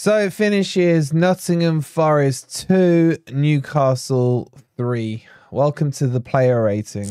So 0.00 0.16
it 0.16 0.32
finishes 0.32 1.12
Nottingham 1.12 1.80
Forest 1.80 2.68
2, 2.68 3.16
Newcastle 3.32 4.48
3. 4.76 5.24
Welcome 5.50 5.90
to 5.90 6.06
the 6.06 6.20
player 6.20 6.62
rating. 6.62 7.08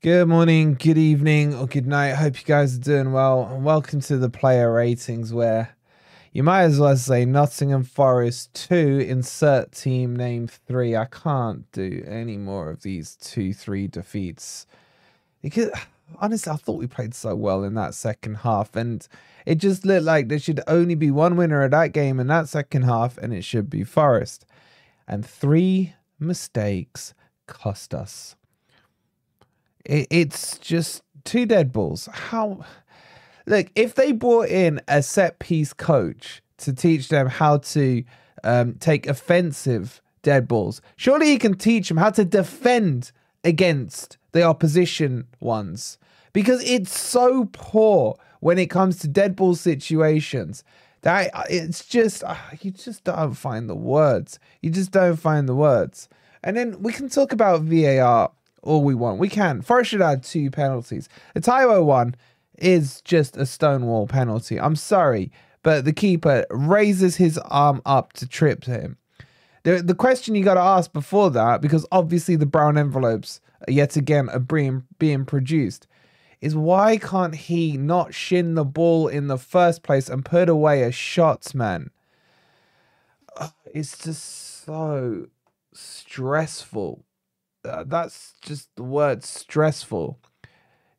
Good 0.00 0.28
morning, 0.28 0.74
good 0.74 0.96
evening, 0.96 1.56
or 1.56 1.66
good 1.66 1.88
night. 1.88 2.14
Hope 2.14 2.38
you 2.38 2.46
guys 2.46 2.76
are 2.76 2.80
doing 2.80 3.10
well. 3.10 3.48
And 3.52 3.64
welcome 3.64 4.00
to 4.02 4.16
the 4.16 4.30
player 4.30 4.72
ratings 4.72 5.32
where 5.32 5.76
you 6.32 6.42
might 6.44 6.62
as 6.62 6.78
well 6.78 6.96
say 6.96 7.24
Nottingham 7.24 7.82
Forest 7.82 8.54
2, 8.68 9.06
insert 9.08 9.72
team 9.72 10.14
name 10.14 10.46
3. 10.46 10.96
I 10.96 11.06
can't 11.06 11.70
do 11.72 12.04
any 12.06 12.36
more 12.36 12.70
of 12.70 12.82
these 12.82 13.16
2 13.16 13.52
3 13.52 13.88
defeats. 13.88 14.66
Because 15.42 15.70
honestly, 16.20 16.52
I 16.52 16.56
thought 16.56 16.78
we 16.78 16.86
played 16.86 17.14
so 17.14 17.34
well 17.34 17.64
in 17.64 17.74
that 17.74 17.94
second 17.94 18.36
half, 18.36 18.76
and 18.76 19.06
it 19.44 19.56
just 19.56 19.84
looked 19.84 20.04
like 20.04 20.28
there 20.28 20.38
should 20.38 20.60
only 20.68 20.94
be 20.94 21.10
one 21.10 21.36
winner 21.36 21.64
of 21.64 21.72
that 21.72 21.92
game 21.92 22.20
in 22.20 22.28
that 22.28 22.48
second 22.48 22.82
half, 22.82 23.18
and 23.18 23.32
it 23.32 23.42
should 23.42 23.68
be 23.68 23.82
Forest. 23.82 24.46
And 25.08 25.26
three 25.26 25.94
mistakes 26.20 27.12
cost 27.46 27.92
us. 27.92 28.36
It, 29.84 30.06
it's 30.10 30.58
just 30.58 31.02
two 31.24 31.46
dead 31.46 31.72
balls. 31.72 32.08
How 32.12 32.64
look 33.50 33.70
if 33.74 33.94
they 33.94 34.12
brought 34.12 34.48
in 34.48 34.80
a 34.88 35.02
set 35.02 35.38
piece 35.38 35.72
coach 35.72 36.42
to 36.58 36.72
teach 36.72 37.08
them 37.08 37.26
how 37.26 37.58
to 37.58 38.04
um, 38.44 38.74
take 38.74 39.06
offensive 39.06 40.00
dead 40.22 40.48
balls, 40.48 40.80
surely 40.96 41.26
he 41.26 41.38
can 41.38 41.54
teach 41.54 41.88
them 41.88 41.96
how 41.98 42.10
to 42.10 42.24
defend 42.24 43.12
against 43.44 44.18
the 44.32 44.42
opposition 44.42 45.26
ones. 45.40 45.98
Because 46.32 46.62
it's 46.64 46.98
so 46.98 47.48
poor 47.52 48.16
when 48.38 48.58
it 48.58 48.70
comes 48.70 48.98
to 49.00 49.08
dead 49.08 49.34
ball 49.34 49.54
situations 49.54 50.62
that 51.02 51.30
it's 51.48 51.84
just 51.84 52.22
uh, 52.24 52.36
you 52.60 52.70
just 52.70 53.04
don't 53.04 53.34
find 53.34 53.68
the 53.68 53.74
words. 53.74 54.38
You 54.60 54.70
just 54.70 54.92
don't 54.92 55.16
find 55.16 55.48
the 55.48 55.54
words. 55.54 56.08
And 56.42 56.56
then 56.56 56.80
we 56.82 56.92
can 56.92 57.08
talk 57.08 57.32
about 57.32 57.62
VAR 57.62 58.30
all 58.62 58.84
we 58.84 58.94
want. 58.94 59.18
We 59.18 59.28
can. 59.28 59.62
Forest 59.62 59.90
should 59.90 60.02
add 60.02 60.22
two 60.22 60.50
penalties. 60.50 61.08
The 61.34 61.40
Taiwo 61.40 61.84
one 61.84 62.14
is 62.60 63.00
just 63.02 63.36
a 63.36 63.46
stonewall 63.46 64.06
penalty. 64.06 64.58
I'm 64.58 64.76
sorry, 64.76 65.32
but 65.62 65.84
the 65.84 65.92
keeper 65.92 66.46
raises 66.50 67.16
his 67.16 67.38
arm 67.38 67.82
up 67.84 68.12
to 68.14 68.26
trip 68.28 68.64
him. 68.64 68.96
The, 69.62 69.82
the 69.82 69.94
question 69.94 70.34
you 70.34 70.44
got 70.44 70.54
to 70.54 70.60
ask 70.60 70.92
before 70.92 71.30
that, 71.30 71.60
because 71.60 71.86
obviously 71.92 72.36
the 72.36 72.46
brown 72.46 72.78
envelopes 72.78 73.40
yet 73.68 73.96
again 73.96 74.30
are 74.30 74.38
being, 74.38 74.84
being 74.98 75.26
produced, 75.26 75.86
is 76.40 76.56
why 76.56 76.96
can't 76.96 77.34
he 77.34 77.76
not 77.76 78.14
shin 78.14 78.54
the 78.54 78.64
ball 78.64 79.08
in 79.08 79.26
the 79.26 79.36
first 79.36 79.82
place 79.82 80.08
and 80.08 80.24
put 80.24 80.48
away 80.48 80.82
a 80.82 80.90
shots 80.90 81.54
man? 81.54 81.90
It's 83.74 83.98
just 83.98 84.64
so 84.64 85.28
stressful. 85.74 87.04
Uh, 87.62 87.84
that's 87.86 88.32
just 88.40 88.74
the 88.76 88.82
word 88.82 89.22
stressful 89.22 90.18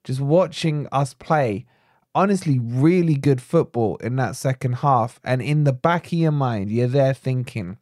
just 0.04 0.20
watching 0.20 0.88
us 0.92 1.14
play 1.14 1.66
honestly 2.14 2.60
really 2.60 3.16
good 3.16 3.42
football 3.42 3.98
in 3.98 4.16
that 4.18 4.36
second 4.36 4.74
half. 4.74 5.20
And 5.24 5.42
in 5.42 5.64
the 5.64 5.74
back 5.74 6.08
of 6.08 6.14
your 6.14 6.32
mind, 6.32 6.72
you're 6.72 6.88
there 6.88 7.14
thinking, 7.14 7.78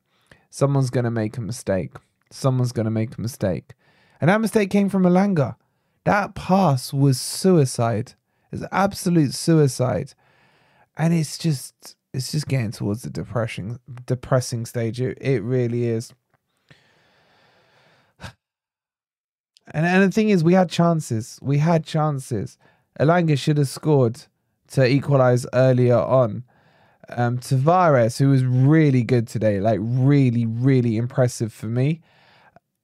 someone's 0.49 0.89
going 0.89 1.05
to 1.05 1.11
make 1.11 1.37
a 1.37 1.41
mistake. 1.41 1.93
Someone's 2.31 2.71
going 2.71 2.85
to 2.85 2.91
make 2.91 3.17
a 3.17 3.21
mistake. 3.21 3.73
And 4.21 4.29
that 4.29 4.41
mistake 4.41 4.69
came 4.69 4.89
from 4.89 5.03
Elanga. 5.03 5.55
That 6.05 6.35
pass 6.35 6.93
was 6.93 7.19
suicide. 7.19 8.13
It's 8.51 8.63
absolute 8.71 9.33
suicide. 9.33 10.13
And 10.97 11.13
it's 11.13 11.37
just 11.37 11.95
it's 12.13 12.31
just 12.31 12.47
getting 12.47 12.71
towards 12.71 13.03
the 13.03 13.09
depressing 13.09 13.79
depressing 14.05 14.65
stage. 14.65 14.99
It, 14.99 15.17
it 15.21 15.41
really 15.41 15.85
is. 15.85 16.13
And, 19.71 19.85
and 19.85 20.03
the 20.03 20.11
thing 20.11 20.29
is, 20.29 20.43
we 20.43 20.53
had 20.53 20.69
chances. 20.69 21.39
We 21.41 21.59
had 21.59 21.85
chances. 21.85 22.57
Elanga 22.99 23.37
should 23.37 23.57
have 23.57 23.67
scored 23.67 24.21
to 24.71 24.85
equalize 24.87 25.45
earlier 25.53 25.97
on. 25.97 26.43
Um, 27.09 27.39
Tavares, 27.39 28.19
who 28.19 28.29
was 28.29 28.43
really 28.43 29.03
good 29.03 29.27
today, 29.27 29.59
like 29.59 29.79
really, 29.81 30.45
really 30.45 30.97
impressive 30.97 31.51
for 31.51 31.65
me, 31.65 32.01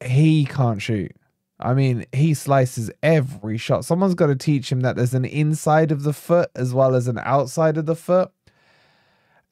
he 0.03 0.45
can't 0.45 0.81
shoot. 0.81 1.11
I 1.59 1.73
mean, 1.73 2.05
he 2.11 2.33
slices 2.33 2.91
every 3.01 3.57
shot. 3.57 3.85
Someone's 3.85 4.15
got 4.15 4.27
to 4.27 4.35
teach 4.35 4.71
him 4.71 4.81
that 4.81 4.95
there's 4.95 5.13
an 5.13 5.25
inside 5.25 5.91
of 5.91 6.03
the 6.03 6.13
foot 6.13 6.49
as 6.55 6.73
well 6.73 6.95
as 6.95 7.07
an 7.07 7.19
outside 7.19 7.77
of 7.77 7.85
the 7.85 7.95
foot. 7.95 8.31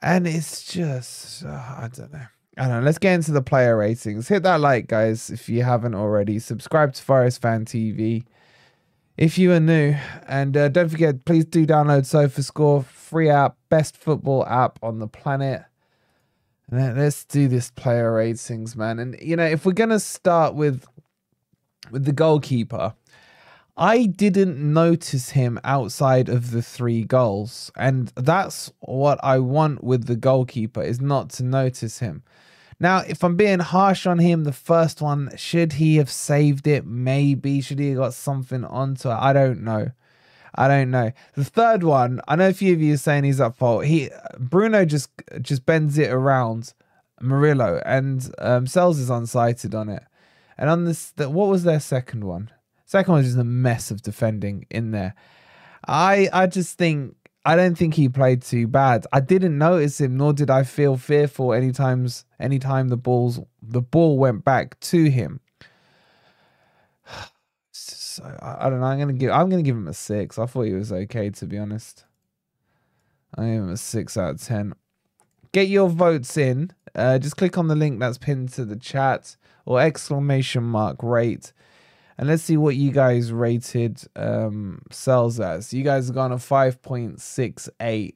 And 0.02 0.28
it's 0.28 0.66
just, 0.66 1.46
uh, 1.46 1.50
I 1.50 1.90
don't 1.96 2.12
know. 2.12 2.26
I 2.58 2.68
don't 2.68 2.80
know. 2.80 2.86
Let's 2.86 3.00
get 3.00 3.14
into 3.14 3.32
the 3.32 3.42
player 3.42 3.78
ratings. 3.78 4.28
Hit 4.28 4.44
that 4.44 4.60
like, 4.60 4.88
guys, 4.88 5.30
if 5.30 5.50
you 5.50 5.64
haven't 5.64 5.96
already. 5.96 6.38
Subscribe 6.38 6.94
to 6.94 7.04
Forest 7.04 7.42
Fan 7.42 7.66
TV 7.66 8.26
if 9.18 9.38
you 9.38 9.52
are 9.52 9.60
new. 9.60 9.96
And 10.28 10.56
uh, 10.56 10.70
don't 10.70 10.90
forget, 10.90 11.26
please 11.26 11.46
do 11.46 11.66
download 11.66 12.04
SofaScore, 12.04 12.86
free 12.86 13.30
app, 13.30 13.58
best 13.70 13.98
football 13.98 14.46
app 14.46 14.80
on 14.84 15.00
the 15.00 15.08
planet. 15.08 15.64
And 16.70 16.98
let's 16.98 17.26
do 17.26 17.48
this 17.48 17.72
player 17.72 18.14
ratings, 18.14 18.76
man. 18.76 19.00
And 19.00 19.18
you 19.22 19.36
know, 19.36 19.46
if 19.46 19.66
we're 19.66 19.74
gonna 19.74 20.00
start 20.00 20.56
with 20.56 20.86
with 21.92 22.06
the 22.06 22.14
goalkeeper, 22.14 22.94
I 23.76 24.06
didn't 24.06 24.58
notice 24.58 25.32
him 25.32 25.60
outside 25.64 26.30
of 26.30 26.52
the 26.52 26.62
three 26.62 27.04
goals. 27.04 27.72
And 27.76 28.12
that's 28.16 28.72
what 28.80 29.20
I 29.24 29.40
want 29.40 29.84
with 29.84 30.06
the 30.06 30.16
goalkeeper 30.16 30.82
is 30.82 31.02
not 31.02 31.30
to 31.32 31.44
notice 31.44 32.00
him. 32.00 32.24
Now, 32.84 32.98
if 32.98 33.24
I'm 33.24 33.38
being 33.38 33.60
harsh 33.60 34.06
on 34.06 34.20
him, 34.20 34.44
the 34.44 34.52
first 34.52 35.02
one, 35.02 35.32
should 35.38 35.72
he 35.72 35.96
have 35.96 36.12
saved 36.12 36.68
it? 36.68 36.86
Maybe. 36.86 37.62
Should 37.62 37.80
he 37.80 37.92
have 37.92 37.98
got 37.98 38.14
something 38.14 38.66
onto 38.66 39.10
it? 39.10 39.14
I 39.14 39.32
don't 39.32 39.62
know. 39.64 39.92
I 40.54 40.68
don't 40.68 40.92
know. 40.92 41.14
The 41.36 41.46
third 41.46 41.84
one, 41.84 42.20
I 42.28 42.36
know 42.36 42.50
a 42.50 42.54
few 42.54 42.74
of 42.74 42.82
you 42.82 42.96
are 42.96 42.98
saying 42.98 43.24
he's 43.24 43.40
at 43.40 43.56
fault. 43.56 43.86
He 43.86 44.10
Bruno 44.38 44.84
just 44.84 45.10
just 45.42 45.66
bends 45.66 45.98
it 45.98 46.12
around 46.12 46.74
Murillo, 47.22 47.82
and 47.86 48.30
um, 48.40 48.68
Sels 48.68 49.00
is 49.00 49.10
unsighted 49.10 49.74
on 49.74 49.88
it. 49.88 50.04
And 50.58 50.70
on 50.70 50.84
this, 50.84 51.12
the, 51.12 51.30
what 51.30 51.48
was 51.48 51.64
their 51.64 51.80
second 51.80 52.26
one? 52.26 52.52
Second 52.86 53.14
one 53.14 53.20
was 53.22 53.28
just 53.28 53.40
a 53.40 53.46
mess 53.46 53.92
of 53.92 54.02
defending 54.02 54.66
in 54.70 54.92
there. 54.92 55.16
I 55.88 56.28
I 56.34 56.48
just 56.48 56.78
think 56.78 57.16
I 57.46 57.56
don't 57.58 57.78
think 57.78 57.96
he 57.96 58.08
played 58.08 58.42
too 58.42 58.68
bad. 58.68 59.06
I 59.12 59.20
didn't 59.20 59.58
notice 59.58 60.00
him, 60.00 60.16
nor 60.16 60.32
did 60.32 60.50
I 60.50 60.64
feel 60.64 60.96
fearful 60.96 61.54
any 61.54 61.72
times 61.72 62.26
anytime 62.40 62.88
the 62.88 62.98
balls 62.98 63.42
the 63.62 63.82
ball 63.82 64.18
went 64.18 64.46
back 64.46 64.80
to 64.82 65.10
him. 65.10 65.40
So 67.76 68.24
I, 68.24 68.68
I, 68.68 68.70
don't 68.70 68.80
know. 68.80 68.86
I'm 68.86 69.00
gonna 69.00 69.14
give 69.14 69.32
I'm 69.32 69.50
gonna 69.50 69.64
give 69.64 69.76
him 69.76 69.88
a 69.88 69.94
six. 69.94 70.38
I 70.38 70.46
thought 70.46 70.68
he 70.68 70.74
was 70.74 70.94
okay 70.94 71.32
to 71.32 71.48
be 71.48 71.58
honest. 71.58 72.06
I 73.36 73.46
give 73.46 73.54
him 73.56 73.70
a 73.72 73.78
six 73.78 74.16
out 74.18 74.36
of 74.36 74.42
ten. 74.42 74.76
Get 75.52 75.68
your 75.68 75.90
votes 75.90 76.38
in. 76.38 76.72
Uh, 76.94 77.18
just 77.18 77.38
click 77.38 77.58
on 77.58 77.70
the 77.70 77.76
link 77.76 78.00
that's 78.00 78.20
pinned 78.20 78.50
to 78.50 78.66
the 78.66 78.76
chat 78.76 79.36
or 79.66 79.82
exclamation 79.82 80.64
mark 80.64 81.02
rate. 81.02 81.54
And 82.18 82.28
let's 82.28 82.44
see 82.44 82.58
what 82.58 82.76
you 82.76 82.92
guys 82.92 83.32
rated 83.32 84.02
um, 84.16 84.82
Sels 84.92 85.40
as. 85.40 85.74
You 85.74 85.84
guys 85.84 86.08
have 86.08 86.16
gone 86.16 86.32
a 86.32 86.38
5.68. 86.38 88.14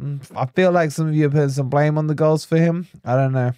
Mm, 0.00 0.36
I 0.36 0.46
feel 0.46 0.72
like 0.72 0.90
some 0.90 1.08
of 1.08 1.14
you 1.14 1.26
are 1.26 1.30
putting 1.30 1.48
some 1.50 1.68
blame 1.68 1.98
on 1.98 2.06
the 2.06 2.14
goals 2.14 2.44
for 2.44 2.56
him. 2.56 2.86
I 3.04 3.14
don't 3.16 3.32
know. 3.32 3.52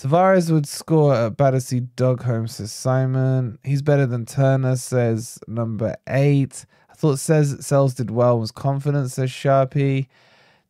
Tavares 0.00 0.50
would 0.52 0.68
score 0.68 1.12
at 1.12 1.36
Battersea 1.36 1.80
Dog 1.80 2.22
Home, 2.22 2.46
says 2.46 2.70
Simon. 2.70 3.58
He's 3.64 3.82
better 3.82 4.06
than 4.06 4.26
Turner, 4.26 4.76
says 4.76 5.40
number 5.48 5.96
eight. 6.08 6.64
I 6.88 6.94
thought 6.94 7.18
says 7.18 7.66
Sels 7.66 7.94
did 7.94 8.10
well, 8.10 8.38
was 8.38 8.52
confident, 8.52 9.10
says 9.10 9.30
Sharpie. 9.30 10.06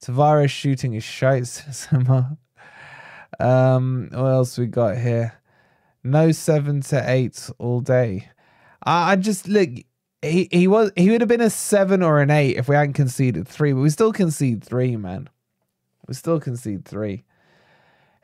Tavares 0.02 0.50
shooting 0.50 0.92
his 0.92 1.04
shite, 1.04 1.46
says 1.46 1.88
Emma. 1.92 2.38
Um, 3.38 4.08
what 4.12 4.28
else 4.28 4.56
we 4.56 4.66
got 4.66 4.96
here? 4.96 5.34
No 6.04 6.32
seven 6.32 6.80
to 6.82 7.10
eight 7.10 7.50
all 7.58 7.80
day. 7.80 8.30
I, 8.82 9.12
I 9.12 9.16
just 9.16 9.48
look. 9.48 9.70
He 10.22 10.48
he 10.50 10.66
was 10.66 10.90
he 10.96 11.10
would 11.10 11.20
have 11.20 11.28
been 11.28 11.40
a 11.40 11.50
seven 11.50 12.02
or 12.02 12.20
an 12.20 12.30
eight 12.30 12.56
if 12.56 12.68
we 12.68 12.74
hadn't 12.74 12.94
conceded 12.94 13.46
three, 13.46 13.72
but 13.72 13.80
we 13.80 13.90
still 13.90 14.12
concede 14.12 14.64
three, 14.64 14.96
man. 14.96 15.28
We 16.06 16.14
still 16.14 16.40
concede 16.40 16.84
three. 16.84 17.24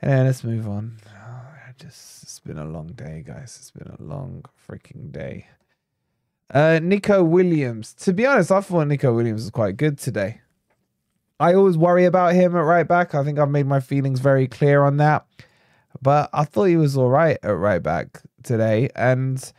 And 0.01 0.27
let's 0.27 0.45
move 0.45 0.69
on. 0.69 0.99
Oh, 1.27 1.81
just 1.81 2.23
it's 2.23 2.39
been 2.39 2.59
a 2.59 2.65
long 2.65 2.89
day, 2.89 3.25
guys. 3.27 3.57
It's 3.59 3.71
been 3.71 3.93
a 3.99 4.03
long 4.03 4.45
freaking 4.69 5.11
day. 5.11 5.49
Uh, 6.53 6.79
Nico 6.81 7.25
Williams. 7.25 7.95
To 7.95 8.13
be 8.13 8.27
honest, 8.27 8.53
I 8.53 8.61
thought 8.61 8.87
Nico 8.87 9.13
Williams 9.13 9.43
was 9.43 9.51
quite 9.51 9.77
good 9.77 9.99
today. 9.99 10.41
I 11.41 11.55
always 11.55 11.77
worry 11.77 12.05
about 12.05 12.35
him 12.35 12.55
at 12.55 12.61
right 12.61 12.87
back. 12.87 13.15
I 13.15 13.25
think 13.25 13.39
I've 13.39 13.51
made 13.51 13.67
my 13.67 13.81
feelings 13.81 14.21
very 14.21 14.47
clear 14.47 14.85
on 14.85 14.99
that. 14.99 15.27
But 16.03 16.31
I 16.33 16.45
thought 16.45 16.65
he 16.65 16.77
was 16.77 16.97
all 16.97 17.09
right 17.09 17.39
at 17.43 17.49
right 17.49 17.83
back 17.83 18.23
today. 18.43 18.91
And 18.95 19.53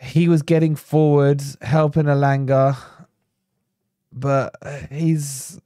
he 0.00 0.28
was 0.28 0.42
getting 0.42 0.76
forward, 0.76 1.42
helping 1.62 2.04
Elanga. 2.04 2.76
But 4.12 4.54
he's. 4.90 5.60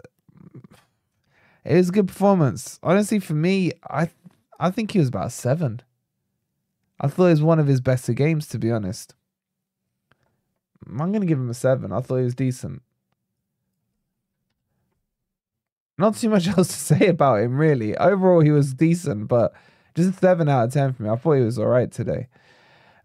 It 1.64 1.76
was 1.76 1.90
a 1.90 1.92
good 1.92 2.08
performance. 2.08 2.78
Honestly, 2.82 3.18
for 3.18 3.34
me, 3.34 3.72
I 3.88 4.10
I 4.58 4.70
think 4.70 4.92
he 4.92 4.98
was 4.98 5.08
about 5.08 5.32
seven. 5.32 5.80
I 7.00 7.08
thought 7.08 7.26
it 7.26 7.30
was 7.30 7.42
one 7.42 7.58
of 7.58 7.66
his 7.66 7.80
better 7.80 8.12
games, 8.12 8.46
to 8.48 8.58
be 8.58 8.70
honest. 8.70 9.14
I'm 10.88 10.96
going 10.96 11.20
to 11.20 11.26
give 11.26 11.38
him 11.38 11.50
a 11.50 11.54
seven. 11.54 11.92
I 11.92 12.00
thought 12.00 12.18
he 12.18 12.24
was 12.24 12.34
decent. 12.34 12.82
Not 15.98 16.16
too 16.16 16.28
much 16.28 16.48
else 16.56 16.68
to 16.68 16.96
say 16.96 17.06
about 17.08 17.40
him, 17.40 17.56
really. 17.56 17.96
Overall, 17.96 18.40
he 18.40 18.50
was 18.50 18.74
decent, 18.74 19.28
but 19.28 19.52
just 19.94 20.10
a 20.10 20.18
7 20.18 20.48
out 20.48 20.64
of 20.64 20.72
10 20.72 20.94
for 20.94 21.02
me. 21.02 21.10
I 21.10 21.16
thought 21.16 21.34
he 21.34 21.42
was 21.42 21.58
all 21.58 21.66
right 21.66 21.90
today. 21.90 22.28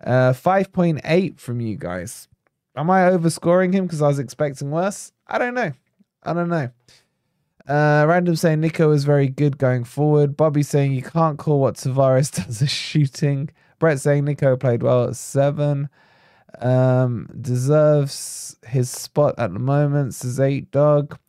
Uh, 0.03 0.31
5.8 0.31 1.39
from 1.39 1.59
you 1.59 1.75
guys. 1.75 2.27
Am 2.75 2.89
I 2.89 3.09
overscoring 3.09 3.73
him 3.73 3.85
because 3.85 4.01
I 4.01 4.07
was 4.07 4.19
expecting 4.19 4.69
worse? 4.69 5.11
I 5.25 5.39
don't 5.39 5.55
know. 5.55 5.71
I 6.23 6.33
don't 6.33 6.49
know. 6.49 6.69
Uh, 7.67 8.05
Random 8.07 8.35
saying 8.35 8.61
Nico 8.61 8.91
is 8.91 9.03
very 9.03 9.27
good 9.27 9.57
going 9.57 9.83
forward. 9.83 10.37
Bobby 10.37 10.63
saying 10.63 10.93
you 10.93 11.01
can't 11.01 11.37
call 11.37 11.59
what 11.59 11.75
Tavares 11.75 12.31
does 12.45 12.61
a 12.61 12.67
shooting. 12.67 13.49
Brett 13.79 13.99
saying 13.99 14.25
Nico 14.25 14.55
played 14.55 14.83
well 14.83 15.09
at 15.09 15.15
seven. 15.15 15.89
Um, 16.59 17.29
deserves 17.39 18.55
his 18.65 18.89
spot 18.89 19.35
at 19.37 19.53
the 19.53 19.59
moment, 19.59 20.15
says 20.15 20.39
eight 20.39 20.71
dog. 20.71 21.19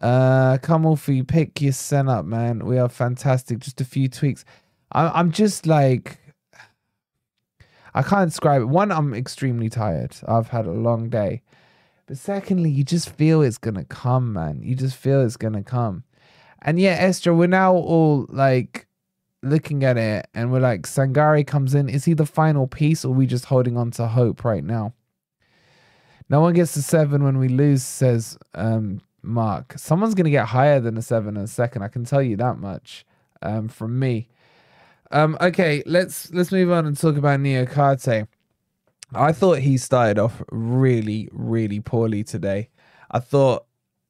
Uh, 0.00 0.56
come 0.58 0.86
off 0.86 1.08
you 1.08 1.24
pick 1.24 1.60
your 1.60 1.72
sen 1.72 2.08
up, 2.08 2.24
man. 2.24 2.64
We 2.64 2.78
are 2.78 2.88
fantastic. 2.88 3.58
Just 3.58 3.80
a 3.80 3.84
few 3.84 4.08
tweaks. 4.08 4.44
I, 4.92 5.08
I'm 5.08 5.30
just 5.30 5.66
like, 5.66 6.18
I 7.94 8.02
can't 8.02 8.30
describe 8.30 8.62
it. 8.62 8.66
One, 8.66 8.92
I'm 8.92 9.12
extremely 9.14 9.68
tired. 9.68 10.16
I've 10.26 10.48
had 10.48 10.66
a 10.66 10.72
long 10.72 11.10
day. 11.10 11.42
But 12.06 12.18
secondly, 12.18 12.70
you 12.70 12.82
just 12.82 13.10
feel 13.10 13.42
it's 13.42 13.58
gonna 13.58 13.84
come, 13.84 14.32
man. 14.32 14.62
You 14.62 14.74
just 14.74 14.96
feel 14.96 15.20
it's 15.20 15.36
gonna 15.36 15.62
come. 15.62 16.04
And 16.62 16.80
yeah, 16.80 16.96
Esther, 16.98 17.34
we're 17.34 17.46
now 17.46 17.74
all 17.74 18.26
like 18.28 18.86
looking 19.42 19.84
at 19.84 19.96
it 19.96 20.26
and 20.34 20.50
we're 20.50 20.60
like, 20.60 20.82
Sangare 20.82 21.46
comes 21.46 21.74
in. 21.74 21.88
Is 21.88 22.04
he 22.04 22.14
the 22.14 22.26
final 22.26 22.66
piece 22.66 23.04
or 23.04 23.14
we 23.14 23.26
just 23.26 23.46
holding 23.46 23.76
on 23.76 23.90
to 23.92 24.06
hope 24.06 24.44
right 24.44 24.64
now? 24.64 24.92
No 26.28 26.40
one 26.40 26.54
gets 26.54 26.74
to 26.74 26.82
seven 26.82 27.24
when 27.24 27.38
we 27.38 27.48
lose, 27.48 27.82
says 27.82 28.38
um, 28.54 29.00
Mark. 29.22 29.74
Someone's 29.76 30.14
gonna 30.14 30.30
get 30.30 30.46
higher 30.46 30.80
than 30.80 30.96
a 30.96 31.02
seven 31.02 31.36
in 31.36 31.44
a 31.44 31.46
second. 31.46 31.82
I 31.82 31.88
can 31.88 32.04
tell 32.04 32.22
you 32.22 32.36
that 32.36 32.58
much. 32.58 33.04
Um, 33.42 33.68
from 33.68 33.98
me. 33.98 34.28
Um, 35.10 35.38
okay, 35.40 35.82
let's 35.86 36.30
let's 36.32 36.52
move 36.52 36.70
on 36.70 36.86
and 36.86 36.96
talk 36.96 37.16
about 37.16 37.40
Niakhaté. 37.40 38.28
I 39.14 39.32
thought 39.32 39.58
he 39.58 39.76
started 39.76 40.18
off 40.18 40.42
really, 40.52 41.28
really 41.32 41.80
poorly 41.80 42.22
today. 42.22 42.68
I 43.10 43.18
thought, 43.18 43.64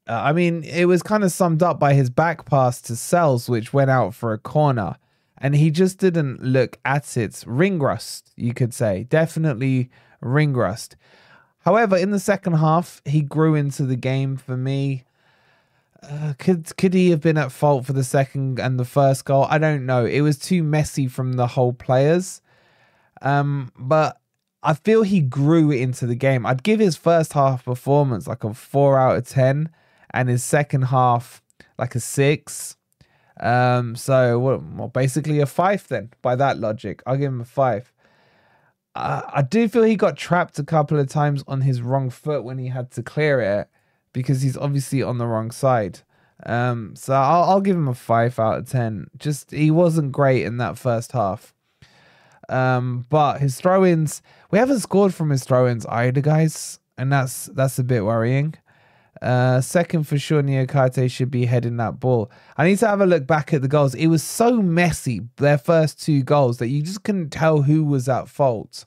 uh, 0.07 0.21
I 0.23 0.33
mean, 0.33 0.63
it 0.63 0.85
was 0.85 1.01
kind 1.01 1.23
of 1.23 1.31
summed 1.31 1.63
up 1.63 1.79
by 1.79 1.93
his 1.93 2.09
back 2.09 2.45
pass 2.45 2.81
to 2.83 2.95
Sels, 2.95 3.49
which 3.49 3.73
went 3.73 3.89
out 3.89 4.13
for 4.13 4.33
a 4.33 4.37
corner, 4.37 4.97
and 5.37 5.55
he 5.55 5.71
just 5.71 5.97
didn't 5.97 6.43
look 6.43 6.77
at 6.85 7.17
it. 7.17 7.43
Ring 7.47 7.79
rust, 7.79 8.31
you 8.35 8.53
could 8.53 8.73
say, 8.73 9.05
definitely 9.05 9.89
ring 10.19 10.53
rust. 10.53 10.95
However, 11.61 11.95
in 11.95 12.11
the 12.11 12.19
second 12.19 12.53
half, 12.53 13.01
he 13.05 13.21
grew 13.21 13.55
into 13.55 13.83
the 13.83 13.95
game 13.95 14.37
for 14.37 14.57
me. 14.57 15.03
Uh, 16.03 16.33
could 16.39 16.75
could 16.77 16.95
he 16.95 17.11
have 17.11 17.21
been 17.21 17.37
at 17.37 17.51
fault 17.51 17.85
for 17.85 17.93
the 17.93 18.03
second 18.03 18.59
and 18.59 18.79
the 18.79 18.85
first 18.85 19.25
goal? 19.25 19.45
I 19.49 19.59
don't 19.59 19.85
know. 19.85 20.05
It 20.05 20.21
was 20.21 20.39
too 20.39 20.63
messy 20.63 21.07
from 21.07 21.33
the 21.33 21.47
whole 21.47 21.73
players. 21.73 22.41
Um, 23.21 23.71
but 23.77 24.19
I 24.63 24.73
feel 24.73 25.03
he 25.03 25.21
grew 25.21 25.69
into 25.69 26.07
the 26.07 26.15
game. 26.15 26.45
I'd 26.45 26.63
give 26.63 26.79
his 26.79 26.95
first 26.95 27.33
half 27.33 27.65
performance 27.65 28.27
like 28.27 28.43
a 28.43 28.55
four 28.55 28.99
out 28.99 29.17
of 29.17 29.27
ten, 29.27 29.69
and 30.11 30.27
his 30.27 30.43
second 30.43 30.83
half 30.83 31.43
like 31.77 31.93
a 31.93 31.99
six. 31.99 32.77
Um, 33.39 33.95
so 33.95 34.39
well, 34.39 34.87
basically 34.87 35.39
a 35.39 35.45
five 35.45 35.87
then. 35.87 36.09
By 36.23 36.35
that 36.35 36.57
logic, 36.57 37.03
I'll 37.05 37.17
give 37.17 37.31
him 37.31 37.41
a 37.41 37.45
five. 37.45 37.93
Uh, 38.95 39.21
I 39.33 39.41
do 39.41 39.67
feel 39.67 39.83
he 39.83 39.95
got 39.95 40.17
trapped 40.17 40.59
a 40.59 40.63
couple 40.63 40.99
of 40.99 41.07
times 41.07 41.43
on 41.47 41.61
his 41.61 41.81
wrong 41.81 42.09
foot 42.09 42.43
when 42.43 42.57
he 42.57 42.67
had 42.67 42.91
to 42.91 43.03
clear 43.03 43.39
it 43.39 43.69
because 44.13 44.41
he's 44.41 44.57
obviously 44.57 45.01
on 45.01 45.17
the 45.17 45.27
wrong 45.27 45.51
side. 45.51 45.99
Um, 46.45 46.95
so 46.95 47.13
I'll, 47.13 47.43
I'll 47.43 47.61
give 47.61 47.75
him 47.75 47.87
a 47.87 47.93
five 47.93 48.37
out 48.39 48.57
of 48.57 48.69
ten. 48.69 49.07
Just 49.17 49.51
he 49.51 49.71
wasn't 49.71 50.11
great 50.11 50.43
in 50.43 50.57
that 50.57 50.77
first 50.77 51.11
half. 51.13 51.53
Um, 52.49 53.05
but 53.09 53.39
his 53.39 53.55
throw-ins, 53.55 54.21
we 54.49 54.59
haven't 54.59 54.79
scored 54.79 55.13
from 55.13 55.29
his 55.29 55.45
throw-ins 55.45 55.85
either, 55.85 56.19
guys, 56.19 56.79
and 56.97 57.11
that's 57.11 57.45
that's 57.45 57.79
a 57.79 57.83
bit 57.83 58.03
worrying. 58.03 58.55
Uh, 59.21 59.61
second 59.61 60.03
for 60.05 60.17
sure, 60.17 60.41
Niakhaté 60.41 61.09
should 61.09 61.29
be 61.29 61.45
heading 61.45 61.77
that 61.77 61.99
ball. 61.99 62.31
I 62.57 62.65
need 62.65 62.79
to 62.79 62.87
have 62.87 63.01
a 63.01 63.05
look 63.05 63.27
back 63.27 63.53
at 63.53 63.61
the 63.61 63.67
goals. 63.67 63.93
It 63.93 64.07
was 64.07 64.23
so 64.23 64.61
messy, 64.61 65.21
their 65.37 65.57
first 65.57 66.01
two 66.01 66.23
goals, 66.23 66.57
that 66.57 66.69
you 66.69 66.81
just 66.81 67.03
couldn't 67.03 67.29
tell 67.29 67.61
who 67.63 67.83
was 67.83 68.09
at 68.09 68.27
fault. 68.27 68.85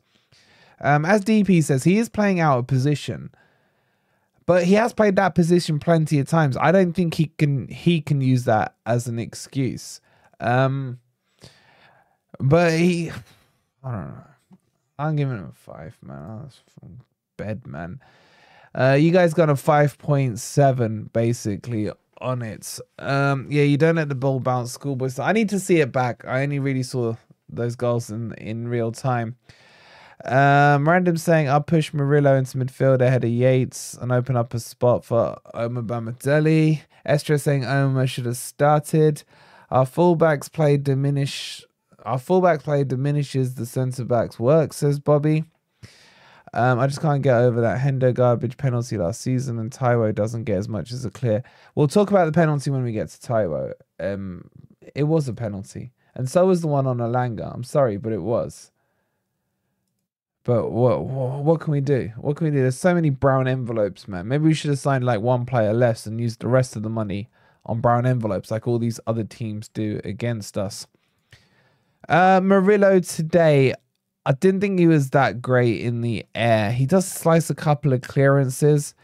Um, 0.81 1.05
as 1.05 1.25
DP 1.25 1.63
says, 1.63 1.85
he 1.85 1.99
is 1.99 2.09
playing 2.09 2.41
out 2.41 2.59
of 2.59 2.67
position. 2.67 3.31
But 4.47 4.65
he 4.65 4.75
has 4.75 4.93
played 4.93 5.17
that 5.17 5.35
position 5.35 5.79
plenty 5.79 6.19
of 6.19 6.29
times. 6.29 6.57
I 6.57 6.71
don't 6.71 6.93
think 6.93 7.15
he 7.15 7.27
can 7.39 7.69
he 7.69 8.01
can 8.01 8.21
use 8.21 8.45
that 8.45 8.75
as 8.85 9.07
an 9.07 9.19
excuse. 9.19 10.01
Um, 10.41 10.99
but 12.39 12.73
he, 12.73 13.11
I 13.83 13.91
don't 13.91 14.09
know. 14.09 14.25
I'm 14.99 15.17
giving 15.17 15.39
him 15.39 15.51
a 15.51 15.53
five, 15.53 15.97
man. 16.03 16.41
That's 16.43 16.61
from 16.79 17.01
bed, 17.37 17.67
man. 17.67 18.01
Uh, 18.75 18.97
you 18.99 19.11
guys 19.11 19.35
got 19.35 19.49
a 19.49 19.57
five 19.57 19.97
point 19.99 20.39
seven 20.41 21.11
basically 21.13 21.91
on 22.19 22.43
it. 22.43 22.79
Um, 22.99 23.47
yeah, 23.51 23.63
you 23.63 23.77
don't 23.77 23.97
let 23.97 24.09
the 24.09 24.15
ball 24.15 24.41
bounce, 24.41 24.73
schoolboys. 24.73 25.19
I 25.19 25.33
need 25.33 25.49
to 25.51 25.61
see 25.61 25.81
it 25.81 25.93
back. 25.93 26.25
I 26.27 26.43
only 26.43 26.59
really 26.59 26.83
saw 26.83 27.15
those 27.49 27.77
goals 27.77 28.11
in 28.11 28.33
in 28.35 28.69
real 28.69 28.93
time. 28.93 29.37
Um, 30.25 30.89
random 30.89 31.17
saying 31.17 31.49
I'll 31.49 31.61
push 31.61 31.93
Murillo 31.93 32.35
into 32.37 32.57
midfield 32.57 33.01
ahead 33.01 33.25
of 33.25 33.31
Yates 33.31 33.95
and 33.95 34.11
open 34.11 34.37
up 34.37 34.55
a 34.55 34.61
spot 34.61 35.05
for 35.05 35.39
Omar 35.53 35.83
Bamadelli. 35.83 36.81
Estra 37.05 37.39
saying 37.39 37.65
Omar 37.65 38.07
should 38.07 38.27
have 38.27 38.39
started. 38.39 39.23
Our 39.71 39.85
fullbacks 39.85 40.51
play 40.51 40.79
diminish. 40.79 41.65
Our 42.05 42.19
fullback 42.19 42.63
play 42.63 42.85
diminishes 42.85 43.55
the 43.55 43.67
centre 43.67 44.05
backs' 44.05 44.39
work, 44.39 44.73
says 44.73 44.99
Bobby. 44.99 45.45
Um, 46.55 46.79
I 46.79 46.87
just 46.87 47.03
can't 47.03 47.21
get 47.21 47.37
over 47.37 47.61
that 47.63 47.81
Hendo 47.81 48.15
garbage 48.15 48.57
penalty 48.57 48.97
last 48.97 49.21
season, 49.21 49.59
and 49.59 49.73
Taiwo 49.73 50.15
doesn't 50.15 50.45
get 50.45 50.57
as 50.57 50.69
much 50.69 50.93
as 50.93 51.05
a 51.05 51.11
clear. 51.11 51.43
We'll 51.75 51.89
talk 51.89 52.11
about 52.11 52.27
the 52.27 52.33
penalty 52.33 52.71
when 52.71 52.85
we 52.85 52.93
get 52.93 53.09
to 53.09 53.21
Taiwo. 53.21 53.73
Um, 53.99 54.49
it 54.95 55.03
was 55.03 55.29
a 55.29 55.35
penalty, 55.35 55.93
and 56.15 56.31
so 56.31 56.47
was 56.47 56.61
the 56.61 56.69
one 56.69 56.87
on 56.87 56.99
Elanga. 56.99 57.53
I'm 57.53 57.65
sorry, 57.65 57.97
but 57.97 58.13
it 58.13 58.23
was. 58.23 58.71
But 60.45 60.71
what, 60.71 61.05
what 61.07 61.43
what 61.43 61.61
can 61.61 61.73
we 61.73 61.81
do? 61.81 62.13
What 62.19 62.37
can 62.37 62.45
we 62.45 62.51
do? 62.53 62.61
There's 62.61 62.79
so 62.79 62.95
many 62.95 63.11
brown 63.11 63.49
envelopes, 63.49 64.07
man. 64.07 64.29
Maybe 64.29 64.45
we 64.45 64.55
should 64.55 64.71
have 64.71 64.79
signed 64.79 65.03
like 65.03 65.21
one 65.21 65.47
player 65.47 65.73
less 65.73 66.07
and 66.07 66.21
used 66.21 66.41
the 66.41 66.49
rest 66.49 66.77
of 66.77 66.85
the 66.85 66.91
money 66.91 67.31
on 67.67 67.81
brown 67.81 68.07
envelopes, 68.07 68.51
like 68.53 68.69
all 68.69 68.79
these 68.79 69.01
other 69.07 69.25
teams 69.25 69.69
do 69.69 70.01
against 70.05 70.57
us. 70.57 70.87
Uh, 72.09 72.41
Murillo 72.43 73.01
today, 73.01 73.75
I 74.27 74.33
didn't 74.33 74.61
think 74.61 74.79
he 74.79 74.87
was 74.87 75.11
that 75.11 75.43
great 75.43 75.83
in 75.83 76.01
the 76.01 76.25
air. 76.35 76.73
He 76.73 76.87
does 76.87 77.07
slice 77.07 77.51
a 77.51 77.55
couple 77.55 77.93
of 77.93 78.01
clearances. 78.01 78.95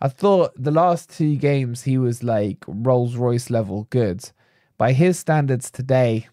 I 0.00 0.08
thought 0.08 0.52
the 0.56 0.70
last 0.70 1.10
two 1.10 1.36
games 1.36 1.82
he 1.82 1.98
was 1.98 2.22
like 2.22 2.64
Rolls 2.66 3.16
Royce 3.16 3.50
level 3.50 3.86
good. 3.90 4.30
By 4.78 4.92
his 4.92 5.18
standards 5.18 5.70
today, 5.70 6.28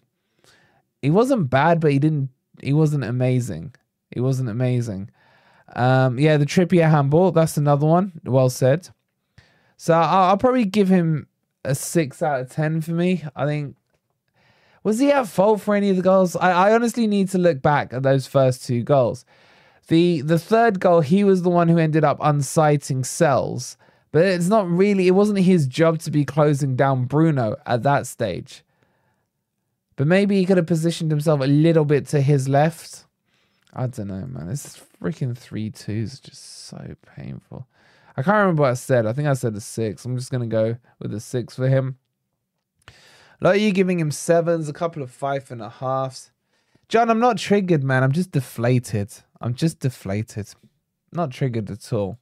he 1.02 1.10
wasn't 1.10 1.50
bad, 1.50 1.80
but 1.80 1.92
he 1.92 1.98
didn't. 1.98 2.30
He 2.62 2.72
wasn't 2.72 3.04
amazing. 3.04 3.74
He 4.10 4.20
wasn't 4.20 4.48
amazing. 4.48 5.10
Um, 5.76 6.18
yeah, 6.18 6.38
the 6.38 6.46
Trippier 6.46 6.90
handball. 6.90 7.30
That's 7.30 7.58
another 7.58 7.86
one. 7.86 8.20
Well 8.24 8.48
said. 8.48 8.88
So 9.76 9.92
I'll, 9.92 10.30
I'll 10.30 10.38
probably 10.38 10.64
give 10.64 10.88
him 10.88 11.28
a 11.64 11.74
six 11.74 12.22
out 12.22 12.40
of 12.40 12.50
ten 12.50 12.80
for 12.80 12.92
me. 12.92 13.22
I 13.36 13.44
think. 13.44 13.76
Was 14.88 15.00
he 15.00 15.12
at 15.12 15.28
fault 15.28 15.60
for 15.60 15.74
any 15.74 15.90
of 15.90 15.96
the 15.96 16.02
goals? 16.02 16.34
I, 16.34 16.50
I 16.50 16.74
honestly 16.74 17.06
need 17.06 17.28
to 17.32 17.38
look 17.38 17.60
back 17.60 17.92
at 17.92 18.02
those 18.02 18.26
first 18.26 18.64
two 18.64 18.82
goals. 18.82 19.26
The 19.88 20.22
the 20.22 20.38
third 20.38 20.80
goal, 20.80 21.02
he 21.02 21.24
was 21.24 21.42
the 21.42 21.50
one 21.50 21.68
who 21.68 21.76
ended 21.76 22.04
up 22.04 22.18
unsighting 22.20 23.04
Sels. 23.04 23.76
But 24.12 24.24
it's 24.24 24.48
not 24.48 24.66
really, 24.66 25.06
it 25.06 25.10
wasn't 25.10 25.40
his 25.40 25.66
job 25.66 25.98
to 25.98 26.10
be 26.10 26.24
closing 26.24 26.74
down 26.74 27.04
Bruno 27.04 27.56
at 27.66 27.82
that 27.82 28.06
stage. 28.06 28.64
But 29.96 30.06
maybe 30.06 30.36
he 30.36 30.46
could 30.46 30.56
have 30.56 30.66
positioned 30.66 31.10
himself 31.10 31.42
a 31.42 31.46
little 31.46 31.84
bit 31.84 32.08
to 32.08 32.22
his 32.22 32.48
left. 32.48 33.04
I 33.74 33.88
don't 33.88 34.08
know, 34.08 34.24
man. 34.26 34.48
This 34.48 34.82
freaking 35.02 35.36
3 35.36 35.68
2 35.68 35.92
is 35.92 36.18
just 36.18 36.66
so 36.66 36.96
painful. 37.14 37.68
I 38.16 38.22
can't 38.22 38.38
remember 38.38 38.62
what 38.62 38.70
I 38.70 38.74
said. 38.74 39.04
I 39.04 39.12
think 39.12 39.28
I 39.28 39.34
said 39.34 39.54
a 39.54 39.60
six. 39.60 40.06
I'm 40.06 40.16
just 40.16 40.30
going 40.30 40.48
to 40.48 40.56
go 40.56 40.78
with 40.98 41.12
a 41.12 41.20
six 41.20 41.56
for 41.56 41.68
him. 41.68 41.98
Of 43.40 43.56
you 43.56 43.70
giving 43.72 44.00
him 44.00 44.10
sevens, 44.10 44.68
a 44.68 44.72
couple 44.72 45.02
of 45.02 45.10
five 45.10 45.50
and 45.50 45.62
a 45.62 45.68
halves. 45.68 46.32
John, 46.88 47.08
I'm 47.08 47.20
not 47.20 47.38
triggered, 47.38 47.84
man. 47.84 48.02
I'm 48.02 48.12
just 48.12 48.32
deflated. 48.32 49.12
I'm 49.40 49.54
just 49.54 49.78
deflated. 49.78 50.48
Not 51.12 51.30
triggered 51.30 51.70
at 51.70 51.92
all. 51.92 52.18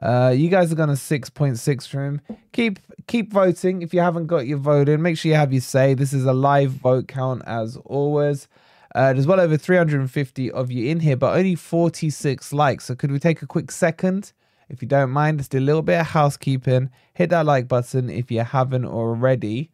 Uh, 0.00 0.32
you 0.34 0.48
guys 0.48 0.72
are 0.72 0.76
gonna 0.76 0.94
6.6 0.94 1.86
for 1.86 2.04
him. 2.04 2.20
Keep 2.52 2.78
keep 3.06 3.32
voting 3.32 3.82
if 3.82 3.92
you 3.92 4.00
haven't 4.00 4.26
got 4.26 4.46
your 4.46 4.58
vote 4.58 4.88
in. 4.88 5.02
Make 5.02 5.18
sure 5.18 5.30
you 5.30 5.36
have 5.36 5.52
your 5.52 5.60
say. 5.60 5.94
This 5.94 6.12
is 6.12 6.24
a 6.24 6.32
live 6.32 6.70
vote 6.70 7.08
count 7.08 7.42
as 7.46 7.76
always. 7.84 8.48
Uh, 8.94 9.12
there's 9.12 9.26
well 9.26 9.40
over 9.40 9.56
350 9.56 10.50
of 10.50 10.70
you 10.70 10.88
in 10.88 11.00
here, 11.00 11.16
but 11.16 11.36
only 11.36 11.54
46 11.54 12.52
likes. 12.52 12.86
So 12.86 12.94
could 12.94 13.12
we 13.12 13.18
take 13.18 13.42
a 13.42 13.46
quick 13.46 13.70
second? 13.70 14.32
If 14.68 14.80
you 14.80 14.88
don't 14.88 15.10
mind, 15.10 15.38
just 15.38 15.50
do 15.50 15.58
a 15.58 15.60
little 15.60 15.82
bit 15.82 16.00
of 16.00 16.06
housekeeping. 16.06 16.90
Hit 17.14 17.30
that 17.30 17.44
like 17.44 17.68
button 17.68 18.08
if 18.08 18.30
you 18.30 18.40
haven't 18.40 18.86
already. 18.86 19.70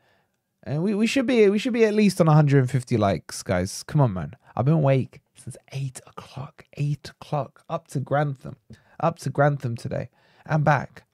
And 0.65 0.83
we, 0.83 0.95
we 0.95 1.07
should 1.07 1.27
be 1.27 1.49
we 1.49 1.59
should 1.59 1.73
be 1.73 1.85
at 1.85 1.95
least 1.95 2.21
on 2.21 2.27
150 2.27 2.97
likes, 2.97 3.43
guys. 3.43 3.83
Come 3.83 4.01
on, 4.01 4.13
man. 4.13 4.33
I've 4.57 4.65
been 4.65 4.75
awake 4.75 5.21
since 5.37 5.57
eight 5.73 6.01
o'clock. 6.07 6.65
Eight 6.77 7.11
o'clock. 7.11 7.65
Up 7.69 7.89
to 7.89 8.01
Grantham. 8.01 8.57
Up 9.01 9.19
to 9.21 9.31
Grantham 9.31 9.77
today. 9.77 10.11
And 10.47 10.65
back. 10.65 11.05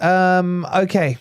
Um, 0.00 0.66
okay. 0.74 1.18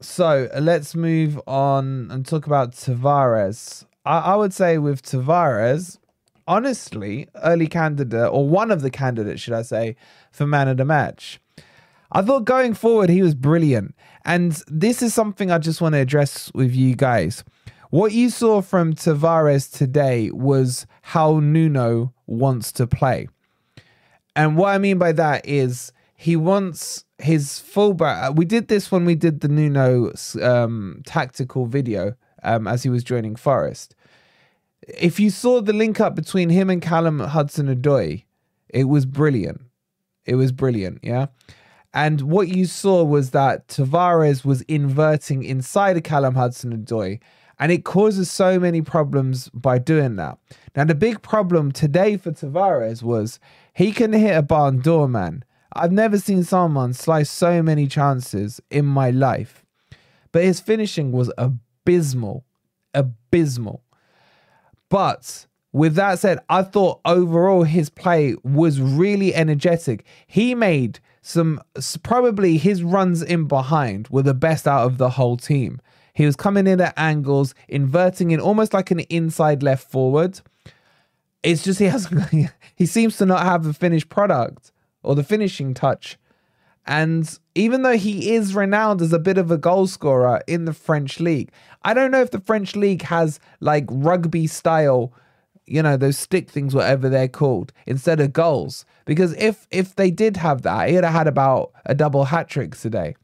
So 0.00 0.48
let's 0.58 0.94
move 0.94 1.40
on 1.46 2.08
and 2.10 2.24
talk 2.24 2.46
about 2.46 2.72
Tavares. 2.72 3.84
I, 4.06 4.18
I 4.18 4.36
would 4.36 4.54
say 4.54 4.78
with 4.78 5.02
Tavares, 5.02 5.98
honestly, 6.46 7.28
early 7.42 7.66
candidate, 7.66 8.30
or 8.32 8.48
one 8.48 8.70
of 8.70 8.82
the 8.82 8.90
candidates, 8.90 9.42
should 9.42 9.54
I 9.54 9.62
say, 9.62 9.96
for 10.32 10.46
man 10.46 10.68
of 10.68 10.78
the 10.78 10.84
match. 10.84 11.40
I 12.12 12.22
thought 12.22 12.44
going 12.44 12.74
forward, 12.74 13.08
he 13.08 13.22
was 13.22 13.34
brilliant. 13.34 13.94
And 14.24 14.62
this 14.68 15.02
is 15.02 15.14
something 15.14 15.50
I 15.50 15.58
just 15.58 15.80
want 15.80 15.94
to 15.94 16.00
address 16.00 16.50
with 16.54 16.74
you 16.74 16.94
guys. 16.94 17.44
What 17.90 18.12
you 18.12 18.30
saw 18.30 18.62
from 18.62 18.94
Tavares 18.94 19.70
today 19.70 20.30
was 20.30 20.86
how 21.02 21.40
Nuno 21.40 22.14
wants 22.26 22.70
to 22.72 22.86
play. 22.86 23.28
And 24.36 24.56
what 24.56 24.68
I 24.68 24.78
mean 24.78 24.98
by 24.98 25.12
that 25.12 25.46
is 25.46 25.92
he 26.16 26.36
wants 26.36 27.04
his 27.18 27.58
fullback. 27.58 28.34
We 28.36 28.44
did 28.44 28.68
this 28.68 28.92
when 28.92 29.04
we 29.04 29.14
did 29.14 29.40
the 29.40 29.48
Nuno 29.48 30.12
um, 30.40 31.02
tactical 31.04 31.66
video 31.66 32.14
um, 32.42 32.68
as 32.68 32.82
he 32.82 32.88
was 32.88 33.02
joining 33.02 33.36
Forest. 33.36 33.96
If 34.86 35.18
you 35.18 35.30
saw 35.30 35.60
the 35.60 35.72
link 35.72 36.00
up 36.00 36.14
between 36.14 36.48
him 36.48 36.70
and 36.70 36.80
Callum 36.80 37.20
Hudson 37.20 37.74
Odoi, 37.74 38.24
it 38.68 38.84
was 38.84 39.04
brilliant. 39.04 39.62
It 40.24 40.36
was 40.36 40.52
brilliant, 40.52 41.00
yeah. 41.02 41.26
And 41.92 42.22
what 42.22 42.48
you 42.48 42.66
saw 42.66 43.02
was 43.02 43.30
that 43.30 43.66
Tavares 43.68 44.44
was 44.44 44.62
inverting 44.62 45.42
inside 45.42 45.96
of 45.96 46.04
Callum 46.04 46.34
Hudson 46.36 46.76
Odoi, 46.76 47.20
and 47.58 47.72
it 47.72 47.84
causes 47.84 48.30
so 48.30 48.58
many 48.58 48.80
problems 48.80 49.48
by 49.50 49.78
doing 49.78 50.16
that. 50.16 50.38
Now, 50.74 50.84
the 50.84 50.94
big 50.94 51.20
problem 51.20 51.72
today 51.72 52.16
for 52.16 52.30
Tavares 52.30 53.02
was 53.02 53.40
he 53.74 53.92
can 53.92 54.12
hit 54.12 54.36
a 54.36 54.42
barn 54.42 54.80
door, 54.80 55.08
man. 55.08 55.44
I've 55.72 55.92
never 55.92 56.18
seen 56.18 56.42
someone 56.42 56.92
slice 56.94 57.30
so 57.30 57.62
many 57.62 57.86
chances 57.86 58.60
in 58.70 58.86
my 58.86 59.10
life. 59.10 59.64
But 60.32 60.44
his 60.44 60.60
finishing 60.60 61.12
was 61.12 61.32
abysmal. 61.36 62.44
Abysmal. 62.94 63.82
But 64.88 65.46
with 65.72 65.94
that 65.94 66.18
said, 66.18 66.40
I 66.48 66.62
thought 66.62 67.00
overall 67.04 67.62
his 67.62 67.90
play 67.90 68.34
was 68.42 68.80
really 68.80 69.34
energetic. 69.34 70.04
He 70.26 70.54
made 70.54 70.98
some, 71.22 71.60
probably 72.02 72.56
his 72.56 72.82
runs 72.82 73.22
in 73.22 73.46
behind 73.46 74.08
were 74.08 74.22
the 74.22 74.34
best 74.34 74.66
out 74.66 74.86
of 74.86 74.98
the 74.98 75.10
whole 75.10 75.36
team. 75.36 75.80
He 76.12 76.26
was 76.26 76.36
coming 76.36 76.66
in 76.66 76.80
at 76.80 76.94
angles, 76.96 77.54
inverting 77.68 78.32
in 78.32 78.40
almost 78.40 78.74
like 78.74 78.90
an 78.90 79.00
inside 79.00 79.62
left 79.62 79.90
forward. 79.90 80.40
It's 81.42 81.62
just 81.62 81.78
he 81.78 81.86
has 81.86 82.08
he 82.76 82.86
seems 82.86 83.16
to 83.18 83.26
not 83.26 83.44
have 83.44 83.64
the 83.64 83.72
finished 83.72 84.08
product 84.08 84.72
or 85.02 85.14
the 85.14 85.24
finishing 85.24 85.72
touch. 85.72 86.18
And 86.86 87.38
even 87.54 87.82
though 87.82 87.96
he 87.96 88.32
is 88.34 88.54
renowned 88.54 89.00
as 89.00 89.12
a 89.12 89.18
bit 89.18 89.38
of 89.38 89.50
a 89.50 89.58
goal 89.58 89.86
scorer 89.86 90.42
in 90.46 90.64
the 90.64 90.72
French 90.72 91.20
league, 91.20 91.52
I 91.82 91.94
don't 91.94 92.10
know 92.10 92.20
if 92.20 92.32
the 92.32 92.40
French 92.40 92.74
league 92.74 93.02
has 93.02 93.38
like 93.60 93.84
rugby 93.88 94.46
style, 94.46 95.12
you 95.70 95.82
know, 95.82 95.96
those 95.96 96.18
stick 96.18 96.50
things, 96.50 96.74
whatever 96.74 97.08
they're 97.08 97.28
called, 97.28 97.72
instead 97.86 98.20
of 98.20 98.32
goals. 98.32 98.84
Because 99.04 99.34
if 99.34 99.66
if 99.70 99.94
they 99.94 100.10
did 100.10 100.36
have 100.36 100.62
that, 100.62 100.88
he'd 100.88 101.04
have 101.04 101.12
had 101.12 101.26
about 101.28 101.72
a 101.86 101.94
double 101.94 102.24
hat 102.24 102.48
trick 102.48 102.76
today. 102.76 103.14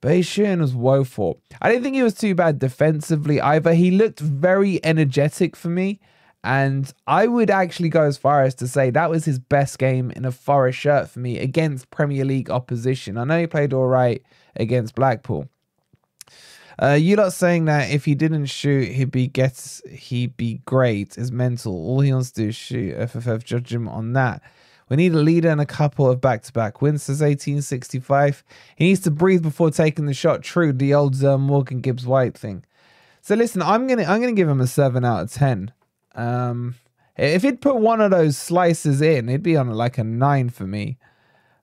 But 0.00 0.14
his 0.14 0.26
shooting 0.26 0.60
was 0.60 0.74
woeful. 0.74 1.42
I 1.60 1.68
didn't 1.68 1.82
think 1.82 1.96
he 1.96 2.02
was 2.02 2.14
too 2.14 2.34
bad 2.34 2.58
defensively 2.58 3.40
either. 3.40 3.74
He 3.74 3.90
looked 3.90 4.20
very 4.20 4.82
energetic 4.84 5.56
for 5.56 5.68
me. 5.68 6.00
And 6.42 6.90
I 7.06 7.26
would 7.26 7.50
actually 7.50 7.90
go 7.90 8.04
as 8.04 8.16
far 8.16 8.42
as 8.42 8.54
to 8.56 8.68
say 8.68 8.88
that 8.90 9.10
was 9.10 9.26
his 9.26 9.38
best 9.38 9.78
game 9.78 10.10
in 10.12 10.24
a 10.24 10.32
Forest 10.32 10.78
shirt 10.78 11.10
for 11.10 11.18
me 11.18 11.38
against 11.38 11.90
Premier 11.90 12.24
League 12.24 12.50
opposition. 12.50 13.18
I 13.18 13.24
know 13.24 13.38
he 13.38 13.46
played 13.46 13.74
all 13.74 13.86
right 13.86 14.22
against 14.56 14.94
Blackpool. 14.94 15.48
Uh, 16.80 16.94
you 16.94 17.14
lot 17.14 17.32
saying 17.32 17.66
that 17.66 17.90
if 17.90 18.06
he 18.06 18.14
didn't 18.14 18.46
shoot, 18.46 18.88
he'd 18.88 19.10
be 19.10 19.26
gets 19.26 19.82
he'd 19.90 20.36
be 20.38 20.62
great 20.64 21.18
is 21.18 21.30
mental. 21.30 21.74
All 21.74 22.00
he 22.00 22.12
wants 22.12 22.30
to 22.32 22.42
do 22.42 22.48
is 22.48 22.56
shoot. 22.56 22.96
FFF 22.96 23.44
judge 23.44 23.72
him 23.72 23.86
on 23.86 24.14
that. 24.14 24.40
We 24.88 24.96
need 24.96 25.12
a 25.12 25.18
leader 25.18 25.50
and 25.50 25.60
a 25.60 25.66
couple 25.66 26.10
of 26.10 26.20
back-to-back 26.20 26.82
wins 26.82 27.04
Says 27.04 27.20
1865. 27.20 28.42
He 28.76 28.86
needs 28.86 29.00
to 29.00 29.10
breathe 29.10 29.42
before 29.42 29.70
taking 29.70 30.06
the 30.06 30.14
shot. 30.14 30.42
True, 30.42 30.72
the 30.72 30.94
old 30.94 31.22
uh, 31.22 31.38
Morgan 31.38 31.80
Gibbs 31.80 32.06
White 32.06 32.36
thing. 32.36 32.64
So 33.20 33.34
listen, 33.34 33.60
I'm 33.60 33.86
gonna 33.86 34.04
I'm 34.04 34.20
gonna 34.20 34.32
give 34.32 34.48
him 34.48 34.62
a 34.62 34.66
seven 34.66 35.04
out 35.04 35.24
of 35.24 35.32
ten. 35.32 35.72
Um, 36.14 36.76
if 37.18 37.42
he'd 37.42 37.60
put 37.60 37.76
one 37.76 38.00
of 38.00 38.10
those 38.10 38.38
slices 38.38 39.02
in, 39.02 39.28
it'd 39.28 39.42
be 39.42 39.56
on 39.56 39.68
like 39.68 39.98
a 39.98 40.04
nine 40.04 40.48
for 40.48 40.66
me. 40.66 40.96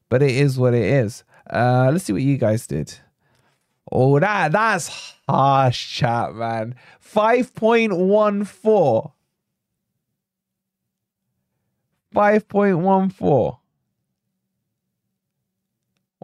But 0.09 0.21
it 0.21 0.31
is 0.31 0.59
what 0.59 0.75
it 0.75 0.85
is. 0.85 1.23
Uh, 1.49 1.89
let's 1.91 2.05
see 2.05 2.13
what 2.13 2.21
you 2.21 2.37
guys 2.37 2.67
did. 2.67 2.99
Oh, 3.91 4.19
that 4.19 4.51
that's 4.51 5.15
harsh, 5.27 5.97
chat, 5.97 6.35
man. 6.35 6.75
Five 6.99 7.53
point 7.55 7.95
one 7.95 8.43
four. 8.43 9.13
5.14. 12.17 13.57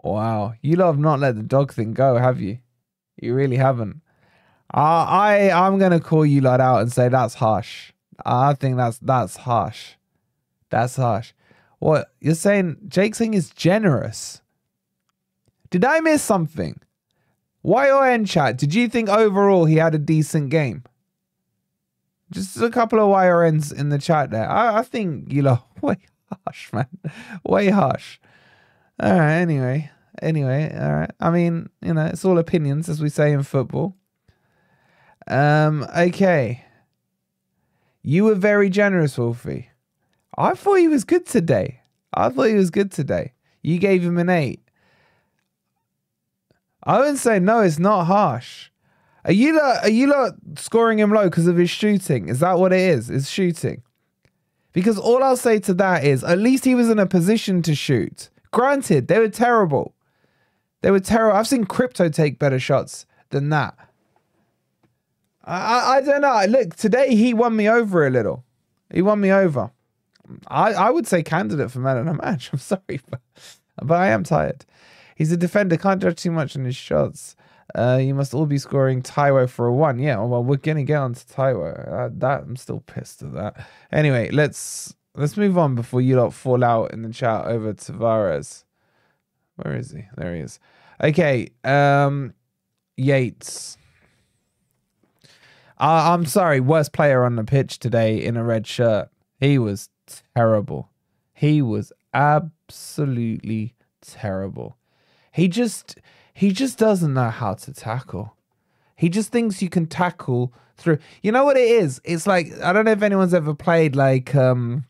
Wow. 0.02 0.54
You 0.60 0.76
lot 0.76 0.86
have 0.86 0.98
not 0.98 1.20
let 1.20 1.36
the 1.36 1.42
dog 1.42 1.72
thing 1.72 1.92
go, 1.92 2.16
have 2.16 2.40
you? 2.40 2.58
You 3.20 3.34
really 3.34 3.56
haven't. 3.56 4.00
Uh, 4.72 5.06
I 5.08 5.50
I'm 5.52 5.78
gonna 5.78 6.00
call 6.00 6.26
you 6.26 6.40
lot 6.40 6.60
out 6.60 6.80
and 6.80 6.92
say 6.92 7.08
that's 7.08 7.34
harsh. 7.34 7.92
I 8.24 8.54
think 8.54 8.76
that's 8.76 8.98
that's 8.98 9.36
harsh. 9.36 9.94
That's 10.70 10.96
harsh. 10.96 11.32
What 11.78 12.12
you're 12.20 12.34
saying? 12.34 12.78
Jake 12.88 13.14
Singh 13.14 13.34
is 13.34 13.50
generous. 13.50 14.40
Did 15.70 15.84
I 15.84 16.00
miss 16.00 16.22
something? 16.22 16.80
YON 17.64 18.24
chat. 18.26 18.58
Did 18.58 18.74
you 18.74 18.88
think 18.88 19.08
overall 19.08 19.64
he 19.64 19.76
had 19.76 19.94
a 19.94 19.98
decent 19.98 20.50
game? 20.50 20.84
Just 22.30 22.60
a 22.60 22.70
couple 22.70 22.98
of 22.98 23.06
YRNs 23.06 23.72
in 23.72 23.88
the 23.88 23.98
chat 23.98 24.30
there. 24.30 24.48
I, 24.48 24.78
I 24.78 24.82
think 24.82 25.32
you 25.32 25.42
lot 25.42 25.66
way 25.82 25.98
harsh, 26.44 26.72
man. 26.72 26.88
Way 27.44 27.68
harsh. 27.68 28.18
All 29.00 29.18
right. 29.18 29.34
Anyway, 29.34 29.90
anyway. 30.20 30.76
All 30.78 30.92
right. 30.92 31.10
I 31.20 31.30
mean, 31.30 31.68
you 31.80 31.94
know, 31.94 32.06
it's 32.06 32.24
all 32.24 32.38
opinions, 32.38 32.88
as 32.88 33.00
we 33.00 33.08
say 33.08 33.32
in 33.32 33.42
football. 33.42 33.96
Um. 35.26 35.86
Okay. 35.96 36.64
You 38.02 38.24
were 38.24 38.34
very 38.34 38.68
generous, 38.68 39.16
Wolfie. 39.16 39.70
I 40.36 40.54
thought 40.54 40.74
he 40.74 40.88
was 40.88 41.04
good 41.04 41.24
today. 41.24 41.80
I 42.12 42.28
thought 42.28 42.44
he 42.48 42.54
was 42.54 42.70
good 42.70 42.92
today. 42.92 43.32
You 43.62 43.78
gave 43.78 44.02
him 44.02 44.18
an 44.18 44.28
eight. 44.28 44.63
I 46.84 46.98
wouldn't 46.98 47.18
say 47.18 47.38
no. 47.38 47.60
It's 47.60 47.78
not 47.78 48.04
harsh. 48.04 48.70
Are 49.24 49.32
you 49.32 49.56
lot, 49.56 49.84
are 49.84 49.90
you 49.90 50.06
lot 50.06 50.34
scoring 50.56 50.98
him 50.98 51.10
low 51.10 51.24
because 51.24 51.46
of 51.46 51.56
his 51.56 51.70
shooting? 51.70 52.28
Is 52.28 52.40
that 52.40 52.58
what 52.58 52.72
it 52.72 52.80
is? 52.80 53.08
Is 53.08 53.30
shooting? 53.30 53.82
Because 54.72 54.98
all 54.98 55.22
I'll 55.22 55.36
say 55.36 55.58
to 55.60 55.74
that 55.74 56.04
is 56.04 56.22
at 56.24 56.38
least 56.38 56.64
he 56.64 56.74
was 56.74 56.90
in 56.90 56.98
a 56.98 57.06
position 57.06 57.62
to 57.62 57.74
shoot. 57.74 58.28
Granted, 58.50 59.08
they 59.08 59.18
were 59.18 59.28
terrible. 59.28 59.94
They 60.82 60.90
were 60.90 61.00
terrible. 61.00 61.38
I've 61.38 61.48
seen 61.48 61.64
Crypto 61.64 62.08
take 62.08 62.38
better 62.38 62.58
shots 62.58 63.06
than 63.30 63.48
that. 63.48 63.74
I, 65.44 65.56
I, 65.56 65.96
I 65.96 66.00
don't 66.02 66.20
know. 66.20 66.44
Look, 66.48 66.76
today 66.76 67.14
he 67.14 67.32
won 67.32 67.56
me 67.56 67.68
over 67.68 68.06
a 68.06 68.10
little. 68.10 68.44
He 68.92 69.00
won 69.00 69.20
me 69.20 69.32
over. 69.32 69.70
I, 70.48 70.72
I 70.72 70.90
would 70.90 71.06
say 71.06 71.22
candidate 71.22 71.70
for 71.70 71.78
man 71.78 71.98
of 71.98 72.06
the 72.06 72.14
match. 72.14 72.50
I'm 72.52 72.58
sorry, 72.58 73.00
but, 73.10 73.20
but 73.82 73.94
I 73.98 74.08
am 74.08 74.24
tired. 74.24 74.66
He's 75.14 75.32
a 75.32 75.36
defender. 75.36 75.76
Can't 75.76 76.02
judge 76.02 76.16
too 76.16 76.30
much 76.30 76.56
on 76.56 76.64
his 76.64 76.76
shots. 76.76 77.36
Uh, 77.74 77.98
you 78.00 78.14
must 78.14 78.34
all 78.34 78.46
be 78.46 78.58
scoring 78.58 79.02
Taiwo 79.02 79.48
for 79.48 79.66
a 79.66 79.72
one. 79.72 79.98
Yeah, 79.98 80.20
well, 80.22 80.44
we're 80.44 80.56
gonna 80.56 80.84
get 80.84 80.98
on 80.98 81.14
to 81.14 81.24
Taiwo. 81.24 81.92
Uh, 81.92 82.08
that 82.18 82.42
I'm 82.42 82.56
still 82.56 82.80
pissed 82.80 83.22
at 83.22 83.32
that. 83.34 83.66
Anyway, 83.92 84.30
let's 84.30 84.94
let's 85.14 85.36
move 85.36 85.56
on 85.56 85.74
before 85.74 86.00
you 86.00 86.16
lot 86.16 86.34
fall 86.34 86.62
out 86.62 86.92
in 86.92 87.02
the 87.02 87.12
chat 87.12 87.46
over 87.46 87.72
Tavares. 87.72 88.64
Where 89.56 89.76
is 89.76 89.92
he? 89.92 90.04
There 90.16 90.34
he 90.34 90.42
is. 90.42 90.58
Okay, 91.02 91.48
um, 91.64 92.34
Yates. 92.96 93.78
Uh, 95.78 96.12
I'm 96.12 96.24
sorry, 96.24 96.60
worst 96.60 96.92
player 96.92 97.24
on 97.24 97.36
the 97.36 97.44
pitch 97.44 97.78
today 97.78 98.22
in 98.22 98.36
a 98.36 98.44
red 98.44 98.66
shirt. 98.66 99.08
He 99.40 99.58
was 99.58 99.88
terrible. 100.34 100.90
He 101.32 101.62
was 101.62 101.92
absolutely 102.12 103.74
terrible. 104.00 104.76
He 105.34 105.48
just 105.48 105.98
he 106.32 106.52
just 106.52 106.78
doesn't 106.78 107.12
know 107.12 107.28
how 107.28 107.54
to 107.54 107.72
tackle. 107.72 108.36
He 108.94 109.08
just 109.08 109.32
thinks 109.32 109.60
you 109.60 109.68
can 109.68 109.86
tackle 109.86 110.54
through. 110.76 110.98
You 111.22 111.32
know 111.32 111.44
what 111.44 111.56
it 111.56 111.68
is? 111.68 112.00
It's 112.04 112.28
like 112.28 112.52
I 112.62 112.72
don't 112.72 112.84
know 112.84 112.92
if 112.92 113.02
anyone's 113.02 113.34
ever 113.34 113.52
played 113.52 113.96
like 113.96 114.32
um 114.36 114.84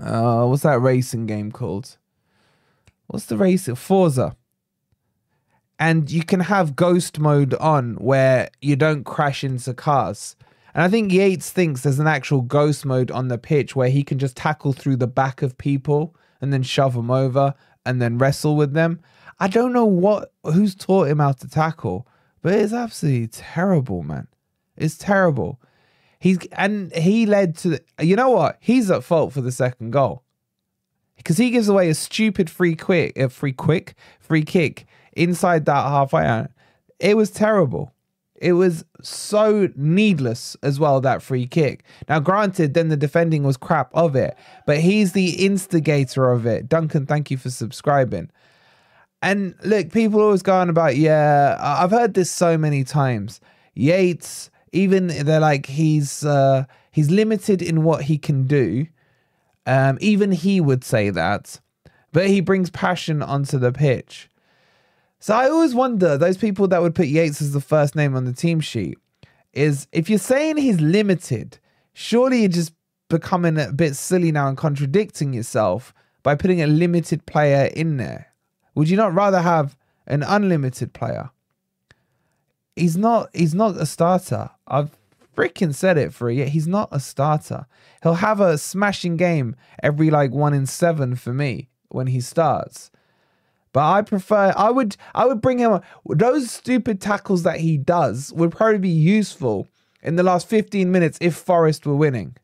uh 0.00 0.44
what's 0.46 0.64
that 0.64 0.80
racing 0.80 1.26
game 1.26 1.52
called? 1.52 1.98
What's 3.06 3.26
the 3.26 3.36
race? 3.36 3.68
Forza. 3.76 4.36
And 5.78 6.10
you 6.10 6.24
can 6.24 6.40
have 6.40 6.74
ghost 6.74 7.20
mode 7.20 7.54
on 7.54 7.94
where 7.94 8.48
you 8.60 8.74
don't 8.74 9.04
crash 9.04 9.44
into 9.44 9.72
cars. 9.72 10.34
And 10.74 10.82
I 10.82 10.88
think 10.88 11.12
Yates 11.12 11.50
thinks 11.50 11.82
there's 11.82 12.00
an 12.00 12.08
actual 12.08 12.40
ghost 12.40 12.84
mode 12.84 13.12
on 13.12 13.28
the 13.28 13.38
pitch 13.38 13.76
where 13.76 13.90
he 13.90 14.02
can 14.02 14.18
just 14.18 14.36
tackle 14.36 14.72
through 14.72 14.96
the 14.96 15.06
back 15.06 15.42
of 15.42 15.56
people 15.58 16.16
and 16.44 16.52
then 16.52 16.62
shove 16.62 16.92
them 16.92 17.10
over 17.10 17.54
and 17.86 18.02
then 18.02 18.18
wrestle 18.18 18.54
with 18.54 18.74
them. 18.74 19.00
I 19.40 19.48
don't 19.48 19.72
know 19.72 19.86
what 19.86 20.30
who's 20.44 20.74
taught 20.74 21.08
him 21.08 21.18
how 21.18 21.32
to 21.32 21.48
tackle, 21.48 22.06
but 22.42 22.52
it's 22.52 22.74
absolutely 22.74 23.28
terrible, 23.28 24.02
man. 24.02 24.28
It's 24.76 24.98
terrible. 24.98 25.58
He's 26.18 26.38
and 26.52 26.94
he 26.94 27.24
led 27.24 27.56
to 27.58 27.70
the, 27.70 27.80
you 28.00 28.14
know 28.14 28.28
what? 28.28 28.58
He's 28.60 28.90
at 28.90 29.02
fault 29.02 29.32
for 29.32 29.40
the 29.40 29.50
second 29.50 29.90
goal 29.92 30.22
because 31.16 31.38
he 31.38 31.48
gives 31.48 31.68
away 31.68 31.88
a 31.88 31.94
stupid 31.94 32.50
free 32.50 32.76
quick, 32.76 33.16
a 33.16 33.30
free 33.30 33.54
quick, 33.54 33.94
free 34.20 34.44
kick 34.44 34.86
inside 35.14 35.64
that 35.64 35.88
halfway 35.88 36.26
out. 36.26 36.50
It 37.00 37.16
was 37.16 37.30
terrible. 37.30 37.93
It 38.44 38.52
was 38.52 38.84
so 39.00 39.70
needless 39.74 40.54
as 40.62 40.78
well, 40.78 41.00
that 41.00 41.22
free 41.22 41.46
kick. 41.46 41.82
Now, 42.10 42.20
granted, 42.20 42.74
then 42.74 42.88
the 42.90 42.96
defending 42.96 43.42
was 43.42 43.56
crap 43.56 43.90
of 43.94 44.14
it, 44.14 44.36
but 44.66 44.80
he's 44.80 45.12
the 45.12 45.46
instigator 45.46 46.30
of 46.30 46.44
it. 46.44 46.68
Duncan, 46.68 47.06
thank 47.06 47.30
you 47.30 47.38
for 47.38 47.48
subscribing. 47.48 48.30
And 49.22 49.54
look, 49.64 49.90
people 49.92 50.20
always 50.20 50.42
going 50.42 50.68
about, 50.68 50.96
yeah, 50.96 51.56
I've 51.58 51.90
heard 51.90 52.12
this 52.12 52.30
so 52.30 52.58
many 52.58 52.84
times. 52.84 53.40
Yates, 53.72 54.50
even 54.72 55.06
they're 55.06 55.40
like 55.40 55.64
he's 55.64 56.22
uh 56.22 56.66
he's 56.90 57.10
limited 57.10 57.62
in 57.62 57.82
what 57.82 58.02
he 58.02 58.18
can 58.18 58.46
do. 58.46 58.86
Um, 59.64 59.96
even 60.02 60.32
he 60.32 60.60
would 60.60 60.84
say 60.84 61.08
that, 61.08 61.60
but 62.12 62.26
he 62.26 62.42
brings 62.42 62.68
passion 62.68 63.22
onto 63.22 63.58
the 63.58 63.72
pitch. 63.72 64.28
So 65.24 65.34
I 65.34 65.48
always 65.48 65.74
wonder 65.74 66.18
those 66.18 66.36
people 66.36 66.68
that 66.68 66.82
would 66.82 66.94
put 66.94 67.06
Yates 67.06 67.40
as 67.40 67.54
the 67.54 67.60
first 67.62 67.96
name 67.96 68.14
on 68.14 68.26
the 68.26 68.32
team 68.34 68.60
sheet 68.60 68.98
is 69.54 69.88
if 69.90 70.10
you're 70.10 70.18
saying 70.18 70.58
he's 70.58 70.82
limited, 70.82 71.58
surely 71.94 72.40
you're 72.40 72.50
just 72.50 72.74
becoming 73.08 73.58
a 73.58 73.72
bit 73.72 73.96
silly 73.96 74.30
now 74.32 74.48
and 74.48 74.58
contradicting 74.58 75.32
yourself 75.32 75.94
by 76.22 76.34
putting 76.34 76.60
a 76.60 76.66
limited 76.66 77.24
player 77.24 77.70
in 77.74 77.96
there. 77.96 78.34
Would 78.74 78.90
you 78.90 78.98
not 78.98 79.14
rather 79.14 79.40
have 79.40 79.78
an 80.06 80.22
unlimited 80.24 80.92
player? 80.92 81.30
He's 82.76 82.98
not 82.98 83.30
he's 83.32 83.54
not 83.54 83.80
a 83.80 83.86
starter. 83.86 84.50
I've 84.68 84.90
freaking 85.34 85.74
said 85.74 85.96
it 85.96 86.12
for 86.12 86.28
a 86.28 86.34
year. 86.34 86.48
He's 86.48 86.68
not 86.68 86.90
a 86.92 87.00
starter. 87.00 87.64
He'll 88.02 88.12
have 88.12 88.42
a 88.42 88.58
smashing 88.58 89.16
game 89.16 89.56
every 89.82 90.10
like 90.10 90.32
one 90.32 90.52
in 90.52 90.66
seven 90.66 91.16
for 91.16 91.32
me 91.32 91.70
when 91.88 92.08
he 92.08 92.20
starts. 92.20 92.90
But 93.74 93.92
I 93.92 94.00
prefer 94.00 94.54
I 94.56 94.70
would 94.70 94.96
I 95.14 95.26
would 95.26 95.42
bring 95.42 95.58
him 95.58 95.80
those 96.06 96.50
stupid 96.50 97.02
tackles 97.02 97.42
that 97.42 97.60
he 97.60 97.76
does 97.76 98.32
would 98.32 98.52
probably 98.52 98.78
be 98.78 98.88
useful 98.88 99.68
in 100.02 100.16
the 100.16 100.22
last 100.22 100.48
15 100.48 100.90
minutes 100.90 101.18
if 101.20 101.34
Forest 101.34 101.84
were 101.84 101.96
winning 101.96 102.36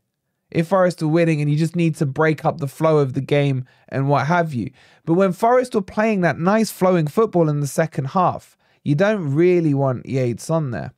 if 0.51 0.67
Forest 0.67 1.01
were 1.01 1.07
winning 1.07 1.41
and 1.41 1.49
you 1.49 1.57
just 1.57 1.75
need 1.75 1.95
to 1.95 2.05
break 2.05 2.45
up 2.45 2.59
the 2.59 2.67
flow 2.67 2.97
of 2.97 3.13
the 3.13 3.21
game 3.21 3.65
and 3.89 4.09
what 4.09 4.27
have 4.27 4.53
you. 4.53 4.69
But 5.05 5.13
when 5.13 5.31
Forest 5.31 5.73
were 5.73 5.81
playing 5.81 6.21
that 6.21 6.37
nice 6.37 6.69
flowing 6.69 7.07
football 7.07 7.49
in 7.49 7.61
the 7.61 7.67
second 7.67 8.09
half, 8.09 8.57
you 8.83 8.95
don't 8.95 9.33
really 9.33 9.73
want 9.73 10.05
Yates 10.05 10.49
on 10.49 10.71
there. 10.71 10.91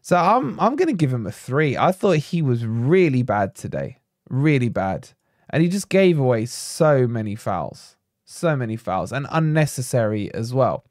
So 0.00 0.16
I'm 0.16 0.58
I'm 0.58 0.74
gonna 0.74 0.92
give 0.92 1.14
him 1.14 1.26
a 1.26 1.32
three. 1.32 1.76
I 1.76 1.92
thought 1.92 2.16
he 2.16 2.42
was 2.42 2.66
really 2.66 3.22
bad 3.22 3.54
today. 3.54 3.98
Really 4.28 4.68
bad. 4.68 5.10
And 5.48 5.62
he 5.62 5.68
just 5.68 5.88
gave 5.88 6.18
away 6.18 6.46
so 6.46 7.06
many 7.06 7.36
fouls. 7.36 7.96
So 8.32 8.56
many 8.56 8.76
fouls 8.76 9.12
and 9.12 9.26
unnecessary 9.30 10.32
as 10.34 10.54
well. 10.54 10.84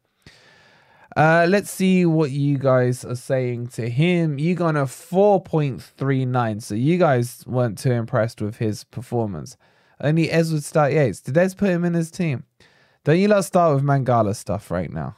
Uh, 1.15 1.45
let's 1.49 1.69
see 1.69 2.05
what 2.05 2.31
you 2.31 2.57
guys 2.57 3.03
are 3.03 3.15
saying 3.15 3.67
to 3.67 3.89
him. 3.89 4.39
You 4.39 4.55
got 4.55 4.77
a 4.77 4.83
4.39, 4.83 6.61
so 6.61 6.75
you 6.75 6.97
guys 6.97 7.43
weren't 7.45 7.77
too 7.77 7.91
impressed 7.91 8.41
with 8.41 8.57
his 8.57 8.85
performance. 8.85 9.57
Only 9.99 10.31
Ez 10.31 10.53
would 10.53 10.63
start 10.63 10.93
Yates. 10.93 11.19
Did 11.19 11.37
Ez 11.37 11.53
put 11.53 11.69
him 11.69 11.83
in 11.83 11.93
his 11.93 12.11
team? 12.11 12.45
Don't 13.03 13.19
you 13.19 13.27
let 13.27 13.43
start 13.43 13.75
with 13.75 13.83
Mangala 13.83 14.35
stuff 14.35 14.71
right 14.71 14.91
now. 14.91 15.15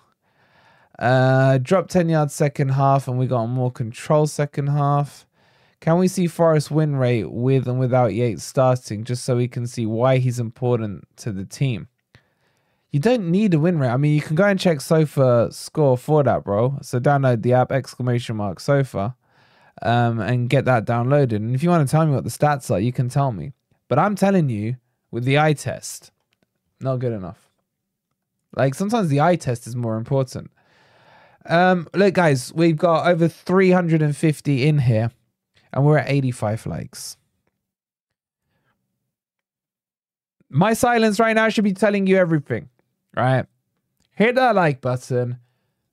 Uh, 0.97 1.57
drop 1.59 1.89
10 1.89 2.09
yards 2.09 2.33
second 2.33 2.69
half, 2.69 3.07
and 3.07 3.19
we 3.19 3.27
got 3.27 3.45
more 3.47 3.71
control 3.71 4.25
second 4.25 4.67
half. 4.67 5.27
Can 5.79 5.97
we 5.99 6.07
see 6.07 6.27
Forest 6.27 6.71
win 6.71 6.95
rate 6.95 7.29
with 7.29 7.67
and 7.67 7.79
without 7.79 8.13
Yates 8.13 8.43
starting, 8.43 9.03
just 9.03 9.25
so 9.25 9.35
we 9.35 9.47
can 9.47 9.67
see 9.67 9.85
why 9.85 10.17
he's 10.17 10.39
important 10.39 11.05
to 11.17 11.31
the 11.31 11.45
team? 11.45 11.87
You 12.93 12.99
don't 12.99 13.31
need 13.31 13.55
a 13.55 13.59
win 13.59 13.79
rate. 13.79 13.89
I 13.89 13.97
mean, 13.97 14.13
you 14.13 14.21
can 14.21 14.35
go 14.35 14.45
and 14.45 14.59
check 14.59 14.79
Sofa 14.79 15.49
score 15.51 15.97
for 15.97 16.21
that, 16.23 16.43
bro. 16.43 16.77
So 16.83 16.99
download 16.99 17.41
the 17.41 17.53
app 17.53 17.71
exclamation 17.71 18.35
mark 18.35 18.59
Sofa, 18.59 19.15
um, 19.81 20.19
and 20.19 20.47
get 20.47 20.65
that 20.65 20.85
downloaded. 20.85 21.37
And 21.37 21.55
if 21.55 21.63
you 21.63 21.69
want 21.69 21.87
to 21.87 21.91
tell 21.91 22.05
me 22.05 22.13
what 22.13 22.23
the 22.23 22.29
stats 22.29 22.69
are, 22.69 22.79
you 22.79 22.93
can 22.93 23.09
tell 23.09 23.31
me. 23.31 23.53
But 23.87 23.97
I'm 23.97 24.15
telling 24.15 24.47
you, 24.47 24.77
with 25.09 25.25
the 25.25 25.39
eye 25.39 25.53
test, 25.53 26.11
not 26.79 26.97
good 26.97 27.13
enough. 27.13 27.49
Like 28.55 28.75
sometimes 28.75 29.09
the 29.09 29.21
eye 29.21 29.37
test 29.37 29.65
is 29.65 29.75
more 29.75 29.97
important. 29.97 30.51
Um, 31.47 31.87
look, 31.95 32.13
guys, 32.13 32.53
we've 32.53 32.77
got 32.77 33.07
over 33.07 33.27
350 33.27 34.67
in 34.67 34.77
here, 34.77 35.09
and 35.73 35.83
we're 35.83 35.97
at 35.97 36.09
85 36.09 36.67
likes. 36.67 37.17
my 40.53 40.73
silence 40.73 41.19
right 41.19 41.33
now 41.33 41.49
should 41.49 41.63
be 41.63 41.73
telling 41.73 42.05
you 42.05 42.15
everything, 42.15 42.69
right? 43.15 43.45
Hit 44.11 44.35
that 44.35 44.55
like 44.55 44.81
button. 44.81 45.39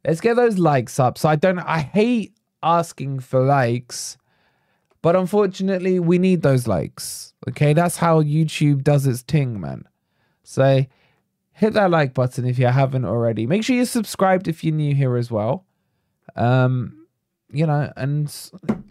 Let's 0.05 0.21
get 0.21 0.37
those 0.37 0.59
likes 0.59 0.99
up. 0.99 1.19
So 1.19 1.29
I 1.29 1.37
don't, 1.37 1.59
I 1.59 1.81
hate 1.81 2.35
asking 2.63 3.21
for 3.21 3.45
likes, 3.45 4.17
but 5.03 5.17
unfortunately, 5.17 5.99
we 5.99 6.19
need 6.19 6.43
those 6.43 6.67
likes. 6.67 7.35
Okay, 7.49 7.73
that's 7.73 7.97
how 7.97 8.23
YouTube 8.23 8.83
does 8.83 9.07
its 9.07 9.23
thing, 9.23 9.61
man. 9.61 9.85
So 10.43 10.85
hit 11.53 11.75
that 11.75 11.91
like 11.91 12.15
button 12.15 12.47
if 12.47 12.59
you 12.59 12.67
haven't 12.67 13.05
already. 13.05 13.47
Make 13.47 13.65
sure 13.65 13.77
you're 13.77 13.85
subscribed 13.85 14.49
if 14.49 14.65
you're 14.65 14.75
new 14.75 14.95
here 14.95 15.17
as 15.17 15.31
well. 15.31 15.67
Um, 16.37 17.07
you 17.53 17.67
know, 17.67 17.93
and 17.97 18.27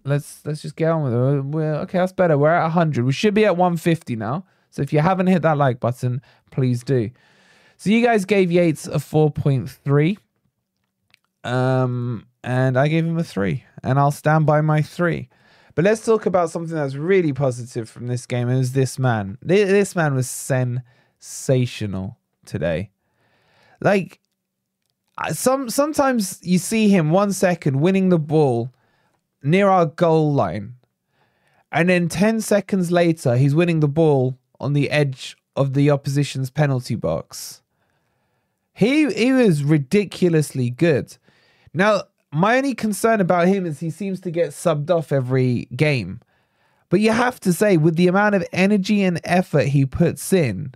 let's 0.04 0.46
let's 0.46 0.62
just 0.62 0.76
get 0.76 0.92
on 0.92 1.04
with 1.04 1.14
it. 1.14 1.46
We're 1.46 1.76
okay. 1.76 2.00
That's 2.00 2.12
better. 2.12 2.38
We're 2.38 2.50
at 2.50 2.64
100. 2.64 3.06
We 3.06 3.12
should 3.12 3.34
be 3.34 3.46
at 3.46 3.58
150 3.58 4.16
now. 4.16 4.46
So 4.70 4.82
if 4.82 4.94
you 4.94 5.00
haven't 5.00 5.28
hit 5.28 5.42
that 5.44 5.58
like 5.58 5.80
button, 5.80 6.22
please 6.52 6.84
do. 6.84 7.10
So 7.80 7.92
you 7.92 8.06
guys 8.06 8.26
gave 8.26 8.52
Yates 8.52 8.88
a 8.88 8.96
4.3. 8.96 10.18
Um, 11.46 12.28
and 12.44 12.78
I 12.78 12.90
gave 12.90 13.06
him 13.06 13.18
a 13.18 13.24
three, 13.24 13.64
and 13.82 13.98
I'll 13.98 14.12
stand 14.12 14.46
by 14.46 14.60
my 14.60 14.82
three. 14.82 15.30
But 15.76 15.86
let's 15.86 16.04
talk 16.04 16.26
about 16.26 16.50
something 16.50 16.76
that's 16.76 16.96
really 16.96 17.32
positive 17.32 17.90
from 17.90 18.08
this 18.08 18.26
game. 18.26 18.50
It 18.50 18.58
was 18.58 18.74
this 18.74 19.00
man. 19.00 19.38
This 19.42 19.96
man 19.96 20.14
was 20.14 20.30
sensational 20.30 22.18
today. 22.46 22.90
Like 23.80 24.20
some 25.32 25.70
sometimes 25.70 26.38
you 26.44 26.58
see 26.58 26.90
him 26.90 27.12
one 27.12 27.32
second 27.32 27.80
winning 27.80 28.10
the 28.10 28.20
ball 28.20 28.74
near 29.42 29.70
our 29.70 29.86
goal 29.86 30.34
line, 30.34 30.74
and 31.72 31.88
then 31.88 32.10
ten 32.10 32.42
seconds 32.42 32.92
later 32.92 33.38
he's 33.38 33.56
winning 33.56 33.80
the 33.80 33.88
ball 33.88 34.38
on 34.60 34.74
the 34.74 34.92
edge 34.92 35.38
of 35.56 35.76
the 35.76 35.90
opposition's 35.90 36.50
penalty 36.50 36.96
box. 36.96 37.62
He 38.80 39.12
he 39.12 39.34
was 39.34 39.62
ridiculously 39.62 40.70
good. 40.70 41.18
Now, 41.74 42.04
my 42.32 42.56
only 42.56 42.74
concern 42.74 43.20
about 43.20 43.50
him 43.50 43.66
is 43.66 43.82
he 43.82 43.90
seems 43.90 44.22
to 44.22 44.32
get 44.32 44.52
subbed 44.52 44.90
off 44.90 45.12
every 45.12 45.66
game. 45.76 46.22
But 46.88 47.02
you 47.02 47.12
have 47.12 47.42
to 47.42 47.52
say, 47.52 47.76
with 47.76 47.98
the 47.98 48.08
amount 48.08 48.36
of 48.36 48.48
energy 48.54 49.04
and 49.04 49.20
effort 49.26 49.66
he 49.66 49.86
puts 49.86 50.32
in, 50.32 50.76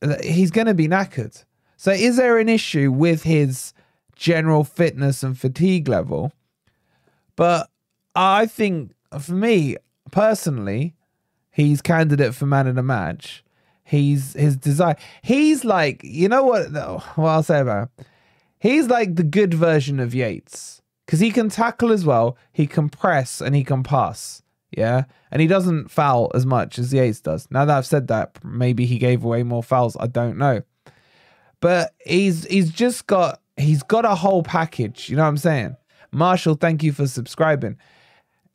uh, 0.00 0.16
he's 0.22 0.50
going 0.50 0.66
to 0.66 0.72
be 0.72 0.88
knackered. 0.88 1.44
So, 1.76 1.92
is 1.92 2.16
there 2.16 2.38
an 2.38 2.48
issue 2.48 2.90
with 2.90 3.24
his 3.24 3.74
general 4.16 4.64
fitness 4.64 5.22
and 5.22 5.38
fatigue 5.38 5.88
level? 5.88 6.32
But 7.36 7.68
I 8.16 8.46
think, 8.46 8.92
for 9.20 9.34
me 9.34 9.76
personally, 10.10 10.94
he's 11.50 11.82
candidate 11.82 12.34
for 12.34 12.46
man 12.46 12.66
of 12.66 12.76
the 12.76 12.82
match. 12.82 13.44
He's 13.92 14.32
his 14.32 14.56
desire. 14.56 14.96
He's 15.20 15.66
like, 15.66 16.02
you 16.02 16.26
know 16.26 16.44
what? 16.44 16.72
What 16.72 17.28
I'll 17.28 17.42
say 17.42 17.60
about 17.60 17.90
him 17.98 18.06
He's 18.58 18.88
like 18.88 19.16
the 19.16 19.22
good 19.22 19.52
version 19.52 20.00
of 20.00 20.14
Yates 20.14 20.80
because 21.04 21.20
he 21.20 21.30
can 21.30 21.50
tackle 21.50 21.92
as 21.92 22.06
well, 22.06 22.38
he 22.52 22.66
can 22.66 22.88
press, 22.88 23.42
and 23.42 23.54
he 23.54 23.64
can 23.64 23.82
pass. 23.82 24.42
Yeah. 24.70 25.04
And 25.30 25.42
he 25.42 25.46
doesn't 25.46 25.90
foul 25.90 26.30
as 26.34 26.46
much 26.46 26.78
as 26.78 26.94
Yates 26.94 27.20
does. 27.20 27.46
Now 27.50 27.66
that 27.66 27.76
I've 27.76 27.84
said 27.84 28.08
that, 28.08 28.42
maybe 28.42 28.86
he 28.86 28.96
gave 28.96 29.24
away 29.24 29.42
more 29.42 29.62
fouls. 29.62 29.94
I 30.00 30.06
don't 30.06 30.38
know. 30.38 30.62
But 31.60 31.94
he's 32.06 32.44
he's 32.44 32.70
just 32.70 33.06
got 33.06 33.42
he's 33.58 33.82
got 33.82 34.06
a 34.06 34.14
whole 34.14 34.42
package. 34.42 35.10
You 35.10 35.16
know 35.16 35.22
what 35.22 35.28
I'm 35.28 35.36
saying? 35.36 35.76
Marshall, 36.12 36.54
thank 36.54 36.82
you 36.82 36.92
for 36.92 37.06
subscribing. 37.06 37.76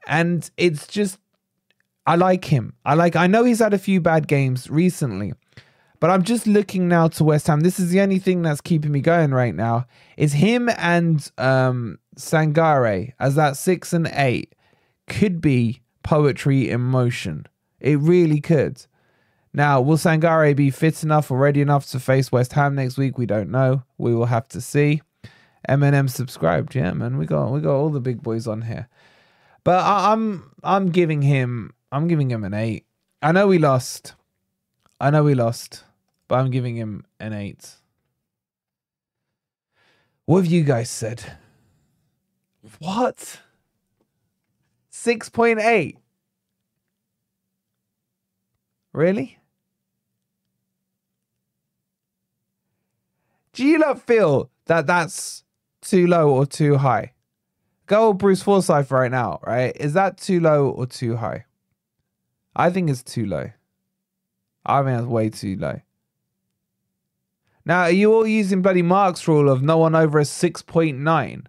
And 0.07 0.49
it's 0.57 0.87
just 0.87 1.19
I 2.07 2.15
like 2.15 2.45
him. 2.45 2.73
I 2.85 2.93
like 2.93 3.17
I 3.17 3.27
know 3.27 3.43
he's 3.43 3.59
had 3.59 3.73
a 3.73 3.77
few 3.77 3.99
bad 3.99 4.29
games 4.29 4.69
recently, 4.69 5.33
but 5.99 6.09
I'm 6.09 6.23
just 6.23 6.47
looking 6.47 6.87
now 6.87 7.09
to 7.09 7.23
West 7.25 7.47
Ham. 7.47 7.59
This 7.59 7.81
is 7.81 7.89
the 7.89 7.99
only 7.99 8.17
thing 8.17 8.41
that's 8.41 8.61
keeping 8.61 8.93
me 8.93 9.01
going 9.01 9.31
right 9.31 9.53
now. 9.53 9.85
Is 10.15 10.31
him 10.31 10.69
and 10.77 11.29
um, 11.37 11.99
Sangare 12.15 13.11
as 13.19 13.35
that 13.35 13.57
six 13.57 13.91
and 13.91 14.09
eight 14.13 14.55
could 15.07 15.41
be 15.41 15.81
poetry 16.01 16.69
in 16.69 16.79
motion. 16.79 17.45
It 17.81 17.99
really 17.99 18.39
could. 18.39 18.85
Now, 19.53 19.81
will 19.81 19.97
Sangare 19.97 20.55
be 20.55 20.69
fit 20.69 21.03
enough 21.03 21.29
or 21.29 21.37
ready 21.37 21.59
enough 21.59 21.87
to 21.87 21.99
face 21.99 22.31
West 22.31 22.53
Ham 22.53 22.75
next 22.75 22.97
week? 22.97 23.17
We 23.17 23.25
don't 23.25 23.51
know. 23.51 23.83
We 23.97 24.15
will 24.15 24.27
have 24.27 24.47
to 24.49 24.61
see. 24.61 25.01
Eminem 25.67 26.09
subscribed, 26.09 26.73
yeah, 26.73 26.93
man. 26.93 27.17
We 27.17 27.25
got 27.25 27.51
we 27.51 27.59
got 27.59 27.75
all 27.75 27.89
the 27.89 27.99
big 27.99 28.23
boys 28.23 28.47
on 28.47 28.61
here, 28.61 28.87
but 29.65 29.83
I, 29.83 30.13
I'm 30.13 30.51
I'm 30.63 30.89
giving 30.89 31.21
him 31.21 31.73
I'm 31.91 32.07
giving 32.07 32.29
him 32.29 32.43
an 32.43 32.53
eight. 32.53 32.85
I 33.21 33.31
know 33.31 33.47
we 33.47 33.57
lost. 33.57 34.13
I 34.99 35.09
know 35.09 35.23
we 35.23 35.35
lost 35.35 35.83
but 36.27 36.39
I'm 36.39 36.51
giving 36.51 36.75
him 36.75 37.05
an 37.19 37.33
8. 37.33 37.75
What 40.25 40.43
have 40.43 40.51
you 40.51 40.63
guys 40.63 40.89
said? 40.89 41.23
What? 42.79 43.39
6.8? 44.91 45.97
Really? 48.91 49.39
Do 53.53 53.63
you 53.63 53.77
not 53.77 54.05
feel 54.05 54.49
that 54.65 54.85
that's 54.85 55.43
too 55.81 56.07
low 56.07 56.29
or 56.29 56.45
too 56.45 56.77
high? 56.77 57.13
Go 57.85 58.11
Bruce 58.11 58.43
Forsyth 58.43 58.91
right 58.91 59.09
now, 59.09 59.39
right? 59.47 59.75
Is 59.79 59.93
that 59.93 60.17
too 60.17 60.41
low 60.41 60.69
or 60.69 60.85
too 60.85 61.15
high? 61.15 61.45
I 62.57 62.71
think 62.71 62.89
it's 62.89 63.03
too 63.03 63.27
low. 63.27 63.51
I 64.65 64.83
think 64.83 64.97
that's 64.97 65.07
way 65.07 65.29
too 65.29 65.55
low. 65.55 65.79
Now, 67.63 67.81
are 67.81 67.91
you 67.91 68.11
all 68.13 68.25
using 68.25 68.61
bloody 68.61 68.81
Mark's 68.81 69.27
rule 69.27 69.49
of 69.49 69.61
no 69.61 69.77
one 69.77 69.93
over 69.93 70.19
a 70.19 70.23
6.9? 70.23 71.45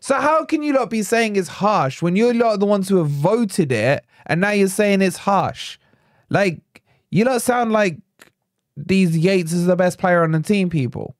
So 0.00 0.14
how 0.16 0.44
can 0.44 0.62
you 0.62 0.72
not 0.72 0.90
be 0.90 1.02
saying 1.02 1.36
it's 1.36 1.48
harsh 1.48 2.02
when 2.02 2.16
you're 2.16 2.34
lot 2.34 2.60
the 2.60 2.66
ones 2.66 2.88
who 2.88 2.96
have 2.96 3.08
voted 3.08 3.72
it 3.72 4.04
and 4.26 4.40
now 4.40 4.50
you're 4.50 4.68
saying 4.68 5.02
it's 5.02 5.18
harsh? 5.18 5.78
Like, 6.28 6.82
you 7.10 7.24
don't 7.24 7.40
sound 7.40 7.72
like 7.72 7.98
these 8.76 9.16
Yates 9.16 9.52
is 9.52 9.66
the 9.66 9.76
best 9.76 9.98
player 9.98 10.22
on 10.22 10.32
the 10.32 10.40
team, 10.40 10.68
people. 10.68 11.16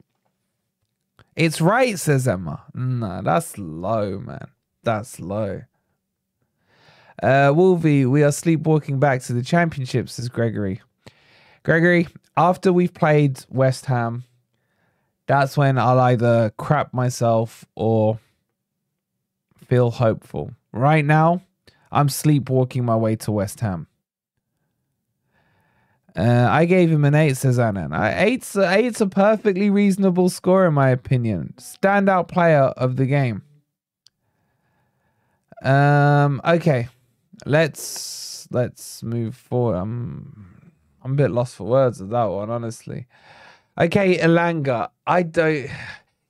It's 1.37 1.61
right, 1.61 1.98
says 1.98 2.28
Emma. 2.28 2.64
No, 2.74 3.22
that's 3.22 3.56
low, 3.56 4.18
man. 4.18 4.48
That's 4.83 5.20
low. 5.20 5.62
Uh, 7.22 7.52
Wolvie, 7.54 8.06
we 8.06 8.22
are 8.22 8.33
sleepwalking 8.33 8.98
back 8.98 9.22
to 9.22 9.33
the 9.33 9.42
championship, 9.42 10.09
says 10.09 10.28
Gregory. 10.28 10.80
Gregory, 11.62 12.09
after 12.37 12.72
we've 12.72 12.94
played 12.94 13.44
West 13.50 13.87
Ham, 13.87 14.24
that's 15.26 15.56
when 15.56 15.78
I'll 15.78 16.00
either 16.00 16.50
crap 16.56 16.94
myself 16.94 17.64
or 17.74 18.18
feel 19.66 19.90
hopeful. 19.90 20.52
Right 20.72 21.04
now, 21.04 21.42
I'm 21.92 22.09
sleepwalking 22.09 22.85
my 22.85 22.96
way 22.96 23.16
to 23.16 23.33
West 23.33 23.61
Ham. 23.61 23.87
Uh, 26.16 26.48
I 26.50 26.64
gave 26.64 26.90
him 26.90 27.04
an 27.04 27.14
eight, 27.14 27.37
says 27.37 27.59
Annan. 27.59 27.92
Eight's, 27.92 28.56
eight's 28.56 29.00
a 29.00 29.06
perfectly 29.06 29.70
reasonable 29.70 30.28
score, 30.28 30.66
in 30.66 30.74
my 30.74 30.88
opinion. 30.88 31.54
Standout 31.59 32.28
player 32.28 32.62
of 32.62 32.96
the 32.96 33.06
game. 33.06 33.42
Um. 35.62 36.40
Okay, 36.44 36.88
let's 37.46 38.48
let's 38.50 39.03
move 39.03 39.37
forward. 39.37 39.76
I'm 39.76 40.72
I'm 41.03 41.12
a 41.12 41.16
bit 41.16 41.31
lost 41.31 41.57
for 41.57 41.64
words 41.64 42.00
of 42.00 42.11
that 42.11 42.24
one, 42.24 42.50
honestly. 42.50 43.07
Okay, 43.79 44.18
Elanga. 44.18 44.90
I 45.07 45.22
don't. 45.22 45.68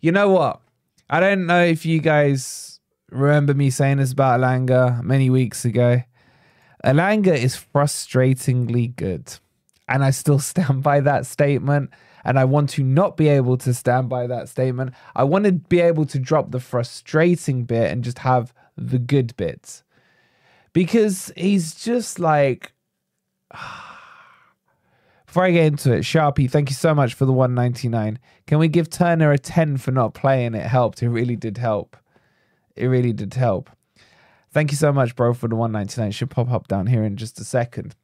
You 0.00 0.12
know 0.12 0.30
what? 0.30 0.60
I 1.08 1.20
don't 1.20 1.46
know 1.46 1.64
if 1.64 1.84
you 1.84 2.00
guys 2.00 2.80
remember 3.10 3.54
me 3.54 3.70
saying 3.70 3.96
this 3.96 4.12
about 4.12 4.40
Elanga 4.40 5.02
many 5.02 5.30
weeks 5.30 5.64
ago. 5.64 6.02
Elanga 6.84 7.36
is 7.36 7.56
frustratingly 7.56 8.94
good. 8.94 9.32
And 9.88 10.04
I 10.04 10.10
still 10.10 10.38
stand 10.52 10.82
by 10.82 11.00
that 11.00 11.26
statement. 11.26 11.90
And 12.24 12.38
I 12.38 12.44
want 12.44 12.70
to 12.70 12.82
not 12.82 13.16
be 13.16 13.28
able 13.28 13.56
to 13.58 13.72
stand 13.72 14.08
by 14.08 14.26
that 14.26 14.48
statement. 14.48 14.94
I 15.16 15.24
want 15.24 15.46
to 15.46 15.52
be 15.52 15.80
able 15.80 16.04
to 16.06 16.18
drop 16.18 16.50
the 16.50 16.60
frustrating 16.60 17.64
bit 17.64 17.90
and 17.90 18.04
just 18.04 18.18
have 18.18 18.52
the 18.76 18.98
good 18.98 19.34
bits. 19.36 19.82
Because 20.72 21.32
he's 21.36 21.74
just 21.74 22.18
like. 22.18 22.72
Before 25.26 25.44
I 25.44 25.52
get 25.52 25.66
into 25.66 25.92
it, 25.92 26.00
Sharpie, 26.00 26.50
thank 26.50 26.70
you 26.70 26.74
so 26.74 26.92
much 26.92 27.14
for 27.14 27.24
the 27.24 27.32
199. 27.32 28.18
Can 28.48 28.58
we 28.58 28.66
give 28.66 28.90
Turner 28.90 29.30
a 29.30 29.38
10 29.38 29.76
for 29.76 29.92
not 29.92 30.12
playing? 30.12 30.56
It 30.56 30.66
helped. 30.66 31.04
It 31.04 31.08
really 31.08 31.36
did 31.36 31.56
help. 31.56 31.96
It 32.74 32.86
really 32.86 33.12
did 33.12 33.34
help. 33.34 33.70
Thank 34.52 34.72
you 34.72 34.76
so 34.76 34.92
much, 34.92 35.14
bro, 35.14 35.32
for 35.32 35.46
the 35.46 35.54
199. 35.54 36.08
It 36.08 36.12
should 36.14 36.30
pop 36.30 36.50
up 36.50 36.66
down 36.66 36.88
here 36.88 37.04
in 37.04 37.16
just 37.16 37.38
a 37.38 37.44
second. 37.44 37.94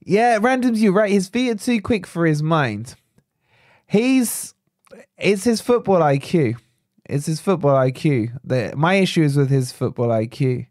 Yeah, 0.00 0.38
randoms 0.40 0.78
you 0.78 0.90
right. 0.90 1.12
His 1.12 1.28
feet 1.28 1.50
are 1.50 1.54
too 1.54 1.80
quick 1.80 2.04
for 2.04 2.26
his 2.26 2.42
mind. 2.42 2.96
He's 3.86 4.54
it's 5.16 5.44
his 5.44 5.60
football 5.60 6.00
IQ. 6.00 6.56
It's 7.06 7.26
his 7.26 7.40
football 7.40 7.74
IQ. 7.74 8.38
The, 8.42 8.74
my 8.76 8.94
issue 8.94 9.22
is 9.22 9.36
with 9.36 9.50
his 9.50 9.72
football 9.72 10.08
IQ. 10.08 10.66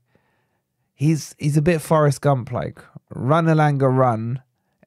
He's 0.93 1.35
he's 1.37 1.57
a 1.57 1.61
bit 1.61 1.81
Forrest 1.81 2.21
Gump 2.21 2.51
like. 2.51 2.79
Run 3.09 3.45
Elanga 3.45 3.89
run. 3.95 4.41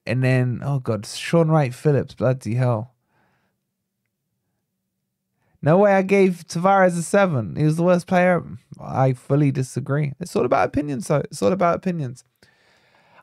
And 0.05 0.23
then 0.23 0.61
oh 0.63 0.79
god, 0.79 1.05
Shaun 1.05 1.49
Wright-Phillips, 1.49 2.15
bloody 2.15 2.55
hell. 2.55 2.93
No 5.61 5.77
way 5.79 5.93
I 5.95 6.01
gave 6.03 6.45
Tavares 6.47 6.97
a 6.97 7.01
seven. 7.01 7.55
He 7.55 7.63
was 7.63 7.75
the 7.75 7.83
worst 7.83 8.07
player. 8.07 8.43
I 8.79 9.13
fully 9.13 9.51
disagree. 9.51 10.13
It's 10.19 10.35
all 10.35 10.45
about 10.45 10.67
opinions, 10.67 11.07
though. 11.07 11.17
It's 11.17 11.41
all 11.41 11.51
about 11.51 11.75
opinions. 11.75 12.23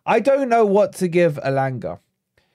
I 0.04 0.20
don't 0.20 0.48
know 0.50 0.66
what 0.66 0.92
to 0.96 1.08
give 1.08 1.36
Elanga. 1.36 2.00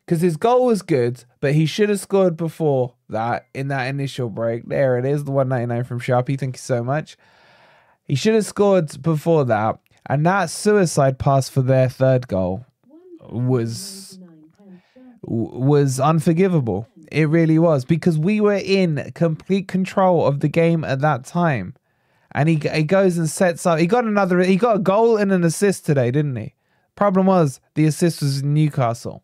because 0.09 0.21
his 0.21 0.37
goal 0.37 0.65
was 0.65 0.81
good, 0.81 1.23
but 1.39 1.53
he 1.53 1.67
should 1.67 1.87
have 1.89 1.99
scored 1.99 2.35
before 2.35 2.95
that 3.09 3.45
in 3.53 3.67
that 3.67 3.85
initial 3.85 4.27
break. 4.27 4.67
There 4.67 4.97
it 4.97 5.05
is, 5.05 5.23
the 5.23 5.29
199 5.29 5.83
from 5.83 5.99
Sharpie. 5.99 6.39
Thank 6.39 6.55
you 6.55 6.59
so 6.59 6.83
much. 6.83 7.15
He 8.05 8.15
should 8.15 8.33
have 8.33 8.45
scored 8.47 9.03
before 9.03 9.45
that, 9.45 9.77
and 10.05 10.25
that 10.25 10.49
suicide 10.49 11.19
pass 11.19 11.49
for 11.49 11.61
their 11.61 11.89
third 11.89 12.27
goal 12.27 12.65
was 13.29 14.19
was 15.21 15.99
unforgivable. 15.99 16.87
It 17.11 17.27
really 17.27 17.59
was 17.59 17.85
because 17.85 18.17
we 18.17 18.39
were 18.39 18.61
in 18.63 19.11
complete 19.15 19.67
control 19.67 20.25
of 20.25 20.39
the 20.39 20.47
game 20.47 20.83
at 20.83 21.01
that 21.01 21.25
time. 21.25 21.75
And 22.31 22.47
he, 22.47 22.55
he 22.73 22.83
goes 22.83 23.17
and 23.17 23.27
sets 23.29 23.65
up. 23.65 23.79
He 23.79 23.87
got 23.87 24.05
another. 24.05 24.39
He 24.41 24.55
got 24.55 24.75
a 24.77 24.79
goal 24.79 25.17
and 25.17 25.31
an 25.31 25.43
assist 25.43 25.85
today, 25.85 26.11
didn't 26.11 26.35
he? 26.35 26.53
Problem 26.95 27.25
was 27.25 27.59
the 27.73 27.85
assist 27.85 28.21
was 28.21 28.43
Newcastle. 28.43 29.23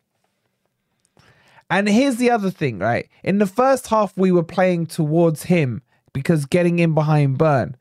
And 1.69 1.87
here's 1.89 2.17
the 2.17 2.31
other 2.31 2.51
thing, 2.51 2.79
right? 2.79 3.09
In 3.23 3.39
the 3.39 3.47
first 3.47 3.87
half, 3.87 4.15
we 4.15 4.31
were 4.31 4.43
playing 4.43 4.87
towards 4.87 5.43
him 5.43 5.81
because 6.13 6.45
getting 6.45 6.79
in 6.79 6.93
behind 6.93 7.37
Burn. 7.37 7.75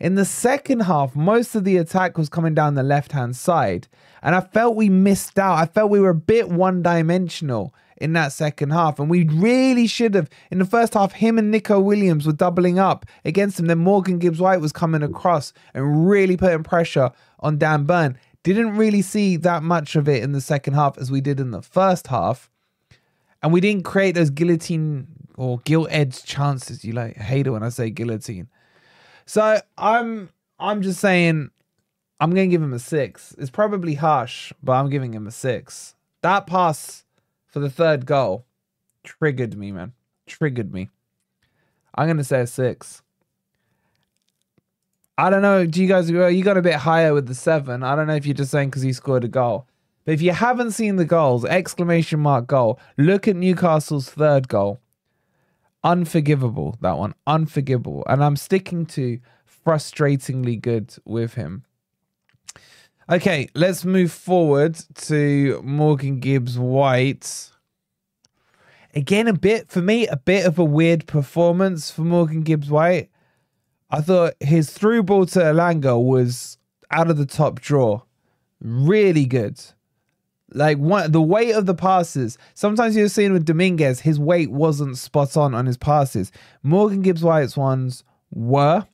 In 0.00 0.14
the 0.14 0.24
second 0.24 0.80
half, 0.80 1.16
most 1.16 1.56
of 1.56 1.64
the 1.64 1.76
attack 1.76 2.16
was 2.16 2.28
coming 2.28 2.54
down 2.54 2.74
the 2.74 2.82
left 2.84 3.12
hand 3.12 3.36
side. 3.36 3.88
And 4.22 4.34
I 4.34 4.40
felt 4.40 4.76
we 4.76 4.88
missed 4.88 5.38
out. 5.38 5.58
I 5.58 5.66
felt 5.66 5.90
we 5.90 6.00
were 6.00 6.10
a 6.10 6.14
bit 6.14 6.48
one 6.48 6.82
dimensional 6.82 7.74
in 7.96 8.12
that 8.12 8.30
second 8.30 8.70
half. 8.70 9.00
And 9.00 9.10
we 9.10 9.24
really 9.24 9.88
should 9.88 10.14
have. 10.14 10.28
In 10.52 10.58
the 10.58 10.64
first 10.64 10.94
half, 10.94 11.12
him 11.12 11.36
and 11.36 11.50
Nico 11.50 11.80
Williams 11.80 12.26
were 12.26 12.32
doubling 12.32 12.78
up 12.78 13.06
against 13.24 13.58
him. 13.58 13.66
Then 13.66 13.78
Morgan 13.78 14.18
Gibbs 14.18 14.40
White 14.40 14.60
was 14.60 14.72
coming 14.72 15.02
across 15.02 15.52
and 15.74 16.08
really 16.08 16.36
putting 16.36 16.62
pressure 16.62 17.10
on 17.40 17.58
Dan 17.58 17.84
Burn. 17.84 18.16
Didn't 18.44 18.76
really 18.76 19.02
see 19.02 19.36
that 19.38 19.64
much 19.64 19.96
of 19.96 20.08
it 20.08 20.22
in 20.22 20.30
the 20.30 20.40
second 20.40 20.74
half 20.74 20.96
as 20.96 21.10
we 21.10 21.20
did 21.20 21.40
in 21.40 21.50
the 21.50 21.62
first 21.62 22.06
half. 22.06 22.48
And 23.42 23.52
we 23.52 23.60
didn't 23.60 23.84
create 23.84 24.14
those 24.14 24.30
guillotine 24.30 25.08
or 25.36 25.58
gilt 25.64 25.88
edge 25.90 26.24
chances. 26.24 26.84
You 26.84 26.92
like 26.92 27.16
hate 27.16 27.48
it 27.48 27.50
when 27.50 27.64
I 27.64 27.68
say 27.68 27.90
guillotine. 27.90 28.48
So 29.28 29.60
I'm 29.76 30.30
I'm 30.58 30.80
just 30.80 31.00
saying 31.00 31.50
I'm 32.18 32.30
gonna 32.30 32.46
give 32.46 32.62
him 32.62 32.72
a 32.72 32.78
six. 32.78 33.34
It's 33.36 33.50
probably 33.50 33.94
harsh, 33.94 34.54
but 34.62 34.72
I'm 34.72 34.88
giving 34.88 35.12
him 35.12 35.26
a 35.26 35.30
six. 35.30 35.94
That 36.22 36.46
pass 36.46 37.04
for 37.46 37.60
the 37.60 37.68
third 37.68 38.06
goal 38.06 38.46
triggered 39.04 39.54
me, 39.56 39.70
man. 39.70 39.92
Triggered 40.26 40.72
me. 40.72 40.88
I'm 41.94 42.06
gonna 42.06 42.24
say 42.24 42.40
a 42.40 42.46
six. 42.46 43.02
I 45.18 45.28
don't 45.28 45.42
know. 45.42 45.66
Do 45.66 45.82
you 45.82 45.88
guys? 45.88 46.08
You 46.10 46.42
got 46.42 46.56
a 46.56 46.62
bit 46.62 46.76
higher 46.76 47.12
with 47.12 47.26
the 47.26 47.34
seven. 47.34 47.82
I 47.82 47.96
don't 47.96 48.06
know 48.06 48.14
if 48.14 48.24
you're 48.24 48.32
just 48.32 48.50
saying 48.50 48.70
because 48.70 48.82
he 48.82 48.94
scored 48.94 49.24
a 49.24 49.28
goal. 49.28 49.66
But 50.06 50.12
if 50.14 50.22
you 50.22 50.32
haven't 50.32 50.70
seen 50.70 50.96
the 50.96 51.04
goals, 51.04 51.44
exclamation 51.44 52.20
mark 52.20 52.46
goal. 52.46 52.80
Look 52.96 53.28
at 53.28 53.36
Newcastle's 53.36 54.08
third 54.08 54.48
goal. 54.48 54.80
Unforgivable. 55.84 56.76
That 56.80 56.98
one, 56.98 57.14
unforgivable. 57.26 58.04
And 58.08 58.22
I'm 58.22 58.36
sticking 58.36 58.86
to 58.86 59.20
frustratingly 59.66 60.60
good 60.60 60.94
with 61.04 61.34
him. 61.34 61.64
Okay, 63.10 63.48
let's 63.54 63.84
move 63.84 64.12
forward 64.12 64.78
to 64.94 65.62
Morgan 65.64 66.20
Gibbs 66.20 66.58
White. 66.58 67.50
Again, 68.94 69.28
a 69.28 69.32
bit 69.32 69.70
for 69.70 69.80
me, 69.80 70.06
a 70.06 70.16
bit 70.16 70.44
of 70.44 70.58
a 70.58 70.64
weird 70.64 71.06
performance 71.06 71.90
for 71.90 72.02
Morgan 72.02 72.42
Gibbs 72.42 72.68
White. 72.68 73.10
I 73.90 74.02
thought 74.02 74.34
his 74.40 74.70
through 74.70 75.04
ball 75.04 75.24
to 75.26 75.38
Elanga 75.38 76.02
was 76.02 76.58
out 76.90 77.10
of 77.10 77.16
the 77.16 77.26
top 77.26 77.60
draw. 77.60 78.02
Really 78.60 79.24
good. 79.24 79.58
Like 80.52 80.78
one 80.78 81.12
the 81.12 81.20
weight 81.20 81.54
of 81.54 81.66
the 81.66 81.74
passes. 81.74 82.38
Sometimes 82.54 82.96
you're 82.96 83.08
seeing 83.08 83.32
with 83.32 83.44
Dominguez, 83.44 84.00
his 84.00 84.18
weight 84.18 84.50
wasn't 84.50 84.96
spot 84.96 85.36
on 85.36 85.54
on 85.54 85.66
his 85.66 85.76
passes. 85.76 86.32
Morgan 86.62 87.02
Gibbs 87.02 87.22
White's 87.22 87.56
ones 87.56 88.02
were. 88.30 88.86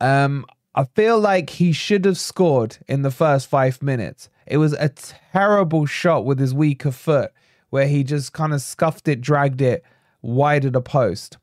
Um, 0.00 0.44
I 0.74 0.84
feel 0.84 1.18
like 1.18 1.50
he 1.50 1.72
should 1.72 2.04
have 2.04 2.18
scored 2.18 2.78
in 2.86 3.02
the 3.02 3.10
first 3.10 3.48
five 3.48 3.82
minutes. 3.82 4.28
It 4.46 4.58
was 4.58 4.74
a 4.74 4.90
terrible 5.32 5.86
shot 5.86 6.24
with 6.24 6.38
his 6.38 6.54
weaker 6.54 6.92
foot 6.92 7.32
where 7.70 7.88
he 7.88 8.04
just 8.04 8.32
kind 8.32 8.52
of 8.52 8.60
scuffed 8.60 9.08
it, 9.08 9.20
dragged 9.20 9.60
it 9.60 9.82
wide 10.22 10.64
of 10.64 10.74
the 10.74 10.80
post. 10.80 11.38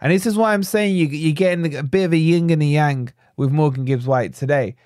And 0.00 0.12
this 0.12 0.26
is 0.26 0.36
why 0.36 0.52
I'm 0.52 0.62
saying 0.62 0.96
you, 0.96 1.06
you're 1.06 1.32
getting 1.32 1.74
a 1.74 1.82
bit 1.82 2.04
of 2.04 2.12
a 2.12 2.18
yin 2.18 2.50
and 2.50 2.62
a 2.62 2.66
yang 2.66 3.12
with 3.36 3.50
Morgan 3.50 3.84
Gibbs 3.84 4.06
White 4.06 4.34
today. 4.34 4.76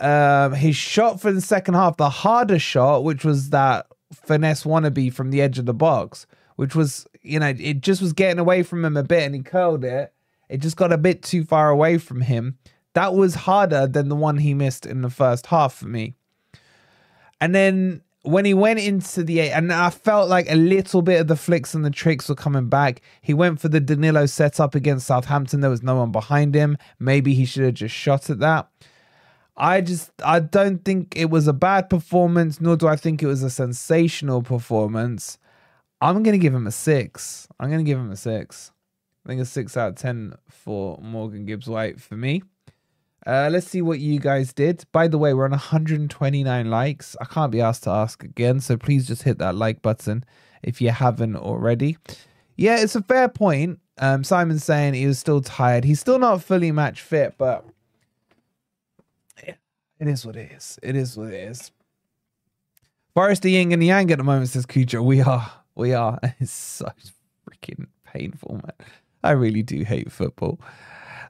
Um, 0.00 0.52
his 0.52 0.76
shot 0.76 1.20
for 1.20 1.32
the 1.32 1.40
second 1.40 1.74
half, 1.74 1.96
the 1.96 2.10
harder 2.10 2.58
shot, 2.58 3.04
which 3.04 3.24
was 3.24 3.50
that 3.50 3.86
finesse 4.12 4.64
wannabe 4.64 5.12
from 5.12 5.30
the 5.30 5.40
edge 5.40 5.58
of 5.58 5.66
the 5.66 5.74
box, 5.74 6.26
which 6.56 6.74
was, 6.74 7.06
you 7.22 7.38
know, 7.38 7.54
it 7.58 7.80
just 7.80 8.00
was 8.00 8.12
getting 8.12 8.38
away 8.38 8.62
from 8.62 8.84
him 8.84 8.96
a 8.96 9.02
bit 9.02 9.22
and 9.22 9.34
he 9.34 9.42
curled 9.42 9.84
it. 9.84 10.12
It 10.48 10.58
just 10.58 10.76
got 10.76 10.92
a 10.92 10.98
bit 10.98 11.22
too 11.22 11.44
far 11.44 11.70
away 11.70 11.98
from 11.98 12.20
him. 12.20 12.58
That 12.94 13.14
was 13.14 13.34
harder 13.34 13.86
than 13.86 14.08
the 14.08 14.16
one 14.16 14.38
he 14.38 14.54
missed 14.54 14.86
in 14.86 15.02
the 15.02 15.10
first 15.10 15.46
half 15.46 15.74
for 15.74 15.86
me. 15.86 16.14
And 17.40 17.54
then 17.54 18.02
when 18.22 18.46
he 18.46 18.54
went 18.54 18.78
into 18.78 19.22
the 19.22 19.40
eight, 19.40 19.52
and 19.52 19.72
I 19.72 19.90
felt 19.90 20.30
like 20.30 20.50
a 20.50 20.56
little 20.56 21.02
bit 21.02 21.20
of 21.20 21.26
the 21.26 21.36
flicks 21.36 21.74
and 21.74 21.84
the 21.84 21.90
tricks 21.90 22.28
were 22.28 22.34
coming 22.34 22.68
back. 22.68 23.02
He 23.20 23.34
went 23.34 23.60
for 23.60 23.68
the 23.68 23.80
Danilo 23.80 24.26
setup 24.26 24.74
against 24.74 25.06
Southampton. 25.06 25.60
There 25.60 25.70
was 25.70 25.82
no 25.82 25.96
one 25.96 26.10
behind 26.10 26.54
him. 26.54 26.78
Maybe 26.98 27.34
he 27.34 27.44
should 27.44 27.64
have 27.64 27.74
just 27.74 27.94
shot 27.94 28.30
at 28.30 28.38
that. 28.38 28.68
I 29.56 29.80
just 29.80 30.10
I 30.24 30.40
don't 30.40 30.84
think 30.84 31.14
it 31.16 31.30
was 31.30 31.46
a 31.46 31.52
bad 31.52 31.88
performance, 31.88 32.60
nor 32.60 32.76
do 32.76 32.88
I 32.88 32.96
think 32.96 33.22
it 33.22 33.26
was 33.26 33.42
a 33.42 33.50
sensational 33.50 34.42
performance. 34.42 35.38
I'm 36.00 36.22
gonna 36.22 36.38
give 36.38 36.54
him 36.54 36.66
a 36.66 36.72
six. 36.72 37.46
I'm 37.60 37.70
gonna 37.70 37.84
give 37.84 37.98
him 37.98 38.10
a 38.10 38.16
six. 38.16 38.72
I 39.24 39.28
think 39.28 39.40
a 39.40 39.44
six 39.44 39.76
out 39.76 39.90
of 39.90 39.94
ten 39.96 40.34
for 40.48 40.98
Morgan 41.00 41.46
Gibbs 41.46 41.68
White 41.68 42.00
for 42.00 42.16
me. 42.16 42.42
Uh, 43.26 43.48
let's 43.50 43.66
see 43.66 43.80
what 43.80 44.00
you 44.00 44.18
guys 44.18 44.52
did. 44.52 44.84
By 44.92 45.08
the 45.08 45.16
way, 45.16 45.32
we're 45.32 45.46
on 45.46 45.50
129 45.52 46.70
likes. 46.70 47.16
I 47.20 47.24
can't 47.24 47.50
be 47.50 47.62
asked 47.62 47.84
to 47.84 47.90
ask 47.90 48.22
again, 48.22 48.60
so 48.60 48.76
please 48.76 49.06
just 49.06 49.22
hit 49.22 49.38
that 49.38 49.54
like 49.54 49.80
button 49.80 50.24
if 50.62 50.82
you 50.82 50.90
haven't 50.90 51.36
already. 51.36 51.96
Yeah, 52.56 52.80
it's 52.80 52.96
a 52.96 53.02
fair 53.02 53.28
point. 53.28 53.80
Um, 53.98 54.24
Simon's 54.24 54.64
saying 54.64 54.94
he 54.94 55.06
was 55.06 55.18
still 55.18 55.40
tired. 55.40 55.84
He's 55.84 56.00
still 56.00 56.18
not 56.18 56.42
fully 56.42 56.70
match 56.70 57.00
fit, 57.00 57.34
but 57.38 57.64
it 60.00 60.08
is 60.08 60.26
what 60.26 60.36
it 60.36 60.52
is. 60.52 60.78
It 60.82 60.96
is 60.96 61.16
what 61.16 61.28
it 61.28 61.34
is. 61.34 61.70
Forest 63.14 63.42
the 63.42 63.52
Yin 63.52 63.72
and 63.72 63.80
the 63.80 63.86
Yang 63.86 64.10
at 64.10 64.18
the 64.18 64.24
moment, 64.24 64.48
says 64.48 64.66
Kucha. 64.66 65.02
We 65.04 65.20
are. 65.20 65.50
We 65.74 65.94
are. 65.94 66.18
It's 66.40 66.50
so 66.50 66.90
freaking 67.48 67.86
painful, 68.04 68.54
man. 68.54 68.88
I 69.22 69.30
really 69.30 69.62
do 69.62 69.84
hate 69.84 70.10
football. 70.10 70.60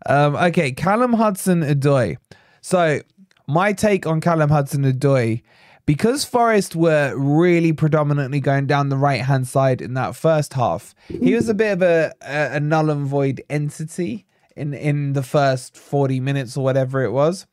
Um, 0.06 0.34
okay, 0.36 0.72
Callum 0.72 1.12
Hudson 1.12 1.62
Odoi. 1.62 2.16
So 2.60 3.00
my 3.46 3.72
take 3.72 4.06
on 4.06 4.20
Callum 4.20 4.50
Hudson 4.50 4.84
Odoi, 4.84 5.42
because 5.86 6.24
Forest 6.24 6.74
were 6.74 7.14
really 7.16 7.72
predominantly 7.72 8.40
going 8.40 8.66
down 8.66 8.88
the 8.88 8.96
right 8.96 9.20
hand 9.20 9.46
side 9.46 9.82
in 9.82 9.94
that 9.94 10.16
first 10.16 10.54
half, 10.54 10.94
he 11.08 11.34
was 11.34 11.48
a 11.48 11.54
bit 11.54 11.72
of 11.72 11.82
a, 11.82 12.12
a, 12.22 12.56
a 12.56 12.60
null 12.60 12.90
and 12.90 13.06
void 13.06 13.42
entity 13.50 14.24
in 14.56 14.72
in 14.72 15.12
the 15.12 15.22
first 15.22 15.76
40 15.76 16.20
minutes 16.20 16.56
or 16.56 16.64
whatever 16.64 17.02
it 17.02 17.12
was. 17.12 17.46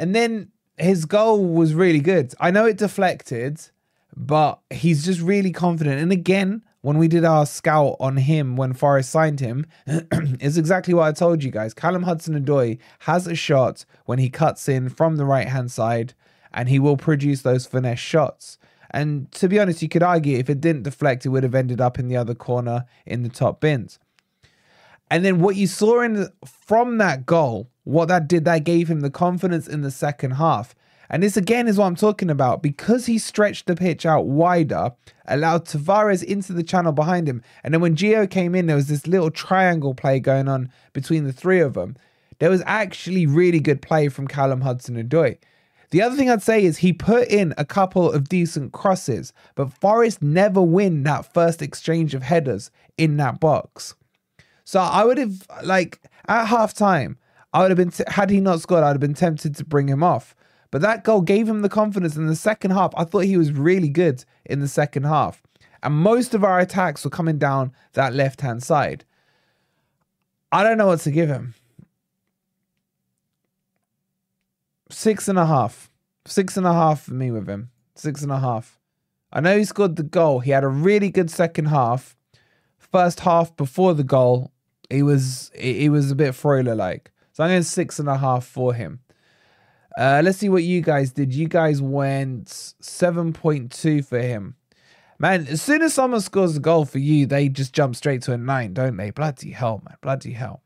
And 0.00 0.14
then 0.14 0.50
his 0.78 1.04
goal 1.04 1.44
was 1.44 1.74
really 1.74 2.00
good. 2.00 2.32
I 2.40 2.50
know 2.50 2.64
it 2.64 2.78
deflected, 2.78 3.60
but 4.16 4.58
he's 4.70 5.04
just 5.04 5.20
really 5.20 5.52
confident. 5.52 6.00
And 6.00 6.10
again, 6.10 6.62
when 6.80 6.96
we 6.96 7.06
did 7.06 7.22
our 7.22 7.44
scout 7.44 7.96
on 8.00 8.16
him 8.16 8.56
when 8.56 8.72
Forest 8.72 9.10
signed 9.10 9.40
him, 9.40 9.66
is 10.40 10.56
exactly 10.56 10.94
what 10.94 11.06
I 11.06 11.12
told 11.12 11.44
you 11.44 11.50
guys. 11.50 11.74
Callum 11.74 12.04
Hudson 12.04 12.42
Odoi 12.42 12.78
has 13.00 13.26
a 13.26 13.34
shot 13.34 13.84
when 14.06 14.18
he 14.18 14.30
cuts 14.30 14.70
in 14.70 14.88
from 14.88 15.16
the 15.16 15.26
right 15.26 15.48
hand 15.48 15.70
side, 15.70 16.14
and 16.50 16.70
he 16.70 16.78
will 16.78 16.96
produce 16.96 17.42
those 17.42 17.66
finesse 17.66 17.98
shots. 17.98 18.56
And 18.90 19.30
to 19.32 19.48
be 19.48 19.60
honest, 19.60 19.82
you 19.82 19.90
could 19.90 20.02
argue 20.02 20.38
if 20.38 20.48
it 20.48 20.62
didn't 20.62 20.84
deflect, 20.84 21.26
it 21.26 21.28
would 21.28 21.42
have 21.42 21.54
ended 21.54 21.82
up 21.82 21.98
in 21.98 22.08
the 22.08 22.16
other 22.16 22.34
corner 22.34 22.86
in 23.04 23.22
the 23.22 23.28
top 23.28 23.60
bins. 23.60 23.98
And 25.10 25.26
then 25.26 25.40
what 25.40 25.56
you 25.56 25.66
saw 25.66 26.00
in 26.00 26.14
the, 26.14 26.32
from 26.46 26.96
that 26.98 27.26
goal, 27.26 27.69
what 27.84 28.08
that 28.08 28.28
did, 28.28 28.44
that 28.44 28.64
gave 28.64 28.88
him 28.88 29.00
the 29.00 29.10
confidence 29.10 29.66
in 29.66 29.82
the 29.82 29.90
second 29.90 30.32
half. 30.32 30.74
And 31.12 31.22
this 31.22 31.36
again 31.36 31.66
is 31.66 31.76
what 31.76 31.86
I'm 31.86 31.96
talking 31.96 32.30
about. 32.30 32.62
Because 32.62 33.06
he 33.06 33.18
stretched 33.18 33.66
the 33.66 33.74
pitch 33.74 34.06
out 34.06 34.26
wider, 34.26 34.92
allowed 35.26 35.66
Tavares 35.66 36.22
into 36.22 36.52
the 36.52 36.62
channel 36.62 36.92
behind 36.92 37.28
him. 37.28 37.42
And 37.64 37.74
then 37.74 37.80
when 37.80 37.96
Gio 37.96 38.30
came 38.30 38.54
in, 38.54 38.66
there 38.66 38.76
was 38.76 38.86
this 38.88 39.08
little 39.08 39.30
triangle 39.30 39.94
play 39.94 40.20
going 40.20 40.46
on 40.46 40.70
between 40.92 41.24
the 41.24 41.32
three 41.32 41.60
of 41.60 41.74
them. 41.74 41.96
there 42.40 42.50
was 42.50 42.62
actually 42.66 43.26
really 43.26 43.60
good 43.60 43.80
play 43.80 44.08
from 44.08 44.26
Callum 44.26 44.62
Hudson-Odoi. 44.62 45.38
The 45.90 46.02
other 46.02 46.16
thing 46.16 46.30
I'd 46.30 46.42
say 46.42 46.64
is 46.64 46.78
he 46.78 46.92
put 46.92 47.28
in 47.28 47.54
a 47.58 47.64
couple 47.64 48.10
of 48.10 48.28
decent 48.28 48.72
crosses, 48.72 49.32
but 49.54 49.72
Forest 49.72 50.22
never 50.22 50.62
win 50.62 51.02
that 51.04 51.32
first 51.32 51.62
exchange 51.62 52.14
of 52.14 52.22
headers 52.22 52.70
in 52.96 53.16
that 53.18 53.40
box. 53.40 53.94
So 54.64 54.80
I 54.80 55.04
would 55.04 55.18
have 55.18 55.46
like 55.64 56.00
at 56.28 56.46
half 56.46 56.74
time, 56.74 57.18
I 57.52 57.62
would 57.62 57.70
have 57.70 57.78
been 57.78 57.90
t- 57.90 58.04
had 58.06 58.30
he 58.30 58.40
not 58.40 58.60
scored, 58.60 58.84
I'd 58.84 58.90
have 58.90 59.00
been 59.00 59.14
tempted 59.14 59.56
to 59.56 59.64
bring 59.64 59.88
him 59.88 60.02
off. 60.02 60.34
But 60.70 60.82
that 60.82 61.02
goal 61.02 61.20
gave 61.20 61.48
him 61.48 61.62
the 61.62 61.68
confidence 61.68 62.16
in 62.16 62.26
the 62.26 62.36
second 62.36 62.70
half. 62.70 62.92
I 62.96 63.04
thought 63.04 63.24
he 63.24 63.36
was 63.36 63.52
really 63.52 63.88
good 63.88 64.24
in 64.44 64.60
the 64.60 64.68
second 64.68 65.04
half. 65.04 65.42
And 65.82 65.94
most 65.94 66.34
of 66.34 66.44
our 66.44 66.60
attacks 66.60 67.04
were 67.04 67.10
coming 67.10 67.38
down 67.38 67.72
that 67.94 68.14
left 68.14 68.42
hand 68.42 68.62
side. 68.62 69.04
I 70.52 70.62
don't 70.62 70.78
know 70.78 70.88
what 70.88 71.00
to 71.00 71.10
give 71.10 71.28
him. 71.28 71.54
Six 74.90 75.28
and 75.28 75.38
a 75.38 75.46
half. 75.46 75.90
Six 76.26 76.56
and 76.56 76.66
a 76.66 76.72
half 76.72 77.02
for 77.02 77.14
me 77.14 77.30
with 77.30 77.48
him. 77.48 77.70
Six 77.94 78.22
and 78.22 78.32
a 78.32 78.38
half. 78.38 78.78
I 79.32 79.40
know 79.40 79.56
he 79.56 79.64
scored 79.64 79.96
the 79.96 80.02
goal. 80.02 80.40
He 80.40 80.50
had 80.50 80.64
a 80.64 80.68
really 80.68 81.10
good 81.10 81.30
second 81.30 81.66
half. 81.66 82.16
First 82.78 83.20
half 83.20 83.56
before 83.56 83.94
the 83.94 84.04
goal, 84.04 84.50
he 84.88 85.02
was 85.02 85.52
he 85.56 85.88
was 85.88 86.10
a 86.10 86.16
bit 86.16 86.34
Froiler 86.34 86.74
like. 86.74 87.12
So 87.40 87.44
I'm 87.44 87.52
going 87.52 87.62
six 87.62 87.98
and 87.98 88.06
a 88.06 88.18
half 88.18 88.44
for 88.44 88.74
him. 88.74 89.00
Uh, 89.96 90.20
let's 90.22 90.36
see 90.36 90.50
what 90.50 90.62
you 90.62 90.82
guys 90.82 91.12
did. 91.12 91.32
You 91.32 91.48
guys 91.48 91.80
went 91.80 92.48
7.2 92.48 94.04
for 94.04 94.20
him. 94.20 94.56
Man, 95.18 95.46
as 95.46 95.62
soon 95.62 95.80
as 95.80 95.94
someone 95.94 96.20
scores 96.20 96.58
a 96.58 96.60
goal 96.60 96.84
for 96.84 96.98
you, 96.98 97.24
they 97.24 97.48
just 97.48 97.72
jump 97.72 97.96
straight 97.96 98.20
to 98.24 98.34
a 98.34 98.36
nine, 98.36 98.74
don't 98.74 98.94
they? 98.94 99.08
Bloody 99.08 99.52
hell, 99.52 99.80
man. 99.86 99.96
Bloody 100.02 100.32
hell. 100.32 100.60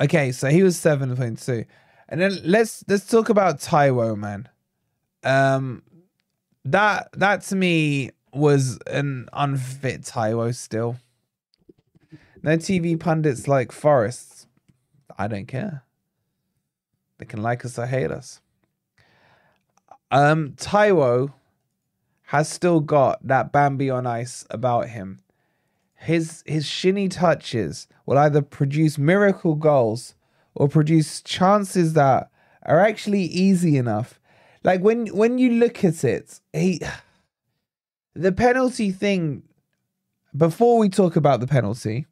Okay, 0.00 0.32
so 0.32 0.48
he 0.48 0.62
was 0.62 0.78
7.2. 0.78 1.66
And 2.08 2.18
then 2.18 2.38
let's 2.42 2.82
let's 2.88 3.06
talk 3.06 3.28
about 3.28 3.60
Taiwo, 3.60 4.16
man. 4.16 4.48
Um 5.24 5.82
that 6.64 7.10
that 7.12 7.42
to 7.42 7.56
me 7.56 8.12
was 8.32 8.78
an 8.86 9.28
unfit 9.34 10.04
Taiwo 10.04 10.54
still. 10.54 10.96
No 12.42 12.56
TV 12.56 12.98
pundits 12.98 13.46
like 13.46 13.72
Forests. 13.72 14.31
I 15.18 15.28
don't 15.28 15.46
care. 15.46 15.84
They 17.18 17.24
can 17.24 17.42
like 17.42 17.64
us 17.64 17.78
or 17.78 17.86
hate 17.86 18.10
us. 18.10 18.40
Um 20.10 20.52
Taiwo 20.52 21.32
has 22.24 22.48
still 22.48 22.80
got 22.80 23.26
that 23.26 23.52
Bambi 23.52 23.90
on 23.90 24.06
ice 24.06 24.46
about 24.50 24.88
him. 24.88 25.20
His 25.94 26.42
his 26.46 26.66
shinny 26.66 27.08
touches 27.08 27.86
will 28.06 28.18
either 28.18 28.42
produce 28.42 28.98
miracle 28.98 29.54
goals 29.54 30.14
or 30.54 30.68
produce 30.68 31.22
chances 31.22 31.92
that 31.94 32.30
are 32.64 32.80
actually 32.80 33.22
easy 33.22 33.76
enough. 33.76 34.18
Like 34.64 34.80
when 34.80 35.06
when 35.08 35.38
you 35.38 35.50
look 35.50 35.84
at 35.84 36.04
it, 36.04 36.40
he 36.52 36.80
the 38.14 38.32
penalty 38.32 38.90
thing 38.90 39.42
before 40.36 40.78
we 40.78 40.88
talk 40.88 41.16
about 41.16 41.40
the 41.40 41.46
penalty, 41.46 42.06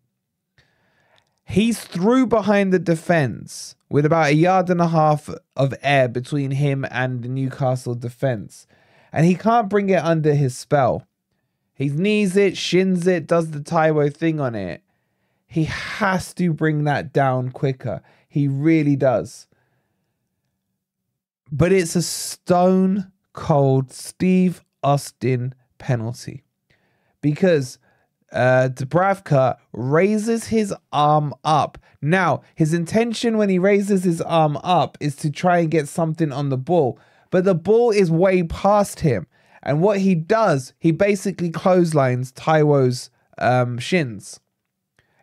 he's 1.50 1.80
through 1.80 2.26
behind 2.26 2.72
the 2.72 2.78
defense 2.78 3.74
with 3.88 4.06
about 4.06 4.28
a 4.28 4.34
yard 4.34 4.70
and 4.70 4.80
a 4.80 4.88
half 4.88 5.28
of 5.56 5.74
air 5.82 6.08
between 6.08 6.52
him 6.52 6.86
and 6.90 7.22
the 7.22 7.28
Newcastle 7.28 7.94
defense. 7.94 8.66
And 9.12 9.26
he 9.26 9.34
can't 9.34 9.68
bring 9.68 9.90
it 9.90 10.02
under 10.02 10.34
his 10.34 10.56
spell. 10.56 11.06
He 11.74 11.88
knees 11.88 12.36
it, 12.36 12.56
shins 12.56 13.06
it, 13.06 13.26
does 13.26 13.50
the 13.50 13.60
Taiwo 13.60 14.14
thing 14.14 14.38
on 14.38 14.54
it. 14.54 14.82
He 15.46 15.64
has 15.64 16.32
to 16.34 16.52
bring 16.52 16.84
that 16.84 17.12
down 17.12 17.50
quicker. 17.50 18.02
He 18.28 18.46
really 18.46 18.94
does. 18.94 19.48
But 21.50 21.72
it's 21.72 21.96
a 21.96 22.02
stone 22.02 23.10
cold 23.32 23.90
Steve 23.90 24.62
Austin 24.84 25.54
penalty 25.78 26.44
because 27.20 27.78
uh, 28.32 28.68
Dubravka 28.72 29.56
raises 29.72 30.46
his 30.46 30.74
arm 30.92 31.34
up. 31.44 31.78
Now, 32.02 32.42
his 32.54 32.72
intention 32.72 33.36
when 33.36 33.48
he 33.48 33.58
raises 33.58 34.04
his 34.04 34.20
arm 34.22 34.56
up 34.62 34.96
is 35.00 35.16
to 35.16 35.30
try 35.30 35.58
and 35.58 35.70
get 35.70 35.88
something 35.88 36.32
on 36.32 36.48
the 36.48 36.56
ball, 36.56 36.98
but 37.30 37.44
the 37.44 37.54
ball 37.54 37.90
is 37.90 38.10
way 38.10 38.42
past 38.42 39.00
him. 39.00 39.26
And 39.62 39.82
what 39.82 39.98
he 39.98 40.14
does, 40.14 40.72
he 40.78 40.90
basically 40.90 41.50
clotheslines 41.50 42.32
Taiwo's 42.32 43.10
um, 43.38 43.78
shins. 43.78 44.40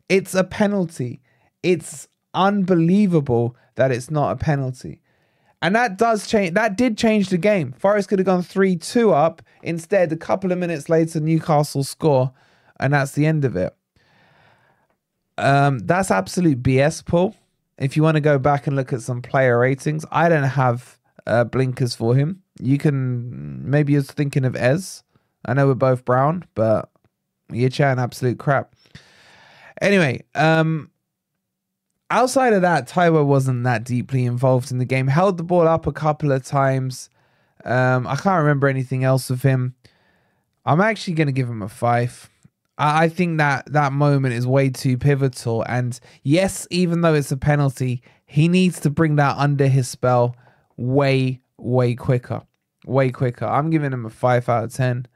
It's 0.09 0.35
a 0.35 0.43
penalty. 0.43 1.21
It's 1.63 2.07
unbelievable 2.33 3.55
that 3.75 3.91
it's 3.91 4.11
not 4.11 4.31
a 4.31 4.35
penalty. 4.35 5.01
And 5.61 5.75
that 5.75 5.97
does 5.97 6.27
change. 6.27 6.53
That 6.53 6.77
did 6.77 6.97
change 6.97 7.29
the 7.29 7.37
game. 7.37 7.73
Forest 7.73 8.09
could 8.09 8.19
have 8.19 8.27
gone 8.27 8.43
3 8.43 8.75
2 8.75 9.11
up. 9.11 9.41
Instead, 9.63 10.11
a 10.11 10.17
couple 10.17 10.51
of 10.51 10.59
minutes 10.59 10.87
later, 10.87 11.19
Newcastle 11.19 11.83
score. 11.83 12.31
And 12.79 12.93
that's 12.93 13.11
the 13.11 13.25
end 13.25 13.45
of 13.45 13.55
it. 13.55 13.75
Um, 15.37 15.79
that's 15.79 16.11
absolute 16.11 16.61
BS, 16.61 17.05
Paul. 17.05 17.35
If 17.77 17.95
you 17.95 18.03
want 18.03 18.15
to 18.15 18.21
go 18.21 18.39
back 18.39 18.67
and 18.67 18.75
look 18.75 18.91
at 18.91 19.01
some 19.01 19.21
player 19.21 19.59
ratings, 19.59 20.05
I 20.11 20.29
don't 20.29 20.43
have 20.43 20.97
uh, 21.27 21.43
blinkers 21.43 21.95
for 21.95 22.15
him. 22.15 22.41
You 22.59 22.77
can 22.79 23.69
maybe 23.69 23.93
you're 23.93 24.01
thinking 24.01 24.45
of 24.45 24.55
Ez. 24.55 25.03
I 25.45 25.53
know 25.53 25.67
we're 25.67 25.75
both 25.75 26.05
brown, 26.05 26.45
but 26.55 26.89
you're 27.51 27.69
chatting 27.69 28.01
absolute 28.01 28.39
crap. 28.39 28.73
Anyway, 29.79 30.23
um, 30.33 30.89
outside 32.09 32.53
of 32.53 32.63
that, 32.63 32.89
Taiwo 32.89 33.25
wasn't 33.25 33.63
that 33.63 33.83
deeply 33.83 34.25
involved 34.25 34.71
in 34.71 34.79
the 34.79 34.85
game. 34.85 35.07
Held 35.07 35.37
the 35.37 35.43
ball 35.43 35.67
up 35.67 35.85
a 35.85 35.91
couple 35.91 36.31
of 36.31 36.43
times. 36.43 37.09
Um, 37.63 38.07
I 38.07 38.15
can't 38.15 38.41
remember 38.41 38.67
anything 38.67 39.03
else 39.03 39.29
of 39.29 39.43
him. 39.43 39.75
I'm 40.65 40.81
actually 40.81 41.13
going 41.13 41.27
to 41.27 41.33
give 41.33 41.49
him 41.49 41.61
a 41.61 41.69
five. 41.69 42.29
I, 42.77 43.09
think 43.09 43.39
that 43.39 43.71
that 43.73 43.91
moment 43.91 44.35
is 44.35 44.45
way 44.45 44.69
too 44.69 44.97
pivotal. 44.97 45.63
And 45.67 45.99
yes, 46.23 46.67
even 46.69 47.01
though 47.01 47.13
it's 47.13 47.31
a 47.31 47.37
penalty, 47.37 48.03
he 48.25 48.47
needs 48.47 48.79
to 48.81 48.89
bring 48.89 49.15
that 49.15 49.37
under 49.37 49.67
his 49.67 49.87
spell 49.87 50.35
way, 50.75 51.41
way 51.57 51.95
quicker. 51.95 52.43
Way 52.85 53.09
quicker. 53.09 53.45
I'm 53.45 53.69
giving 53.69 53.91
him 53.91 54.05
a 54.05 54.09
five 54.09 54.47
out 54.47 54.65
of 54.65 54.73
10. 54.73 55.07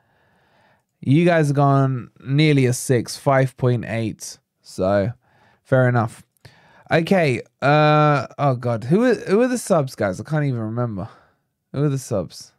You 1.02 1.26
guys 1.26 1.47
have 1.47 1.56
gone 1.56 2.12
nearly 2.19 2.65
a 2.65 2.74
six, 2.74 3.19
5.8. 3.19 4.39
So 4.62 5.12
fair 5.63 5.88
enough. 5.88 6.24
Okay. 6.91 7.41
Uh 7.62 8.28
oh 8.38 8.56
god. 8.56 8.84
Who 8.86 9.04
are 9.06 9.15
who 9.15 9.41
are 9.41 9.47
the 9.47 9.58
subs, 9.58 9.95
guys? 9.95 10.19
I 10.19 10.24
can't 10.24 10.45
even 10.45 10.60
remember. 10.60 11.08
Who 11.71 11.84
are 11.84 11.89
the 11.89 11.97
subs? 11.97 12.52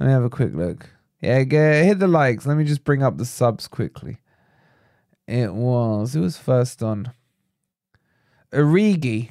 Let 0.00 0.06
me 0.06 0.12
have 0.12 0.24
a 0.24 0.30
quick 0.30 0.54
look. 0.54 0.88
Yeah, 1.20 1.42
get, 1.44 1.84
hit 1.84 1.98
the 1.98 2.06
likes. 2.06 2.46
Let 2.46 2.56
me 2.56 2.64
just 2.64 2.84
bring 2.84 3.02
up 3.02 3.16
the 3.16 3.24
subs 3.24 3.68
quickly. 3.68 4.18
It 5.26 5.54
was 5.54 6.14
who 6.14 6.20
was 6.20 6.36
first 6.36 6.82
on? 6.82 7.12
Origi. 8.52 9.30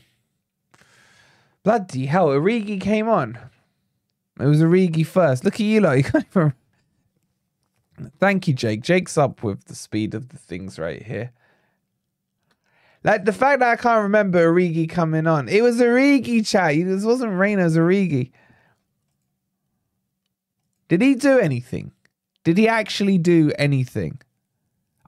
Bloody 1.63 2.05
hell, 2.05 2.27
Origi 2.27 2.79
came 2.79 3.07
on. 3.07 3.39
It 4.39 4.45
was 4.45 4.61
Origi 4.61 5.05
first. 5.05 5.45
Look 5.45 5.55
at 5.55 5.61
you 5.61 5.81
lot. 5.81 5.97
You 5.97 6.03
can't 6.03 6.25
even 6.35 6.53
Thank 8.19 8.47
you, 8.47 8.53
Jake. 8.53 8.81
Jake's 8.81 9.17
up 9.17 9.41
with 9.41 9.65
the 9.65 9.75
speed 9.75 10.13
of 10.13 10.29
the 10.29 10.37
things 10.37 10.77
right 10.77 11.01
here. 11.01 11.31
Like 13.03 13.25
the 13.25 13.33
fact 13.33 13.59
that 13.59 13.69
I 13.69 13.75
can't 13.75 14.03
remember 14.03 14.51
Origi 14.51 14.89
coming 14.89 15.27
on. 15.27 15.47
It 15.47 15.61
was 15.61 15.79
Origi 15.79 16.45
chat. 16.45 16.75
This 16.85 17.03
wasn't 17.03 17.33
Reyna, 17.33 17.61
it 17.61 17.65
was 17.65 17.77
Origi. 17.77 18.31
Did 20.87 21.01
he 21.01 21.15
do 21.15 21.39
anything? 21.39 21.91
Did 22.43 22.57
he 22.57 22.67
actually 22.67 23.17
do 23.17 23.51
anything? 23.57 24.21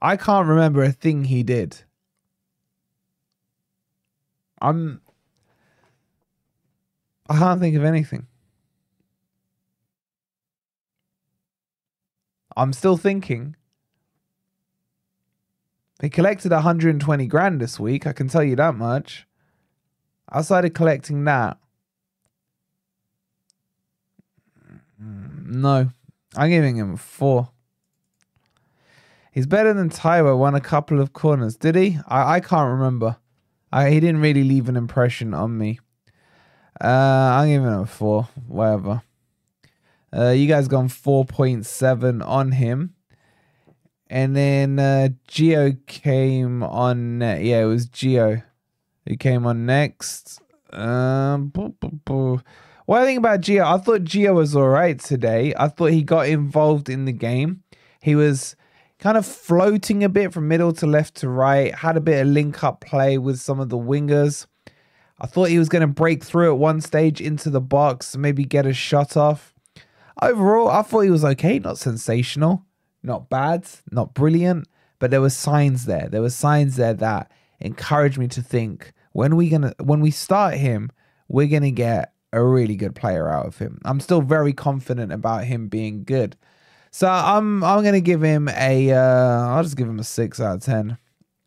I 0.00 0.16
can't 0.16 0.48
remember 0.48 0.82
a 0.82 0.92
thing 0.92 1.24
he 1.24 1.42
did. 1.42 1.82
I'm 4.60 5.00
I 7.28 7.38
can't 7.38 7.60
think 7.60 7.76
of 7.76 7.84
anything. 7.84 8.26
I'm 12.56 12.72
still 12.72 12.96
thinking. 12.96 13.54
They 16.00 16.08
collected 16.08 16.52
120 16.52 17.26
grand 17.26 17.60
this 17.60 17.78
week, 17.78 18.06
I 18.06 18.12
can 18.12 18.28
tell 18.28 18.42
you 18.42 18.56
that 18.56 18.74
much. 18.74 19.26
Outside 20.32 20.64
of 20.64 20.74
collecting 20.74 21.24
that, 21.24 21.58
no, 25.48 25.90
I'm 26.36 26.50
giving 26.50 26.76
him 26.76 26.94
a 26.94 26.96
four. 26.96 27.50
He's 29.32 29.46
better 29.46 29.72
than 29.72 29.90
Taiwo, 29.90 30.36
won 30.36 30.54
a 30.54 30.60
couple 30.60 31.00
of 31.00 31.12
corners. 31.12 31.56
Did 31.56 31.76
he? 31.76 31.98
I, 32.06 32.36
I 32.36 32.40
can't 32.40 32.70
remember. 32.70 33.16
I, 33.72 33.90
he 33.90 34.00
didn't 34.00 34.20
really 34.20 34.44
leave 34.44 34.68
an 34.68 34.76
impression 34.76 35.34
on 35.34 35.56
me. 35.56 35.80
Uh, 36.80 36.86
I'm 36.86 37.48
giving 37.48 37.66
him 37.66 37.80
a 37.80 37.86
four, 37.86 38.28
whatever. 38.46 39.02
Uh, 40.14 40.30
you 40.30 40.46
guys 40.46 40.68
gone 40.68 40.88
4.7 40.88 42.26
on 42.26 42.52
him. 42.52 42.94
And 44.08 44.34
then 44.34 44.78
uh, 44.78 45.08
Gio 45.28 45.84
came 45.86 46.62
on. 46.62 47.18
Ne- 47.18 47.44
yeah, 47.44 47.62
it 47.62 47.66
was 47.66 47.88
Gio 47.88 48.42
who 49.06 49.16
came 49.16 49.46
on 49.46 49.66
next. 49.66 50.40
Um, 50.72 51.48
boo, 51.48 51.74
boo, 51.80 52.00
boo. 52.04 52.40
What 52.88 53.02
I 53.02 53.04
think 53.04 53.18
about 53.18 53.42
Gio, 53.42 53.66
I 53.66 53.76
thought 53.76 54.04
Gio 54.04 54.34
was 54.34 54.56
all 54.56 54.70
right 54.70 54.98
today. 54.98 55.52
I 55.58 55.68
thought 55.68 55.92
he 55.92 56.02
got 56.02 56.26
involved 56.26 56.88
in 56.88 57.04
the 57.04 57.12
game. 57.12 57.62
He 58.00 58.14
was 58.14 58.56
kind 58.98 59.18
of 59.18 59.26
floating 59.26 60.02
a 60.02 60.08
bit 60.08 60.32
from 60.32 60.48
middle 60.48 60.72
to 60.72 60.86
left 60.86 61.16
to 61.16 61.28
right, 61.28 61.74
had 61.74 61.98
a 61.98 62.00
bit 62.00 62.22
of 62.22 62.28
link 62.28 62.64
up 62.64 62.80
play 62.80 63.18
with 63.18 63.40
some 63.40 63.60
of 63.60 63.68
the 63.68 63.76
wingers. 63.76 64.46
I 65.20 65.26
thought 65.26 65.50
he 65.50 65.58
was 65.58 65.68
going 65.68 65.82
to 65.82 65.86
break 65.86 66.24
through 66.24 66.50
at 66.50 66.58
one 66.58 66.80
stage 66.80 67.20
into 67.20 67.50
the 67.50 67.60
box, 67.60 68.16
maybe 68.16 68.46
get 68.46 68.64
a 68.64 68.72
shot 68.72 69.18
off. 69.18 69.52
Overall, 70.22 70.70
I 70.70 70.80
thought 70.80 71.00
he 71.00 71.10
was 71.10 71.26
okay, 71.26 71.58
not 71.58 71.76
sensational, 71.76 72.64
not 73.02 73.28
bad, 73.28 73.66
not 73.90 74.14
brilliant, 74.14 74.66
but 74.98 75.10
there 75.10 75.20
were 75.20 75.28
signs 75.28 75.84
there. 75.84 76.08
There 76.08 76.22
were 76.22 76.30
signs 76.30 76.76
there 76.76 76.94
that 76.94 77.30
encouraged 77.60 78.16
me 78.16 78.28
to 78.28 78.40
think 78.40 78.94
when 79.12 79.36
we 79.36 79.50
gonna 79.50 79.74
when 79.78 80.00
we 80.00 80.10
start 80.10 80.54
him, 80.54 80.90
we're 81.28 81.48
gonna 81.48 81.70
get 81.70 82.14
a 82.32 82.42
really 82.42 82.76
good 82.76 82.94
player 82.94 83.28
out 83.28 83.46
of 83.46 83.58
him. 83.58 83.80
I'm 83.84 84.00
still 84.00 84.20
very 84.20 84.52
confident 84.52 85.12
about 85.12 85.44
him 85.44 85.68
being 85.68 86.04
good. 86.04 86.36
So 86.90 87.08
I'm 87.08 87.62
I'm 87.64 87.84
gonna 87.84 88.00
give 88.00 88.22
him 88.22 88.48
a 88.48 88.92
uh, 88.92 89.48
I'll 89.48 89.62
just 89.62 89.76
give 89.76 89.88
him 89.88 89.98
a 89.98 90.04
six 90.04 90.40
out 90.40 90.56
of 90.56 90.62
ten. 90.62 90.98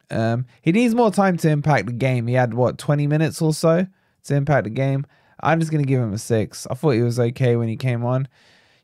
Um, 0.09 0.45
he 0.61 0.71
needs 0.71 0.93
more 0.93 1.11
time 1.11 1.37
to 1.37 1.49
impact 1.49 1.87
the 1.87 1.93
game. 1.93 2.27
He 2.27 2.33
had 2.33 2.53
what 2.53 2.77
20 2.77 3.07
minutes 3.07 3.41
or 3.41 3.53
so 3.53 3.87
to 4.25 4.35
impact 4.35 4.65
the 4.65 4.69
game. 4.69 5.05
I'm 5.41 5.59
just 5.59 5.71
gonna 5.71 5.83
give 5.83 6.01
him 6.01 6.13
a 6.13 6.17
six. 6.17 6.67
I 6.69 6.75
thought 6.75 6.91
he 6.91 7.01
was 7.01 7.19
okay 7.19 7.55
when 7.55 7.69
he 7.69 7.77
came 7.77 8.05
on. 8.05 8.27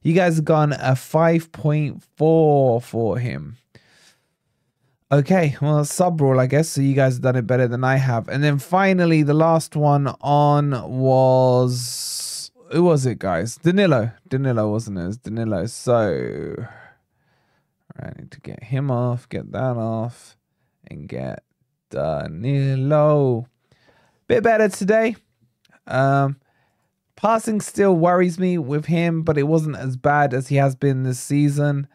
You 0.01 0.13
guys 0.13 0.37
have 0.37 0.45
gone 0.45 0.73
a 0.73 0.93
5.4 0.93 2.81
for 2.81 3.17
him. 3.17 3.57
Okay, 5.09 5.55
well, 5.61 5.85
sub 5.85 6.19
rule, 6.19 6.37
I 6.37 6.47
guess. 6.47 6.67
So 6.67 6.81
you 6.81 6.93
guys 6.93 7.13
have 7.13 7.21
done 7.21 7.37
it 7.37 7.47
better 7.47 7.65
than 7.65 7.85
I 7.85 7.95
have. 7.95 8.27
And 8.27 8.43
then 8.43 8.59
finally, 8.59 9.23
the 9.23 9.33
last 9.33 9.75
one 9.75 10.07
on 10.19 10.71
was 10.99 12.51
who 12.73 12.83
was 12.83 13.05
it, 13.05 13.19
guys? 13.19 13.55
Danilo. 13.55 14.11
Danilo, 14.27 14.69
wasn't 14.69 14.97
it? 14.97 15.03
It 15.03 15.07
was 15.07 15.17
Danilo. 15.17 15.65
So 15.67 16.55
I 17.97 18.11
need 18.17 18.31
to 18.31 18.41
get 18.41 18.65
him 18.65 18.91
off, 18.91 19.29
get 19.29 19.49
that 19.53 19.77
off, 19.77 20.35
and 20.91 21.07
get 21.07 21.41
Danilo. 21.89 23.47
Bit 24.27 24.43
better 24.43 24.67
today. 24.67 25.15
Um, 25.85 26.35
passing 27.15 27.61
still 27.61 27.95
worries 27.95 28.37
me 28.37 28.57
with 28.57 28.87
him, 28.87 29.23
but 29.23 29.37
it 29.37 29.43
wasn't 29.43 29.77
as 29.77 29.95
bad 29.95 30.33
as 30.33 30.49
he 30.49 30.57
has 30.57 30.75
been 30.75 31.03
this 31.03 31.19
season. 31.19 31.87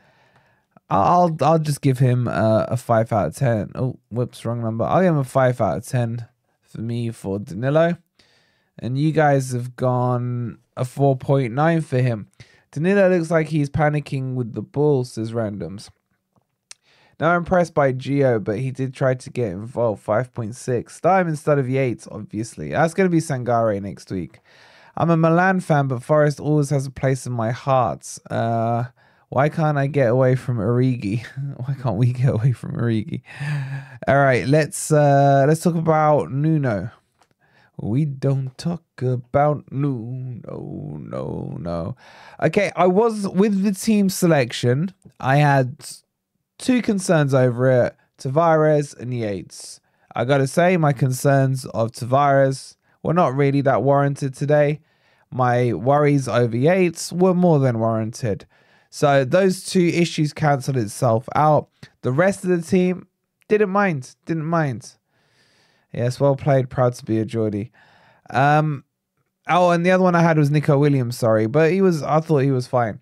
I'll 0.93 1.37
I'll 1.41 1.59
just 1.59 1.81
give 1.81 1.99
him 1.99 2.29
a, 2.29 2.67
a 2.71 2.77
five 2.77 3.13
out 3.13 3.29
of 3.29 3.37
ten. 3.37 3.73
Oh, 3.75 3.99
whoops, 4.11 4.45
wrong 4.45 4.61
number. 4.61 4.85
I'll 4.85 5.01
give 5.01 5.15
him 5.15 5.19
a 5.19 5.25
five 5.25 5.61
out 5.61 5.79
of 5.79 5.87
ten 5.87 6.27
for 6.61 6.81
me 6.81 7.11
for 7.11 7.39
Danilo, 7.39 7.97
and 8.79 8.99
you 8.99 9.13
guys 9.13 9.53
have 9.53 9.75
gone 9.75 10.59
a 10.77 10.85
four 10.85 11.17
point 11.17 11.55
nine 11.55 11.81
for 11.81 11.99
him. 11.99 12.29
Danilo 12.73 13.09
looks 13.09 13.31
like 13.31 13.49
he's 13.49 13.71
panicking 13.71 14.35
with 14.35 14.53
the 14.53 14.63
ball, 14.63 15.05
says 15.05 15.33
randoms. 15.33 15.89
Now 17.21 17.31
I'm 17.31 17.39
impressed 17.39 17.75
by 17.75 17.93
Gio, 17.93 18.43
but 18.43 18.59
he 18.59 18.71
did 18.71 18.95
try 18.95 19.15
to 19.15 19.31
get 19.31 19.53
involved. 19.53 20.05
5.6. 20.05 20.91
Start 20.91 21.23
him 21.23 21.29
instead 21.29 21.59
of 21.59 21.69
Yates, 21.69 22.09
obviously. 22.11 22.71
That's 22.71 22.95
going 22.95 23.09
to 23.09 23.15
be 23.15 23.21
Sangare 23.21 23.81
next 23.81 24.11
week. 24.11 24.41
I'm 24.97 25.11
a 25.11 25.17
Milan 25.17 25.61
fan, 25.61 25.87
but 25.87 26.03
Forest 26.03 26.41
always 26.41 26.71
has 26.71 26.87
a 26.87 26.91
place 26.91 27.27
in 27.27 27.33
my 27.33 27.51
heart. 27.51 28.19
Uh, 28.31 28.85
why 29.33 29.49
can't 29.49 29.79
I 29.79 29.87
get 29.87 30.11
away 30.11 30.35
from 30.35 30.59
Origi? 30.59 31.25
Why 31.57 31.75
can't 31.83 31.97
we 31.97 32.13
get 32.13 32.29
away 32.29 32.53
from 32.53 32.73
Origi? 32.73 33.23
All 34.07 34.19
right, 34.19 34.47
let's 34.47 34.93
uh 34.93 35.47
let's 35.49 35.63
talk 35.63 35.75
about 35.75 36.31
Nuno. 36.31 36.91
We 37.79 38.05
don't 38.05 38.57
talk 38.59 38.85
about 39.01 39.73
Nuno, 39.73 40.99
no, 41.01 41.57
no. 41.59 41.97
Okay, 42.43 42.73
I 42.77 42.87
was 42.87 43.27
with 43.27 43.63
the 43.63 43.73
team 43.73 44.11
selection. 44.11 44.93
I 45.19 45.37
had 45.37 45.79
two 46.59 46.83
concerns 46.83 47.33
over 47.33 47.71
it: 47.71 47.97
Tavares 48.19 48.95
and 48.95 49.15
Yates. 49.15 49.81
I 50.15 50.27
gotta 50.27 50.47
say, 50.47 50.77
my 50.77 50.93
concerns 50.93 51.65
of 51.65 51.93
Tavares 51.93 52.77
were 53.03 53.15
not 53.15 53.35
really 53.35 53.63
that 53.63 53.83
warranted 53.83 54.35
today. 54.35 54.81
My 55.31 55.73
worries 55.73 56.29
over 56.29 56.55
Yates 56.55 57.15
were 57.15 57.33
more 57.33 57.59
than 57.61 57.79
warranted. 57.79 58.45
So 58.95 59.25
those 59.25 59.65
two 59.65 59.87
issues 59.87 60.35
cancelled 60.35 60.77
itself 60.77 61.27
out. 61.35 61.71
The 62.03 62.13
rest 62.13 62.45
of 62.45 62.51
the 62.51 62.61
team 62.61 63.07
didn't 63.49 63.71
mind. 63.71 64.15
Didn't 64.27 64.45
mind. 64.45 64.97
Yes, 65.95 66.21
well 66.21 66.37
played. 66.37 66.69
Proud 66.69 66.93
to 66.97 67.05
be 67.07 67.19
a 67.19 67.25
Geordie. 67.25 67.73
Um, 68.29 68.85
oh, 69.49 69.71
and 69.71 69.87
the 69.87 69.93
other 69.93 70.03
one 70.03 70.15
I 70.15 70.21
had 70.21 70.37
was 70.37 70.51
Neco 70.51 70.77
Williams. 70.77 71.17
Sorry, 71.17 71.47
but 71.47 71.73
he 71.73 71.81
was. 71.81 72.03
I 72.03 72.21
thought 72.21 72.41
he 72.41 72.51
was 72.51 72.67
fine. 72.67 73.01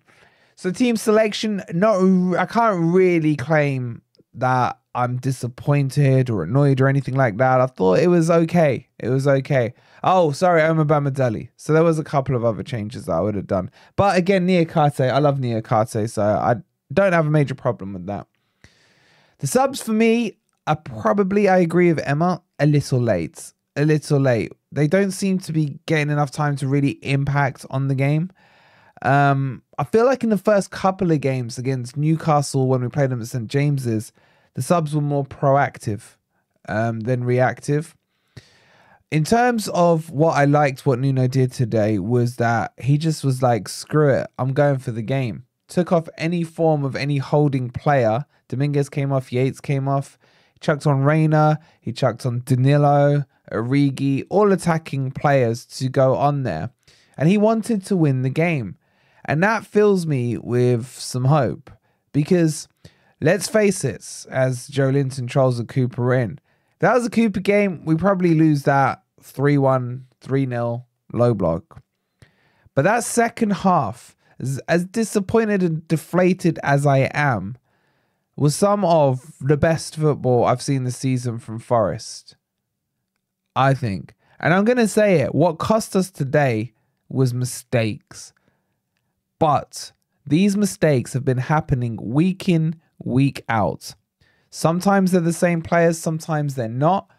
So 0.55 0.71
team 0.71 0.95
selection. 0.95 1.61
Not. 1.73 1.97
I 2.39 2.45
can't 2.45 2.93
really 2.93 3.35
claim 3.35 4.01
that 4.35 4.79
I'm 4.93 5.17
disappointed 5.17 6.29
or 6.29 6.43
annoyed 6.43 6.81
or 6.81 6.87
anything 6.87 7.15
like 7.15 7.37
that. 7.37 7.61
I 7.61 7.67
thought 7.67 7.99
it 7.99 8.07
was 8.07 8.29
okay. 8.29 8.87
It 8.99 9.09
was 9.09 9.27
okay. 9.27 9.73
Oh, 10.03 10.31
sorry, 10.31 10.61
Omar 10.61 10.85
Bamadeli. 10.85 11.49
So 11.57 11.73
there 11.73 11.83
was 11.83 11.99
a 11.99 12.03
couple 12.03 12.35
of 12.35 12.43
other 12.43 12.63
changes 12.63 13.05
that 13.05 13.13
I 13.13 13.21
would 13.21 13.35
have 13.35 13.47
done. 13.47 13.71
But 13.95 14.17
again, 14.17 14.47
Niakhaté, 14.47 15.11
I 15.11 15.19
love 15.19 15.37
Niakhaté, 15.37 16.09
so 16.09 16.21
I 16.21 16.55
don't 16.93 17.13
have 17.13 17.27
a 17.27 17.31
major 17.31 17.55
problem 17.55 17.93
with 17.93 18.05
that. 18.07 18.27
The 19.39 19.47
subs 19.47 19.81
for 19.81 19.93
me 19.93 20.37
are 20.67 20.75
probably, 20.75 21.47
I 21.47 21.59
agree 21.59 21.91
with 21.91 22.05
Emma, 22.05 22.41
a 22.59 22.65
little 22.65 22.99
late. 22.99 23.53
A 23.75 23.85
little 23.85 24.19
late. 24.19 24.51
They 24.71 24.87
don't 24.87 25.11
seem 25.11 25.39
to 25.39 25.53
be 25.53 25.79
getting 25.85 26.11
enough 26.11 26.31
time 26.31 26.55
to 26.57 26.67
really 26.67 26.99
impact 27.03 27.65
on 27.69 27.87
the 27.87 27.95
game. 27.95 28.31
Um, 29.01 29.63
I 29.77 29.83
feel 29.83 30.05
like 30.05 30.23
in 30.23 30.29
the 30.29 30.37
first 30.37 30.69
couple 30.71 31.11
of 31.11 31.21
games 31.21 31.57
against 31.57 31.97
Newcastle 31.97 32.67
when 32.67 32.81
we 32.81 32.89
played 32.89 33.09
them 33.09 33.21
at 33.21 33.27
St 33.27 33.47
James's, 33.47 34.11
the 34.53 34.61
subs 34.61 34.93
were 34.93 35.01
more 35.01 35.25
proactive 35.25 36.17
um, 36.67 37.01
than 37.01 37.23
reactive 37.23 37.95
in 39.11 39.25
terms 39.25 39.67
of 39.69 40.09
what 40.09 40.37
I 40.37 40.45
liked, 40.45 40.85
what 40.85 40.99
Nuno 40.99 41.27
did 41.27 41.51
today 41.51 41.99
was 41.99 42.37
that 42.37 42.71
he 42.79 42.97
just 42.97 43.25
was 43.25 43.43
like, 43.43 43.67
screw 43.67 44.09
it, 44.09 44.27
I'm 44.39 44.53
going 44.53 44.79
for 44.79 44.91
the 44.91 45.01
game. 45.01 45.43
Took 45.67 45.91
off 45.91 46.07
any 46.17 46.43
form 46.43 46.85
of 46.85 46.95
any 46.95 47.17
holding 47.17 47.69
player. 47.69 48.25
Dominguez 48.47 48.89
came 48.89 49.11
off, 49.11 49.31
Yates 49.31 49.59
came 49.59 49.87
off. 49.87 50.17
Chucked 50.61 50.87
on 50.87 51.03
Reyna, 51.03 51.59
he 51.81 51.91
chucked 51.91 52.25
on 52.25 52.43
Danilo, 52.45 53.25
Origi, 53.51 54.23
all 54.29 54.51
attacking 54.51 55.11
players 55.11 55.65
to 55.65 55.89
go 55.89 56.15
on 56.15 56.43
there. 56.43 56.69
And 57.17 57.27
he 57.27 57.37
wanted 57.37 57.83
to 57.87 57.97
win 57.97 58.21
the 58.21 58.29
game. 58.29 58.77
And 59.25 59.43
that 59.43 59.65
fills 59.65 60.05
me 60.05 60.37
with 60.37 60.87
some 60.87 61.25
hope 61.25 61.69
because 62.13 62.67
let's 63.21 63.47
face 63.47 63.83
it, 63.83 64.25
as 64.29 64.67
Joe 64.67 64.89
Linton 64.89 65.27
trolls 65.27 65.57
the 65.57 65.65
Cooper 65.65 66.13
in, 66.13 66.39
that 66.79 66.93
was 66.93 67.05
a 67.05 67.09
Cooper 67.09 67.39
game. 67.39 67.85
We 67.85 67.95
probably 67.95 68.33
lose 68.33 68.63
that 68.63 69.03
3 69.21 69.57
1, 69.57 70.07
3 70.19 70.47
0, 70.47 70.85
low 71.13 71.33
block. 71.33 71.81
But 72.73 72.83
that 72.83 73.03
second 73.03 73.51
half, 73.51 74.15
as, 74.39 74.59
as 74.67 74.85
disappointed 74.85 75.61
and 75.61 75.87
deflated 75.87 76.59
as 76.63 76.85
I 76.85 77.09
am, 77.13 77.57
was 78.35 78.55
some 78.55 78.83
of 78.83 79.33
the 79.39 79.57
best 79.57 79.95
football 79.95 80.45
I've 80.45 80.61
seen 80.61 80.83
this 80.83 80.97
season 80.97 81.37
from 81.37 81.59
Forest. 81.59 82.37
I 83.55 83.73
think. 83.73 84.15
And 84.39 84.53
I'm 84.53 84.65
going 84.65 84.77
to 84.77 84.87
say 84.87 85.19
it. 85.19 85.35
What 85.35 85.59
cost 85.59 85.95
us 85.95 86.09
today 86.09 86.73
was 87.09 87.33
mistakes. 87.33 88.33
But 89.37 89.91
these 90.25 90.55
mistakes 90.55 91.13
have 91.13 91.25
been 91.25 91.37
happening 91.37 91.97
week 92.01 92.47
in, 92.47 92.75
week 93.05 93.43
out. 93.49 93.95
Sometimes 94.49 95.11
they're 95.11 95.21
the 95.21 95.33
same 95.33 95.61
players, 95.61 95.97
sometimes 95.97 96.55
they're 96.55 96.67
not. 96.67 97.09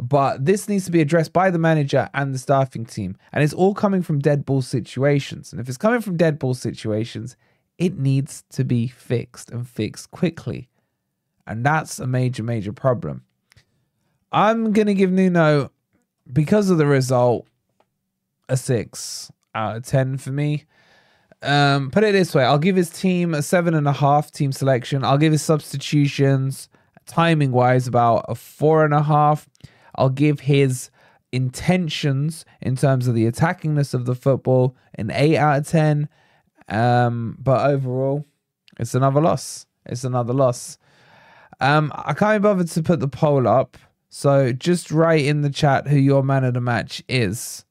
But 0.00 0.44
this 0.44 0.68
needs 0.68 0.84
to 0.84 0.90
be 0.90 1.00
addressed 1.00 1.32
by 1.32 1.50
the 1.50 1.58
manager 1.58 2.08
and 2.14 2.34
the 2.34 2.38
staffing 2.38 2.84
team. 2.84 3.16
And 3.32 3.42
it's 3.42 3.54
all 3.54 3.74
coming 3.74 4.02
from 4.02 4.18
dead 4.18 4.44
ball 4.44 4.62
situations. 4.62 5.52
And 5.52 5.60
if 5.60 5.68
it's 5.68 5.78
coming 5.78 6.00
from 6.00 6.16
dead 6.16 6.38
ball 6.38 6.54
situations, 6.54 7.36
it 7.78 7.98
needs 7.98 8.44
to 8.50 8.64
be 8.64 8.86
fixed 8.86 9.50
and 9.50 9.66
fixed 9.66 10.10
quickly. 10.10 10.68
And 11.46 11.64
that's 11.64 11.98
a 11.98 12.06
major, 12.06 12.42
major 12.42 12.72
problem. 12.72 13.24
I'm 14.30 14.72
going 14.72 14.88
to 14.88 14.94
give 14.94 15.10
Nuno, 15.10 15.72
because 16.30 16.68
of 16.68 16.78
the 16.78 16.86
result, 16.86 17.46
a 18.48 18.56
six 18.56 19.32
out 19.54 19.76
of 19.76 19.84
10 19.84 20.18
for 20.18 20.30
me. 20.30 20.64
Um, 21.42 21.90
put 21.90 22.02
it 22.02 22.12
this 22.12 22.34
way 22.34 22.42
I'll 22.42 22.58
give 22.58 22.74
his 22.74 22.90
team 22.90 23.32
a 23.32 23.42
seven 23.42 23.74
and 23.74 23.86
a 23.86 23.92
half 23.92 24.30
team 24.30 24.52
selection. 24.52 25.04
I'll 25.04 25.18
give 25.18 25.32
his 25.32 25.42
substitutions, 25.42 26.68
timing 27.06 27.52
wise, 27.52 27.86
about 27.86 28.24
a 28.28 28.34
four 28.34 28.84
and 28.84 28.94
a 28.94 29.02
half. 29.02 29.48
I'll 29.94 30.10
give 30.10 30.40
his 30.40 30.90
intentions 31.30 32.44
in 32.60 32.76
terms 32.76 33.06
of 33.06 33.14
the 33.14 33.30
attackingness 33.30 33.92
of 33.94 34.06
the 34.06 34.14
football 34.14 34.74
an 34.94 35.10
8 35.12 35.36
out 35.36 35.58
of 35.58 35.68
10 35.68 36.08
um 36.70 37.36
but 37.38 37.70
overall 37.70 38.24
it's 38.78 38.94
another 38.94 39.20
loss 39.20 39.66
It's 39.88 40.04
another 40.04 40.32
loss. 40.34 40.78
Um, 41.60 41.92
I 41.94 42.12
can't 42.12 42.40
be 42.40 42.46
bothered 42.46 42.68
to 42.68 42.82
put 42.82 43.00
the 43.00 43.08
poll 43.08 43.48
up. 43.48 43.76
So 44.10 44.52
just 44.52 44.90
write 44.90 45.24
in 45.24 45.42
the 45.42 45.50
chat 45.50 45.88
who 45.88 45.96
your 45.96 46.22
man 46.22 46.44
of 46.44 46.54
the 46.54 46.60
match 46.60 47.02
is. 47.08 47.64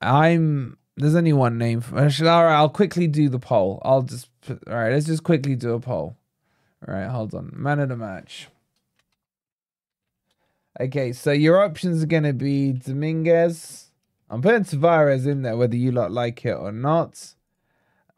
I'm 0.00 0.77
there's 0.98 1.14
only 1.14 1.32
one 1.32 1.58
name. 1.58 1.80
For, 1.80 1.98
all 1.98 2.44
right, 2.44 2.56
I'll 2.56 2.68
quickly 2.68 3.06
do 3.06 3.28
the 3.28 3.38
poll. 3.38 3.80
I'll 3.84 4.02
just 4.02 4.28
put, 4.42 4.62
all 4.68 4.74
right. 4.74 4.92
Let's 4.92 5.06
just 5.06 5.22
quickly 5.22 5.54
do 5.54 5.72
a 5.72 5.80
poll. 5.80 6.16
All 6.86 6.94
right, 6.94 7.08
hold 7.08 7.34
on. 7.34 7.52
Man 7.54 7.80
of 7.80 7.88
the 7.88 7.96
match. 7.96 8.48
Okay, 10.80 11.12
so 11.12 11.32
your 11.32 11.60
options 11.62 12.02
are 12.02 12.06
gonna 12.06 12.32
be 12.32 12.72
Dominguez. 12.72 13.86
I'm 14.30 14.42
putting 14.42 14.64
Tavares 14.64 15.26
in 15.26 15.42
there, 15.42 15.56
whether 15.56 15.76
you 15.76 15.90
lot 15.90 16.12
like 16.12 16.44
it 16.44 16.52
or 16.52 16.70
not. 16.70 17.34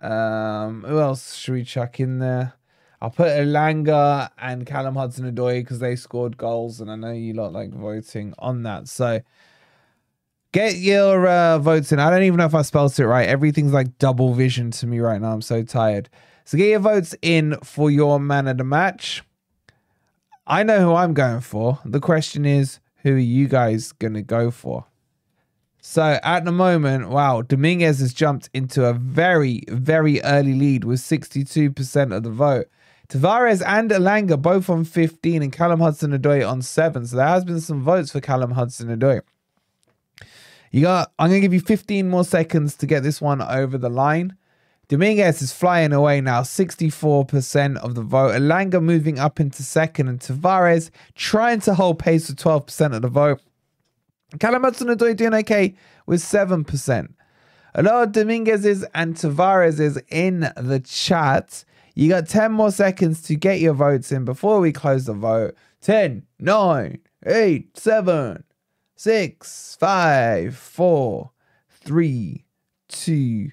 Um, 0.02 0.84
who 0.86 0.98
else 0.98 1.36
should 1.36 1.54
we 1.54 1.64
chuck 1.64 2.00
in 2.00 2.18
there? 2.18 2.54
I'll 3.00 3.10
put 3.10 3.28
Elanga 3.28 4.30
and 4.36 4.66
Callum 4.66 4.96
Hudson-Odoi 4.96 5.60
because 5.60 5.78
they 5.78 5.96
scored 5.96 6.36
goals, 6.36 6.80
and 6.80 6.90
I 6.90 6.96
know 6.96 7.12
you 7.12 7.32
lot 7.32 7.52
like 7.52 7.70
voting 7.70 8.34
on 8.38 8.62
that. 8.64 8.88
So 8.88 9.20
get 10.52 10.76
your 10.76 11.26
uh, 11.26 11.58
votes 11.58 11.92
in. 11.92 11.98
I 11.98 12.10
don't 12.10 12.22
even 12.22 12.38
know 12.38 12.46
if 12.46 12.54
I 12.54 12.62
spelled 12.62 12.98
it 12.98 13.06
right. 13.06 13.28
Everything's 13.28 13.72
like 13.72 13.98
double 13.98 14.34
vision 14.34 14.70
to 14.72 14.86
me 14.86 14.98
right 15.00 15.20
now. 15.20 15.32
I'm 15.32 15.42
so 15.42 15.62
tired. 15.62 16.08
So 16.44 16.58
get 16.58 16.68
your 16.68 16.80
votes 16.80 17.14
in 17.22 17.56
for 17.62 17.90
your 17.90 18.18
man 18.18 18.48
of 18.48 18.58
the 18.58 18.64
match. 18.64 19.22
I 20.46 20.62
know 20.62 20.80
who 20.80 20.94
I'm 20.94 21.14
going 21.14 21.40
for. 21.40 21.78
The 21.84 22.00
question 22.00 22.44
is, 22.44 22.80
who 23.02 23.14
are 23.14 23.18
you 23.18 23.46
guys 23.46 23.92
going 23.92 24.14
to 24.14 24.22
go 24.22 24.50
for? 24.50 24.86
So 25.80 26.18
at 26.22 26.44
the 26.44 26.52
moment, 26.52 27.08
wow, 27.08 27.42
Dominguez 27.42 28.00
has 28.00 28.12
jumped 28.12 28.50
into 28.52 28.84
a 28.84 28.92
very, 28.92 29.62
very 29.68 30.20
early 30.22 30.54
lead 30.54 30.84
with 30.84 31.00
62% 31.00 32.14
of 32.14 32.22
the 32.22 32.30
vote. 32.30 32.66
Tavares 33.08 33.62
and 33.66 33.90
Elanga 33.90 34.40
both 34.40 34.68
on 34.68 34.84
15 34.84 35.42
and 35.42 35.52
Callum 35.52 35.80
Hudson-Odoi 35.80 36.48
on 36.48 36.62
7. 36.62 37.06
So 37.06 37.16
there 37.16 37.26
has 37.26 37.44
been 37.44 37.60
some 37.60 37.82
votes 37.82 38.12
for 38.12 38.20
Callum 38.20 38.52
Hudson-Odoi. 38.52 39.22
You 40.70 40.82
got 40.82 41.12
I'm 41.18 41.30
going 41.30 41.40
to 41.40 41.44
give 41.44 41.54
you 41.54 41.60
15 41.60 42.08
more 42.08 42.24
seconds 42.24 42.76
to 42.76 42.86
get 42.86 43.02
this 43.02 43.20
one 43.20 43.42
over 43.42 43.76
the 43.76 43.90
line. 43.90 44.36
Dominguez 44.88 45.40
is 45.40 45.52
flying 45.52 45.92
away 45.92 46.20
now, 46.20 46.42
64% 46.42 47.76
of 47.76 47.94
the 47.94 48.02
vote. 48.02 48.34
Elanga 48.34 48.82
moving 48.82 49.20
up 49.20 49.38
into 49.38 49.62
second 49.62 50.08
and 50.08 50.18
Tavares 50.18 50.90
trying 51.14 51.60
to 51.60 51.74
hold 51.74 52.00
pace 52.00 52.28
with 52.28 52.38
12% 52.38 52.96
of 52.96 53.02
the 53.02 53.08
vote. 53.08 53.40
Callum 54.40 54.64
Hudson-Odoi 54.64 55.16
doing 55.16 55.34
okay 55.34 55.74
with 56.06 56.20
7%. 56.20 57.14
A 57.74 57.82
lot 57.84 58.02
of 58.02 58.12
Dominguez's 58.12 58.84
and 58.92 59.14
Tavares's 59.14 60.00
in 60.08 60.40
the 60.56 60.80
chat. 60.84 61.64
You 61.94 62.08
got 62.08 62.28
10 62.28 62.50
more 62.50 62.72
seconds 62.72 63.22
to 63.22 63.36
get 63.36 63.60
your 63.60 63.74
votes 63.74 64.10
in 64.10 64.24
before 64.24 64.58
we 64.58 64.72
close 64.72 65.04
the 65.04 65.14
vote. 65.14 65.54
10, 65.82 66.26
9, 66.40 66.98
8, 67.26 67.78
7, 67.78 68.44
6, 69.02 69.78
5, 69.80 70.54
4, 70.54 71.30
3, 71.70 72.44
2, 72.88 73.50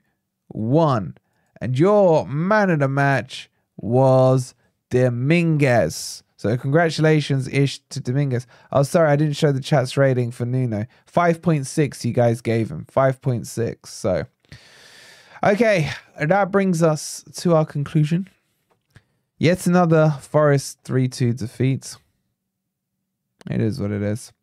1. 0.49 1.17
And 1.61 1.79
your 1.79 2.27
man 2.27 2.69
of 2.69 2.79
the 2.79 2.89
match 2.89 3.49
was 3.77 4.53
Dominguez. 4.89 6.21
So 6.35 6.57
congratulations, 6.57 7.47
Ish, 7.47 7.79
to 7.91 8.01
Dominguez. 8.01 8.45
Oh, 8.73 8.83
sorry, 8.83 9.09
I 9.09 9.15
didn't 9.15 9.37
show 9.37 9.53
the 9.53 9.61
chat's 9.61 9.95
rating 9.95 10.31
for 10.31 10.45
Nuno. 10.45 10.85
5.6 11.09 12.03
you 12.03 12.11
guys 12.11 12.41
gave 12.41 12.69
him. 12.69 12.85
5.6. 12.91 13.85
So, 13.85 14.25
okay, 15.41 15.91
that 16.19 16.51
brings 16.51 16.83
us 16.83 17.23
to 17.35 17.55
our 17.55 17.65
conclusion. 17.65 18.27
Yet 19.37 19.65
another 19.65 20.17
Forest 20.19 20.83
3-2 20.83 21.37
defeat. 21.37 21.95
It 23.49 23.61
is 23.61 23.79
what 23.79 23.91
it 23.91 24.01
is. 24.01 24.33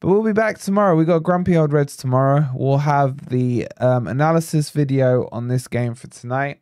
But 0.00 0.08
we'll 0.08 0.22
be 0.22 0.32
back 0.32 0.58
tomorrow. 0.58 0.96
We 0.96 1.04
got 1.04 1.22
Grumpy 1.22 1.56
Old 1.56 1.72
Reds 1.72 1.96
tomorrow. 1.96 2.48
We'll 2.54 2.78
have 2.78 3.28
the 3.28 3.68
um, 3.78 4.06
analysis 4.06 4.70
video 4.70 5.28
on 5.30 5.48
this 5.48 5.68
game 5.68 5.94
for 5.94 6.08
tonight. 6.08 6.60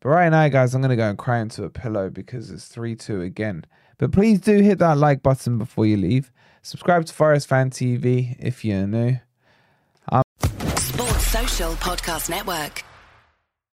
But 0.00 0.08
right 0.08 0.28
now, 0.28 0.48
guys, 0.48 0.74
I'm 0.74 0.80
going 0.80 0.90
to 0.90 0.96
go 0.96 1.08
and 1.08 1.16
cry 1.16 1.38
into 1.38 1.62
a 1.62 1.70
pillow 1.70 2.10
because 2.10 2.50
it's 2.50 2.66
3 2.66 2.96
2 2.96 3.22
again. 3.22 3.64
But 3.98 4.10
please 4.10 4.40
do 4.40 4.58
hit 4.58 4.80
that 4.80 4.98
like 4.98 5.22
button 5.22 5.58
before 5.58 5.86
you 5.86 5.96
leave. 5.96 6.32
Subscribe 6.62 7.06
to 7.06 7.14
Forest 7.14 7.46
Fan 7.48 7.70
TV 7.70 8.36
if 8.40 8.64
you're 8.64 8.86
new. 8.86 9.18
Sports 10.76 11.26
Social 11.28 11.72
Podcast 11.74 12.28
Network. 12.28 12.84